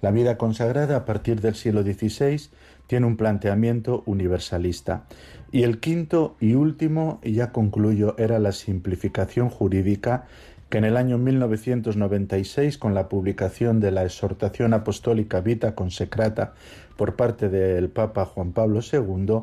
La 0.00 0.10
vida 0.12 0.38
consagrada 0.38 0.96
a 0.96 1.04
partir 1.04 1.42
del 1.42 1.54
siglo 1.54 1.82
XVI 1.82 2.48
tiene 2.86 3.04
un 3.04 3.18
planteamiento 3.18 4.02
universalista. 4.06 5.04
Y 5.52 5.64
el 5.64 5.78
quinto 5.78 6.36
y 6.40 6.54
último, 6.54 7.20
y 7.22 7.32
ya 7.32 7.52
concluyo, 7.52 8.14
era 8.16 8.38
la 8.38 8.52
simplificación 8.52 9.50
jurídica 9.50 10.24
que 10.70 10.78
en 10.78 10.84
el 10.84 10.96
año 10.96 11.18
1996, 11.18 12.78
con 12.78 12.94
la 12.94 13.10
publicación 13.10 13.78
de 13.80 13.90
la 13.90 14.04
exhortación 14.04 14.72
apostólica 14.72 15.40
Vita 15.42 15.74
Consecrata 15.74 16.54
por 16.96 17.14
parte 17.16 17.48
del 17.48 17.88
Papa 17.90 18.24
Juan 18.24 18.52
Pablo 18.52 18.80
II, 18.80 19.42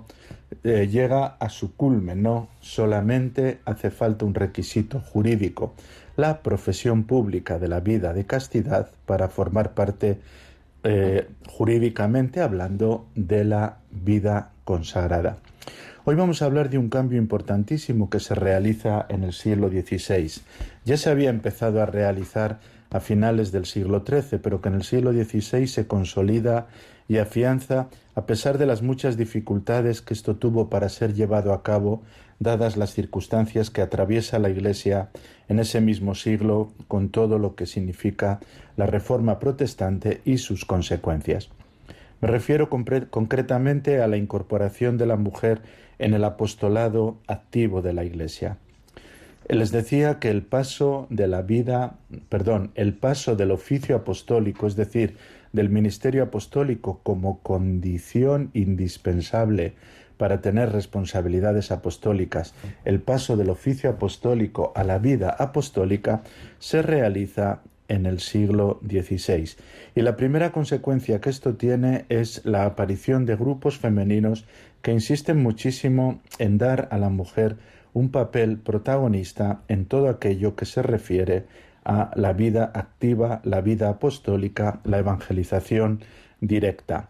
eh, 0.65 0.87
llega 0.87 1.37
a 1.39 1.49
su 1.49 1.75
culmen. 1.75 2.23
No 2.23 2.49
solamente 2.59 3.59
hace 3.65 3.91
falta 3.91 4.25
un 4.25 4.33
requisito 4.33 4.99
jurídico, 4.99 5.75
la 6.17 6.41
profesión 6.41 7.03
pública 7.03 7.59
de 7.59 7.67
la 7.67 7.81
vida 7.81 8.13
de 8.13 8.25
castidad 8.25 8.89
para 9.05 9.29
formar 9.29 9.75
parte 9.75 10.17
eh, 10.83 11.27
jurídicamente 11.47 12.41
hablando 12.41 13.05
de 13.13 13.43
la 13.43 13.77
vida 13.91 14.53
consagrada. 14.63 15.37
Hoy 16.03 16.15
vamos 16.15 16.41
a 16.41 16.45
hablar 16.45 16.71
de 16.71 16.79
un 16.79 16.89
cambio 16.89 17.19
importantísimo 17.19 18.09
que 18.09 18.19
se 18.19 18.33
realiza 18.33 19.05
en 19.09 19.23
el 19.23 19.33
siglo 19.33 19.69
XVI. 19.69 20.31
Ya 20.83 20.97
se 20.97 21.11
había 21.11 21.29
empezado 21.29 21.79
a 21.79 21.85
realizar 21.85 22.59
a 22.89 22.99
finales 22.99 23.51
del 23.51 23.65
siglo 23.65 24.03
XIII, 24.03 24.39
pero 24.39 24.61
que 24.61 24.69
en 24.69 24.75
el 24.75 24.83
siglo 24.83 25.11
XVI 25.11 25.67
se 25.67 25.85
consolida 25.85 26.67
y 27.07 27.17
afianza 27.17 27.87
a 28.15 28.25
pesar 28.25 28.57
de 28.57 28.65
las 28.65 28.81
muchas 28.81 29.17
dificultades 29.17 30.01
que 30.01 30.13
esto 30.13 30.37
tuvo 30.37 30.69
para 30.69 30.89
ser 30.89 31.13
llevado 31.13 31.53
a 31.53 31.63
cabo, 31.63 32.01
dadas 32.39 32.77
las 32.77 32.93
circunstancias 32.93 33.69
que 33.69 33.81
atraviesa 33.81 34.39
la 34.39 34.49
Iglesia 34.49 35.09
en 35.49 35.59
ese 35.59 35.81
mismo 35.81 36.15
siglo 36.15 36.71
con 36.87 37.09
todo 37.09 37.39
lo 37.39 37.55
que 37.55 37.65
significa 37.65 38.39
la 38.77 38.85
reforma 38.85 39.39
protestante 39.39 40.21
y 40.25 40.37
sus 40.37 40.65
consecuencias. 40.65 41.49
Me 42.21 42.29
refiero 42.29 42.69
concretamente 42.69 44.01
a 44.01 44.07
la 44.07 44.17
incorporación 44.17 44.97
de 44.97 45.05
la 45.05 45.17
mujer 45.17 45.61
en 45.99 46.13
el 46.13 46.23
apostolado 46.23 47.17
activo 47.27 47.81
de 47.81 47.93
la 47.93 48.05
Iglesia. 48.05 48.57
Les 49.47 49.71
decía 49.71 50.19
que 50.19 50.29
el 50.29 50.41
paso 50.41 51.05
de 51.11 51.27
la 51.27 51.43
vida, 51.43 51.97
perdón, 52.29 52.71
el 52.73 52.95
paso 52.95 53.35
del 53.35 53.51
oficio 53.51 53.95
apostólico, 53.95 54.65
es 54.65 54.75
decir, 54.75 55.17
del 55.55 55.69
ministerio 55.69 56.23
apostólico 56.23 56.99
como 57.01 57.39
condición 57.39 58.51
indispensable 58.53 59.73
para 60.17 60.41
tener 60.41 60.71
responsabilidades 60.71 61.71
apostólicas, 61.71 62.53
el 62.85 62.99
paso 63.01 63.35
del 63.35 63.49
oficio 63.49 63.89
apostólico 63.89 64.71
a 64.75 64.83
la 64.83 64.99
vida 64.99 65.29
apostólica 65.29 66.21
se 66.59 66.81
realiza 66.81 67.61
en 67.87 68.05
el 68.05 68.19
siglo 68.19 68.79
XVI. 68.87 69.55
Y 69.93 70.01
la 70.01 70.15
primera 70.15 70.51
consecuencia 70.51 71.21
que 71.21 71.29
esto 71.29 71.55
tiene 71.55 72.05
es 72.09 72.43
la 72.45 72.65
aparición 72.65 73.25
de 73.25 73.35
grupos 73.35 73.77
femeninos 73.77 74.45
que 74.81 74.91
insisten 74.91 75.41
muchísimo 75.41 76.21
en 76.39 76.57
dar 76.57 76.87
a 76.91 76.97
la 76.97 77.09
mujer 77.09 77.57
un 77.93 78.09
papel 78.09 78.57
protagonista 78.57 79.61
en 79.67 79.85
todo 79.85 80.09
aquello 80.09 80.55
que 80.55 80.65
se 80.65 80.81
refiere 80.81 81.45
a 81.85 82.11
la 82.15 82.33
vida 82.33 82.71
activa, 82.73 83.39
la 83.43 83.61
vida 83.61 83.89
apostólica, 83.89 84.81
la 84.83 84.97
evangelización 84.97 86.01
directa. 86.41 87.09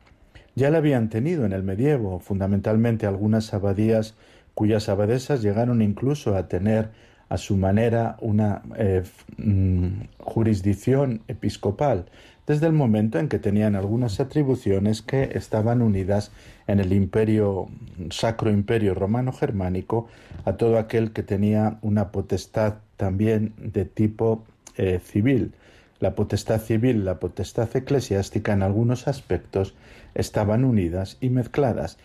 Ya 0.56 0.70
la 0.70 0.78
habían 0.78 1.10
tenido 1.10 1.46
en 1.46 1.54
el 1.54 1.64
medievo, 1.64 2.20
fundamentalmente 2.20 3.08
algunas 3.08 3.54
abadías 3.54 4.16
cuyas 4.54 4.88
abadesas 4.90 5.42
llegaron 5.42 5.82
incluso 5.82 6.36
a 6.36 6.48
tener 6.48 6.90
a 7.30 7.38
su 7.38 7.58
manera 7.58 8.18
una 8.22 8.62
eh, 8.78 9.04
mm, 9.38 9.88
jurisdicción 10.20 11.22
episcopal, 11.28 12.06
desde 12.48 12.68
el 12.68 12.74
momento 12.74 13.18
en 13.18 13.28
que 13.28 13.40
tenían 13.40 13.76
algunas 13.76 14.20
atribuciones 14.20 15.02
que 15.02 15.32
estaban 15.34 15.82
unidas 15.82 16.32
en 16.68 16.80
el 16.80 16.94
imperio, 16.94 17.68
sacro 18.12 18.52
imperio 18.52 18.94
romano 18.94 19.34
germánico, 19.34 20.08
a 20.46 20.54
todo 20.54 20.78
aquel 20.78 21.12
que 21.12 21.24
tenía 21.24 21.80
una 21.82 22.12
potestad 22.12 22.76
también 22.98 23.54
de 23.58 23.86
tipo 23.86 24.46
eh, 24.78 25.00
civil. 25.00 25.54
La 26.00 26.16
potestad 26.16 26.62
civil, 26.62 27.06
la 27.06 27.20
potestad 27.20 27.74
eclesiástica 27.76 28.54
en 28.54 28.64
algunos 28.64 29.08
aspectos 29.08 29.76
estaban 30.14 30.66
unidas 30.66 31.18
y 31.22 31.30
mezcladas, 31.30 31.98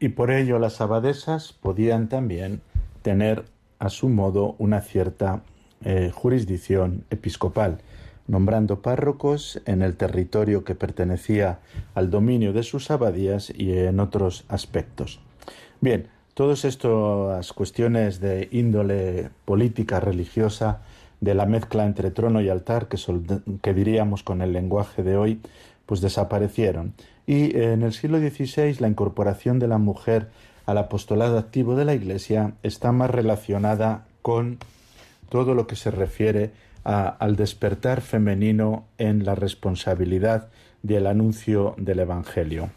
y 0.00 0.10
por 0.10 0.30
ello 0.30 0.58
las 0.58 0.80
abadesas 0.80 1.52
podían 1.52 2.08
también 2.08 2.60
tener 3.02 3.44
a 3.78 3.88
su 3.88 4.08
modo 4.08 4.54
una 4.58 4.80
cierta 4.80 5.42
eh, 5.84 6.10
jurisdicción 6.12 7.04
episcopal, 7.10 7.78
nombrando 8.26 8.80
párrocos 8.80 9.60
en 9.66 9.82
el 9.82 9.96
territorio 9.96 10.64
que 10.64 10.74
pertenecía 10.74 11.58
al 11.94 12.10
dominio 12.10 12.52
de 12.52 12.62
sus 12.62 12.90
abadías 12.90 13.52
y 13.54 13.72
en 13.76 14.00
otros 14.00 14.44
aspectos. 14.48 15.20
Bien, 15.80 16.08
todas 16.32 16.64
estas 16.64 17.52
cuestiones 17.52 18.20
de 18.20 18.48
índole 18.50 19.30
política, 19.44 20.00
religiosa, 20.00 20.80
de 21.24 21.34
la 21.34 21.46
mezcla 21.46 21.86
entre 21.86 22.10
trono 22.10 22.42
y 22.42 22.50
altar, 22.50 22.86
que, 22.86 23.74
diríamos 23.74 24.22
con 24.22 24.42
el 24.42 24.52
lenguaje 24.52 25.02
de 25.02 25.16
hoy, 25.16 25.40
pues 25.86 26.02
desaparecieron. 26.02 26.92
Y 27.26 27.56
en 27.58 27.82
el 27.82 27.94
siglo 27.94 28.18
XVI 28.18 28.76
la 28.78 28.88
incorporación 28.88 29.58
de 29.58 29.66
la 29.66 29.78
mujer 29.78 30.28
al 30.66 30.78
apostolado 30.78 31.38
activo 31.38 31.76
de 31.76 31.86
la 31.86 31.94
Iglesia 31.94 32.52
está 32.62 32.92
más 32.92 33.10
relacionada 33.10 34.06
con 34.20 34.58
todo 35.30 35.54
lo 35.54 35.66
que 35.66 35.76
se 35.76 35.90
refiere 35.90 36.52
al 36.84 37.36
despertar 37.36 38.02
femenino 38.02 38.84
en 38.98 39.24
la 39.24 39.34
responsabilidad 39.34 40.50
del 40.82 41.06
anuncio 41.06 41.74
del 41.78 42.00
Evangelio. 42.00 42.68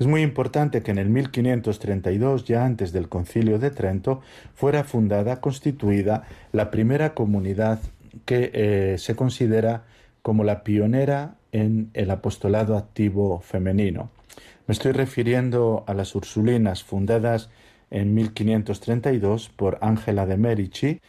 Es 0.00 0.06
muy 0.06 0.22
importante 0.22 0.82
que 0.82 0.92
en 0.92 0.98
el 0.98 1.10
1532, 1.10 2.46
ya 2.46 2.64
antes 2.64 2.90
del 2.92 3.10
concilio 3.10 3.58
de 3.58 3.70
Trento, 3.70 4.22
fuera 4.54 4.82
fundada, 4.82 5.42
constituida, 5.42 6.24
la 6.52 6.70
primera 6.70 7.12
comunidad 7.12 7.80
que 8.24 8.50
eh, 8.54 8.96
se 8.96 9.14
considera 9.14 9.84
como 10.22 10.42
la 10.42 10.64
pionera 10.64 11.34
en 11.52 11.90
el 11.92 12.10
apostolado 12.10 12.78
activo 12.78 13.40
femenino. 13.40 14.10
Me 14.66 14.72
estoy 14.72 14.92
refiriendo 14.92 15.84
a 15.86 15.92
las 15.92 16.14
Ursulinas 16.14 16.82
fundadas 16.82 17.50
en 17.90 18.14
1532 18.14 19.50
por 19.50 19.76
Ángela 19.82 20.24
de 20.24 20.38
Medici 20.38 21.00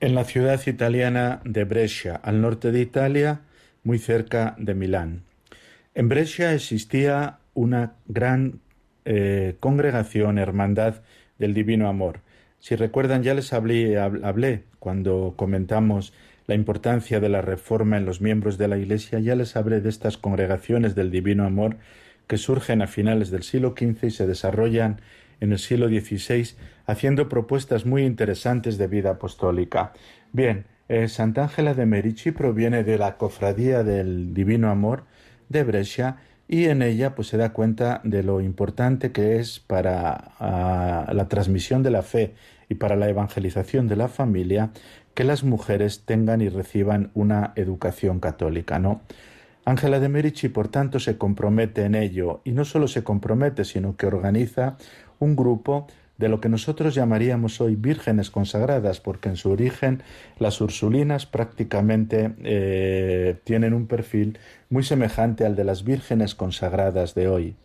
en 0.00 0.14
la 0.14 0.24
ciudad 0.24 0.58
italiana 0.66 1.42
de 1.44 1.64
Brescia, 1.64 2.14
al 2.14 2.40
norte 2.40 2.72
de 2.72 2.80
Italia, 2.80 3.42
muy 3.84 3.98
cerca 3.98 4.56
de 4.58 4.72
Milán. 4.74 5.24
En 5.94 6.08
Brescia 6.08 6.54
existía 6.54 7.40
una 7.58 7.94
gran 8.06 8.60
eh, 9.04 9.56
congregación, 9.58 10.38
hermandad 10.38 11.02
del 11.38 11.54
Divino 11.54 11.88
Amor. 11.88 12.20
Si 12.60 12.76
recuerdan, 12.76 13.24
ya 13.24 13.34
les 13.34 13.52
hablé, 13.52 13.98
hablé 13.98 14.64
cuando 14.78 15.34
comentamos 15.36 16.12
la 16.46 16.54
importancia 16.54 17.18
de 17.18 17.28
la 17.28 17.42
reforma 17.42 17.96
en 17.96 18.04
los 18.04 18.20
miembros 18.20 18.58
de 18.58 18.68
la 18.68 18.78
Iglesia, 18.78 19.18
ya 19.18 19.34
les 19.34 19.56
hablé 19.56 19.80
de 19.80 19.88
estas 19.88 20.18
congregaciones 20.18 20.94
del 20.94 21.10
Divino 21.10 21.44
Amor 21.44 21.76
que 22.28 22.38
surgen 22.38 22.80
a 22.80 22.86
finales 22.86 23.30
del 23.30 23.42
siglo 23.42 23.74
XV 23.76 24.04
y 24.04 24.10
se 24.10 24.26
desarrollan 24.26 25.00
en 25.40 25.50
el 25.50 25.58
siglo 25.58 25.88
XVI, 25.88 26.54
haciendo 26.86 27.28
propuestas 27.28 27.86
muy 27.86 28.04
interesantes 28.04 28.78
de 28.78 28.86
vida 28.86 29.10
apostólica. 29.10 29.92
Bien, 30.32 30.64
eh, 30.88 31.08
Santa 31.08 31.42
Ángela 31.42 31.74
de 31.74 31.86
Merici 31.86 32.30
proviene 32.30 32.84
de 32.84 32.98
la 32.98 33.16
Cofradía 33.16 33.82
del 33.82 34.32
Divino 34.32 34.70
Amor 34.70 35.04
de 35.48 35.64
Brescia 35.64 36.18
y 36.48 36.64
en 36.64 36.82
ella 36.82 37.14
pues 37.14 37.28
se 37.28 37.36
da 37.36 37.52
cuenta 37.52 38.00
de 38.04 38.22
lo 38.22 38.40
importante 38.40 39.12
que 39.12 39.38
es 39.38 39.60
para 39.60 40.32
ah, 40.40 41.12
la 41.12 41.28
transmisión 41.28 41.82
de 41.82 41.90
la 41.90 42.02
fe 42.02 42.34
y 42.68 42.76
para 42.76 42.96
la 42.96 43.08
evangelización 43.08 43.86
de 43.86 43.96
la 43.96 44.08
familia 44.08 44.70
que 45.14 45.24
las 45.24 45.44
mujeres 45.44 46.04
tengan 46.06 46.40
y 46.40 46.48
reciban 46.48 47.10
una 47.14 47.52
educación 47.56 48.20
católica, 48.20 48.78
¿no? 48.78 49.02
Ángela 49.64 50.00
de 50.00 50.08
Merici, 50.08 50.48
por 50.48 50.68
tanto, 50.68 50.98
se 50.98 51.18
compromete 51.18 51.84
en 51.84 51.94
ello, 51.94 52.40
y 52.44 52.52
no 52.52 52.64
solo 52.64 52.88
se 52.88 53.04
compromete, 53.04 53.64
sino 53.66 53.96
que 53.96 54.06
organiza 54.06 54.78
un 55.18 55.36
grupo 55.36 55.86
de 56.18 56.28
lo 56.28 56.40
que 56.40 56.48
nosotros 56.48 56.94
llamaríamos 56.94 57.60
hoy 57.60 57.76
vírgenes 57.76 58.30
consagradas, 58.30 59.00
porque 59.00 59.28
en 59.28 59.36
su 59.36 59.50
origen 59.50 60.02
las 60.38 60.60
ursulinas 60.60 61.26
prácticamente 61.26 62.34
eh, 62.42 63.36
tienen 63.44 63.72
un 63.72 63.86
perfil 63.86 64.38
muy 64.68 64.82
semejante 64.82 65.46
al 65.46 65.54
de 65.56 65.64
las 65.64 65.84
vírgenes 65.84 66.34
consagradas 66.34 67.14
de 67.14 67.28
hoy. 67.28 67.56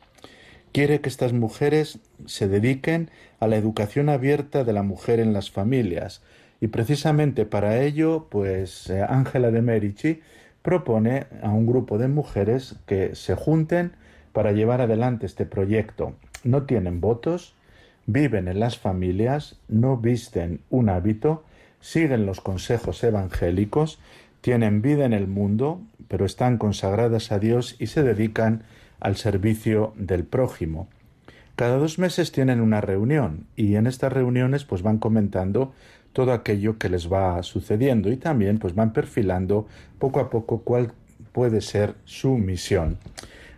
Quiere 0.72 1.02
que 1.02 1.10
estas 1.10 1.34
mujeres 1.34 2.00
se 2.26 2.48
dediquen 2.48 3.10
a 3.40 3.48
la 3.48 3.58
educación 3.58 4.10
abierta 4.10 4.64
de 4.64 4.74
la 4.74 4.84
mujer 4.84 5.20
en 5.20 5.34
las 5.34 5.52
familias, 5.52 6.22
y 6.62 6.68
precisamente 6.68 7.46
para 7.46 7.82
ello, 7.82 8.28
pues 8.30 8.90
eh, 8.90 9.04
Ángela 9.08 9.52
de 9.52 9.62
Merici 9.62 10.22
propone 10.62 11.26
a 11.42 11.50
un 11.50 11.66
grupo 11.66 11.98
de 11.98 12.08
mujeres 12.08 12.76
que 12.86 13.16
se 13.16 13.36
junten 13.36 13.94
para 14.32 14.52
llevar 14.52 14.80
adelante 14.80 15.26
este 15.26 15.46
proyecto. 15.46 16.16
No 16.44 16.64
tienen 16.64 17.02
votos, 17.02 17.56
viven 18.06 18.48
en 18.48 18.60
las 18.60 18.78
familias, 18.78 19.58
no 19.68 19.98
visten 19.98 20.62
un 20.70 20.90
hábito, 20.90 21.44
siguen 21.80 22.26
los 22.26 22.42
consejos 22.42 23.04
evangélicos, 23.04 24.00
tienen 24.42 24.82
vida 24.82 25.06
en 25.06 25.14
el 25.14 25.28
mundo, 25.28 25.82
pero 26.08 26.26
están 26.26 26.58
consagradas 26.58 27.32
a 27.32 27.40
Dios 27.40 27.76
y 27.80 27.88
se 27.88 28.04
dedican 28.04 28.64
al 29.00 29.16
servicio 29.16 29.94
del 29.98 30.24
prójimo. 30.24 30.88
Cada 31.56 31.78
dos 31.78 32.00
meses 32.00 32.32
tienen 32.32 32.62
una 32.62 32.82
reunión 32.82 33.46
y 33.56 33.76
en 33.76 33.86
estas 33.86 34.12
reuniones 34.12 34.66
pues 34.66 34.82
van 34.82 34.98
comentando 34.98 35.74
todo 36.12 36.34
aquello 36.34 36.78
que 36.78 36.90
les 36.90 37.12
va 37.12 37.42
sucediendo 37.44 38.12
y 38.12 38.18
también 38.18 38.60
pues 38.60 38.76
van 38.76 38.94
perfilando 38.94 39.68
poco 40.00 40.20
a 40.20 40.30
poco 40.30 40.62
cuál 40.62 40.94
puede 41.32 41.62
ser 41.62 41.96
su 42.06 42.38
misión. 42.38 42.98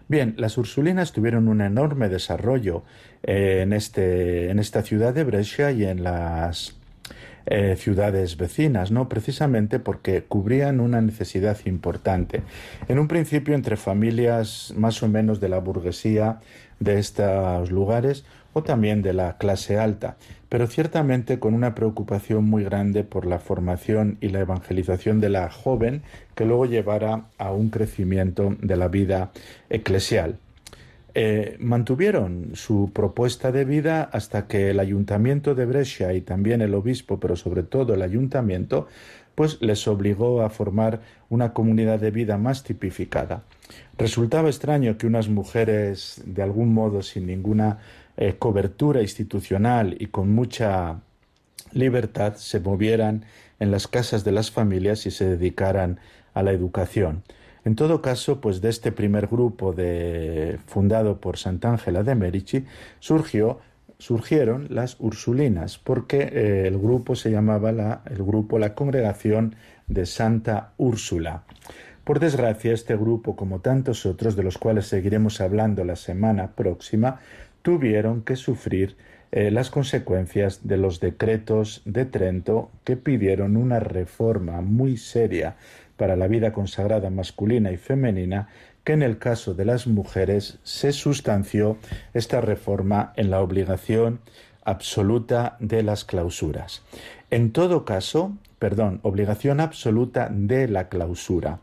Bien, 0.08 0.36
las 0.38 0.58
Ursulinas 0.58 1.14
tuvieron 1.14 1.48
un 1.48 1.62
enorme 1.62 2.10
desarrollo 2.10 2.84
eh, 3.24 3.62
en, 3.64 3.74
este, 3.74 4.52
en 4.52 4.60
esta 4.60 4.84
ciudad 4.84 5.14
de 5.16 5.24
Brescia 5.24 5.72
y 5.72 5.84
en 5.84 6.04
las 6.04 6.76
eh, 7.48 7.76
ciudades 7.76 8.38
vecinas, 8.38 8.92
¿no? 8.92 9.10
Precisamente 9.10 9.80
porque 9.80 10.24
cubrían 10.24 10.80
una 10.80 11.02
necesidad 11.02 11.58
importante. 11.66 12.44
En 12.88 13.00
un 13.00 13.08
principio, 13.08 13.56
entre 13.56 13.78
familias 13.78 14.74
más 14.78 15.02
o 15.02 15.08
menos 15.08 15.40
de 15.40 15.50
la 15.50 15.60
burguesía 15.60 16.40
de 16.80 17.00
estos 17.00 17.72
lugares 17.72 18.26
o 18.54 18.64
también 18.64 19.02
de 19.02 19.14
la 19.14 19.38
clase 19.38 19.78
alta, 19.80 20.18
pero 20.56 20.68
ciertamente 20.68 21.38
con 21.38 21.54
una 21.54 21.76
preocupación 21.76 22.46
muy 22.46 22.64
grande 22.64 23.04
por 23.04 23.26
la 23.26 23.40
formación 23.40 24.18
y 24.22 24.30
la 24.30 24.40
evangelización 24.40 25.20
de 25.20 25.28
la 25.28 25.50
joven 25.50 26.02
que 26.34 26.46
luego 26.46 26.66
llevara 26.66 27.26
a 27.38 27.52
un 27.52 27.70
crecimiento 27.70 28.56
de 28.62 28.78
la 28.78 28.88
vida 28.88 29.32
eclesial. 29.70 30.38
Eh, 31.14 31.58
mantuvieron 31.60 32.52
su 32.54 32.90
propuesta 32.94 33.52
de 33.52 33.66
vida 33.66 34.04
hasta 34.04 34.48
que 34.48 34.70
el 34.70 34.80
ayuntamiento 34.80 35.56
de 35.56 35.66
Brescia 35.66 36.14
y 36.14 36.22
también 36.22 36.62
el 36.62 36.74
obispo, 36.74 37.20
pero 37.20 37.36
sobre 37.36 37.64
todo 37.64 37.94
el 37.94 38.02
ayuntamiento, 38.02 38.88
pues 39.36 39.62
les 39.62 39.86
obligó 39.90 40.42
a 40.42 40.50
formar 40.50 41.02
una 41.28 41.52
comunidad 41.52 42.00
de 42.00 42.12
vida 42.12 42.38
más 42.38 42.64
tipificada. 42.64 43.44
Resultaba 43.98 44.48
extraño 44.48 44.98
que 44.98 45.06
unas 45.06 45.28
mujeres, 45.28 46.22
de 46.26 46.44
algún 46.44 46.74
modo 46.74 47.02
sin 47.02 47.26
ninguna 47.26 47.80
eh, 48.18 48.36
cobertura 48.38 49.02
institucional 49.02 49.96
y 50.00 50.08
con 50.08 50.34
mucha 50.34 51.02
libertad 51.74 52.36
se 52.36 52.60
movieran 52.60 53.26
en 53.60 53.72
las 53.72 53.88
casas 53.88 54.24
de 54.24 54.32
las 54.32 54.52
familias 54.52 55.06
y 55.06 55.12
se 55.12 55.26
dedicaran 55.26 56.00
a 56.34 56.44
la 56.44 56.52
educación. 56.52 57.24
En 57.66 57.76
todo 57.76 58.02
caso, 58.02 58.42
pues 58.42 58.62
de 58.62 58.70
este 58.70 58.92
primer 58.92 59.28
grupo 59.28 59.74
de, 59.74 60.60
fundado 60.68 61.20
por 61.20 61.38
Sant'Angela 61.38 62.04
de 62.04 62.14
Merici 62.14 62.66
surgió, 63.00 63.60
surgieron 63.98 64.68
las 64.70 64.98
Ursulinas, 65.00 65.80
porque 65.80 66.30
eh, 66.32 66.68
el 66.68 66.78
grupo 66.78 67.16
se 67.16 67.32
llamaba 67.32 67.72
la, 67.72 68.04
el 68.06 68.24
grupo 68.24 68.60
la 68.60 68.76
Congregación 68.76 69.56
de 69.88 70.06
Santa 70.06 70.74
Úrsula. 70.78 71.44
Por 72.04 72.20
desgracia, 72.20 72.72
este 72.72 72.96
grupo, 72.96 73.36
como 73.36 73.62
tantos 73.62 74.06
otros 74.06 74.36
de 74.36 74.44
los 74.44 74.60
cuales 74.60 74.86
seguiremos 74.86 75.42
hablando 75.42 75.84
la 75.84 75.96
semana 75.96 76.52
próxima, 76.52 77.20
tuvieron 77.66 78.22
que 78.22 78.36
sufrir 78.36 78.96
eh, 79.32 79.50
las 79.50 79.72
consecuencias 79.72 80.68
de 80.68 80.78
los 80.78 81.00
decretos 81.00 81.82
de 81.84 82.06
Trento 82.06 82.70
que 82.84 82.96
pidieron 82.96 83.58
una 83.58 83.80
reforma 83.80 84.62
muy 84.62 84.98
seria 84.98 85.56
para 85.98 86.16
la 86.16 86.28
vida 86.28 86.54
consagrada 86.54 87.10
masculina 87.10 87.72
y 87.72 87.78
femenina 87.78 88.50
que 88.84 88.94
en 88.94 89.02
el 89.02 89.18
caso 89.18 89.56
de 89.56 89.66
las 89.66 89.88
mujeres 89.88 90.60
se 90.62 90.92
sustanció 90.92 91.78
esta 92.14 92.40
reforma 92.40 93.14
en 93.16 93.32
la 93.32 93.42
obligación 93.42 94.20
absoluta 94.64 95.58
de 95.60 95.82
las 95.82 96.06
clausuras. 96.06 96.84
En 97.32 97.52
todo 97.52 97.84
caso, 97.84 98.38
perdón, 98.60 99.00
obligación 99.02 99.60
absoluta 99.60 100.30
de 100.32 100.68
la 100.68 100.88
clausura. 100.88 101.62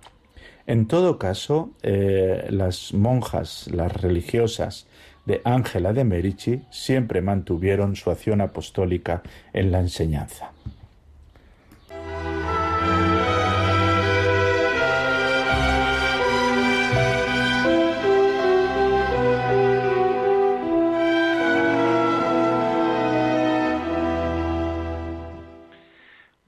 En 0.66 0.86
todo 0.88 1.20
caso, 1.20 1.70
eh, 1.84 2.48
las 2.50 2.92
monjas, 2.92 3.68
las 3.72 3.92
religiosas 3.92 4.88
de 5.24 5.40
Ángela 5.44 5.92
de 5.92 6.04
Merici 6.04 6.62
siempre 6.70 7.22
mantuvieron 7.22 7.96
su 7.96 8.10
acción 8.10 8.40
apostólica 8.40 9.22
en 9.52 9.70
la 9.72 9.80
enseñanza. 9.80 10.52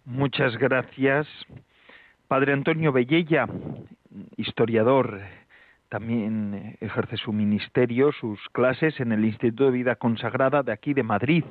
Muchas 0.05 0.57
gracias, 0.57 1.27
Padre 2.29 2.55
Antonio 2.55 2.93
Bellella, 2.93 3.47
historiador 4.37 5.21
también 5.95 6.77
ejerce 6.81 7.17
su 7.17 7.33
ministerio, 7.33 8.11
sus 8.11 8.41
clases 8.49 8.99
en 8.99 9.13
el 9.13 9.25
Instituto 9.25 9.67
de 9.67 9.71
Vida 9.71 9.95
Consagrada 9.95 10.65
de 10.65 10.73
aquí 10.73 10.93
de 10.93 11.05
Madrid. 11.05 11.45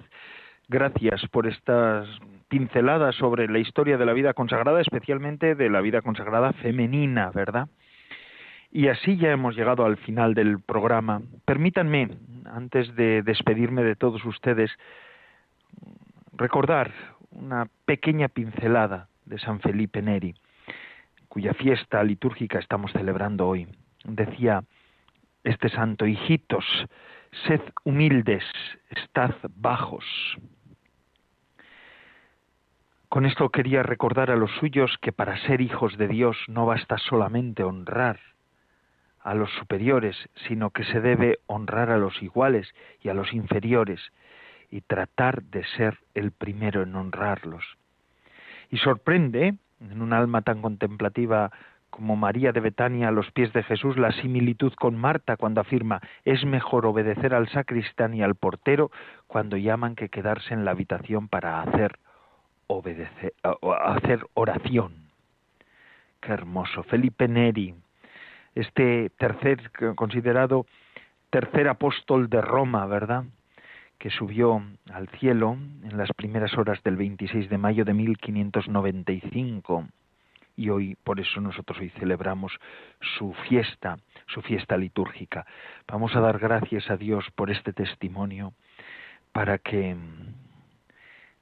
Gracias 0.68 1.26
por 1.32 1.48
estas 1.48 2.10
pinceladas 2.50 3.16
sobre 3.16 3.48
la 3.48 3.60
historia 3.60 3.98
de 3.98 4.06
la 4.06 4.12
vida 4.12 4.34
consagrada, 4.34 4.82
especialmente 4.82 5.56
de 5.56 5.70
la 5.70 5.80
vida 5.80 6.02
consagrada 6.02 6.52
femenina, 6.52 7.32
¿verdad? 7.32 7.70
Y 8.70 8.90
así 8.90 9.16
ya 9.16 9.32
hemos 9.32 9.56
llegado 9.56 9.86
al 9.86 9.96
final 9.96 10.34
del 10.34 10.60
programa. 10.60 11.22
Permítanme, 11.46 12.10
antes 12.44 12.94
de 12.98 13.22
despedirme 13.22 13.82
de 13.84 13.96
todos 13.96 14.26
ustedes, 14.26 14.72
recordar 16.34 16.92
una 17.32 17.70
pequeña 17.86 18.28
pincelada 18.28 19.08
de 19.24 19.40
San 19.40 19.62
Felipe 19.62 20.02
Neri, 20.02 20.36
cuya 21.30 21.54
fiesta 21.54 22.04
litúrgica 22.04 22.60
estamos 22.60 22.92
celebrando 22.92 23.48
hoy 23.48 23.70
decía 24.04 24.64
este 25.44 25.70
santo, 25.70 26.06
hijitos, 26.06 26.66
sed 27.48 27.62
humildes, 27.84 28.44
estad 28.90 29.36
bajos. 29.56 30.06
Con 33.10 33.26
esto 33.26 33.50
quería 33.50 33.84
recordar 33.84 34.32
a 34.32 34.36
los 34.36 34.52
suyos 34.60 34.98
que 35.02 35.12
para 35.12 35.38
ser 35.46 35.62
hijos 35.62 35.98
de 35.98 36.08
Dios 36.08 36.38
no 36.48 36.66
basta 36.66 36.98
solamente 36.98 37.64
honrar 37.64 38.20
a 39.20 39.36
los 39.36 39.52
superiores, 39.52 40.18
sino 40.48 40.72
que 40.72 40.84
se 40.84 41.00
debe 41.00 41.40
honrar 41.46 41.90
a 41.90 41.98
los 41.98 42.22
iguales 42.22 42.74
y 43.02 43.10
a 43.10 43.14
los 43.14 43.34
inferiores 43.34 44.02
y 44.70 44.82
tratar 44.82 45.44
de 45.44 45.64
ser 45.78 46.00
el 46.14 46.32
primero 46.32 46.82
en 46.82 46.96
honrarlos. 46.96 47.64
Y 48.70 48.78
sorprende, 48.78 49.56
en 49.80 50.02
un 50.02 50.14
alma 50.14 50.42
tan 50.42 50.62
contemplativa 50.62 51.52
como 51.96 52.16
María 52.16 52.52
de 52.52 52.60
Betania 52.60 53.10
a 53.10 53.12
los 53.12 53.30
pies 53.32 53.54
de 53.54 53.62
Jesús, 53.62 53.98
la 53.98 54.12
similitud 54.14 54.74
con 54.74 54.98
Marta 54.98 55.38
cuando 55.38 55.62
afirma 55.62 56.02
es 56.26 56.44
mejor 56.44 56.88
obedecer 56.88 57.36
al 57.36 57.48
sacristán 57.50 58.16
y 58.16 58.24
al 58.24 58.34
portero 58.34 58.90
cuando 59.28 59.58
llaman 59.58 59.94
que 59.94 60.10
quedarse 60.10 60.56
en 60.56 60.66
la 60.66 60.72
habitación 60.72 61.28
para 61.28 61.62
hacer 61.62 62.00
obedecer, 62.66 63.34
oración. 64.34 64.94
Qué 66.20 66.32
hermoso. 66.32 66.82
Felipe 66.82 67.28
Neri, 67.28 67.76
este 68.56 69.12
tercer 69.12 69.70
considerado 69.94 70.66
tercer 71.30 71.68
apóstol 71.68 72.28
de 72.28 72.42
Roma, 72.42 72.88
¿verdad? 72.88 73.26
que 74.00 74.10
subió 74.10 74.64
al 74.92 75.08
cielo 75.20 75.58
en 75.84 75.96
las 75.96 76.10
primeras 76.14 76.58
horas 76.58 76.82
del 76.84 76.98
26 76.98 77.50
de 77.52 77.58
mayo 77.60 77.86
de 77.86 77.94
1595 77.94 79.86
y 80.56 80.70
hoy 80.70 80.96
por 81.04 81.20
eso 81.20 81.42
nosotros 81.42 81.80
hoy 81.80 81.90
celebramos 82.00 82.54
su 83.18 83.34
fiesta, 83.48 83.98
su 84.28 84.42
fiesta 84.42 84.78
litúrgica. 84.78 85.46
Vamos 85.88 86.16
a 86.16 86.20
dar 86.20 86.40
gracias 86.40 86.90
a 86.90 86.98
Dios 86.98 87.26
por 87.36 87.50
este 87.50 87.74
testimonio 87.74 88.54
para 89.32 89.58
que 89.58 89.96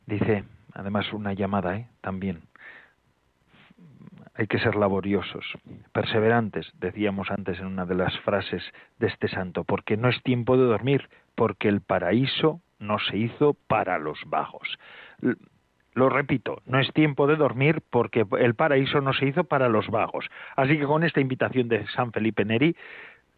dice, 0.05 0.43
además 0.74 1.12
una 1.14 1.34
llamada, 1.34 1.76
¿eh? 1.76 1.88
también 2.01 2.41
hay 4.34 4.47
que 4.47 4.59
ser 4.59 4.76
laboriosos, 4.76 5.45
perseverantes, 5.91 6.72
decíamos 6.80 7.30
antes 7.32 7.59
en 7.59 7.68
una 7.68 7.86
de 7.86 7.95
las 7.95 8.18
frases 8.22 8.64
de 8.97 9.07
este 9.07 9.28
santo, 9.28 9.66
porque 9.66 9.97
no 9.97 10.09
es 10.09 10.24
tiempo 10.24 10.57
de 10.57 10.64
dormir, 10.64 11.09
porque 11.36 11.68
el 11.68 11.82
paraíso 11.82 12.62
no 12.80 12.97
se 12.99 13.18
hizo 13.18 13.55
para 13.68 13.99
los 13.99 14.20
vagos. 14.26 14.80
Lo 15.93 16.09
repito, 16.09 16.61
no 16.65 16.79
es 16.79 16.91
tiempo 16.93 17.27
de 17.27 17.35
dormir 17.35 17.81
porque 17.89 18.25
el 18.39 18.55
paraíso 18.55 19.01
no 19.01 19.13
se 19.13 19.25
hizo 19.25 19.43
para 19.43 19.67
los 19.67 19.89
vagos. 19.89 20.25
Así 20.55 20.77
que 20.77 20.85
con 20.85 21.03
esta 21.03 21.19
invitación 21.19 21.67
de 21.67 21.85
San 21.87 22.11
Felipe 22.13 22.45
Neri, 22.45 22.75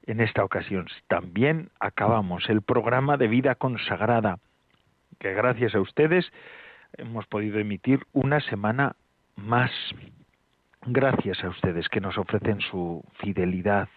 en 0.05 0.19
esta 0.19 0.43
ocasión 0.43 0.87
también 1.07 1.69
acabamos 1.79 2.49
el 2.49 2.61
programa 2.61 3.17
de 3.17 3.27
vida 3.27 3.55
consagrada, 3.55 4.37
que 5.19 5.33
gracias 5.33 5.73
a 5.73 5.79
ustedes 5.79 6.31
hemos 6.97 7.25
podido 7.25 7.59
emitir 7.59 8.01
una 8.11 8.39
semana 8.41 8.95
más. 9.35 9.71
Gracias 10.85 11.43
a 11.43 11.49
ustedes 11.49 11.87
que 11.89 12.01
nos 12.01 12.17
ofrecen 12.17 12.59
su 12.61 13.03
fidelidad 13.19 13.87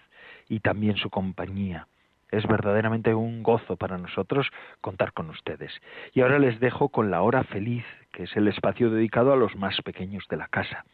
y 0.48 0.60
también 0.60 0.96
su 0.96 1.10
compañía. 1.10 1.88
Es 2.30 2.46
verdaderamente 2.46 3.14
un 3.14 3.42
gozo 3.42 3.76
para 3.76 3.98
nosotros 3.98 4.50
contar 4.80 5.12
con 5.12 5.30
ustedes. 5.30 5.72
Y 6.12 6.20
ahora 6.20 6.38
les 6.38 6.58
dejo 6.60 6.88
con 6.88 7.10
la 7.10 7.22
hora 7.22 7.44
feliz, 7.44 7.84
que 8.12 8.24
es 8.24 8.36
el 8.36 8.48
espacio 8.48 8.90
dedicado 8.90 9.32
a 9.32 9.36
los 9.36 9.54
más 9.56 9.80
pequeños 9.82 10.24
de 10.28 10.36
la 10.36 10.48
casa. 10.48 10.84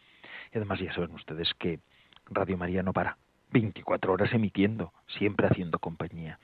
Y 0.52 0.58
además 0.58 0.80
ya 0.80 0.92
saben 0.92 1.12
ustedes 1.12 1.52
que 1.58 1.80
Radio 2.30 2.56
María 2.58 2.82
no 2.82 2.92
para, 2.92 3.16
24 3.52 4.12
horas 4.12 4.32
emitiendo, 4.32 4.92
siempre 5.06 5.46
haciendo 5.46 5.78
compañía 5.78 6.38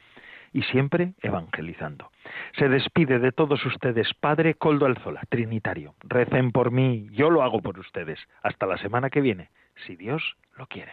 y 0.53 0.63
siempre 0.63 1.15
evangelizando. 1.23 2.11
Se 2.59 2.69
despide 2.69 3.19
de 3.19 3.33
todos 3.33 3.65
ustedes 3.67 4.13
Padre 4.15 4.55
Coldo 4.55 4.87
Alzola, 4.87 5.23
Trinitario. 5.29 5.95
Recen 6.01 6.53
por 6.53 6.71
mí, 6.71 7.09
yo 7.13 7.31
lo 7.31 7.43
hago 7.43 7.61
por 7.61 7.79
ustedes. 7.79 8.19
Hasta 8.43 8.67
la 8.67 8.79
semana 8.79 9.11
que 9.11 9.21
viene, 9.21 9.51
si 9.87 9.97
Dios 9.97 10.37
lo 10.57 10.67
quiere. 10.67 10.93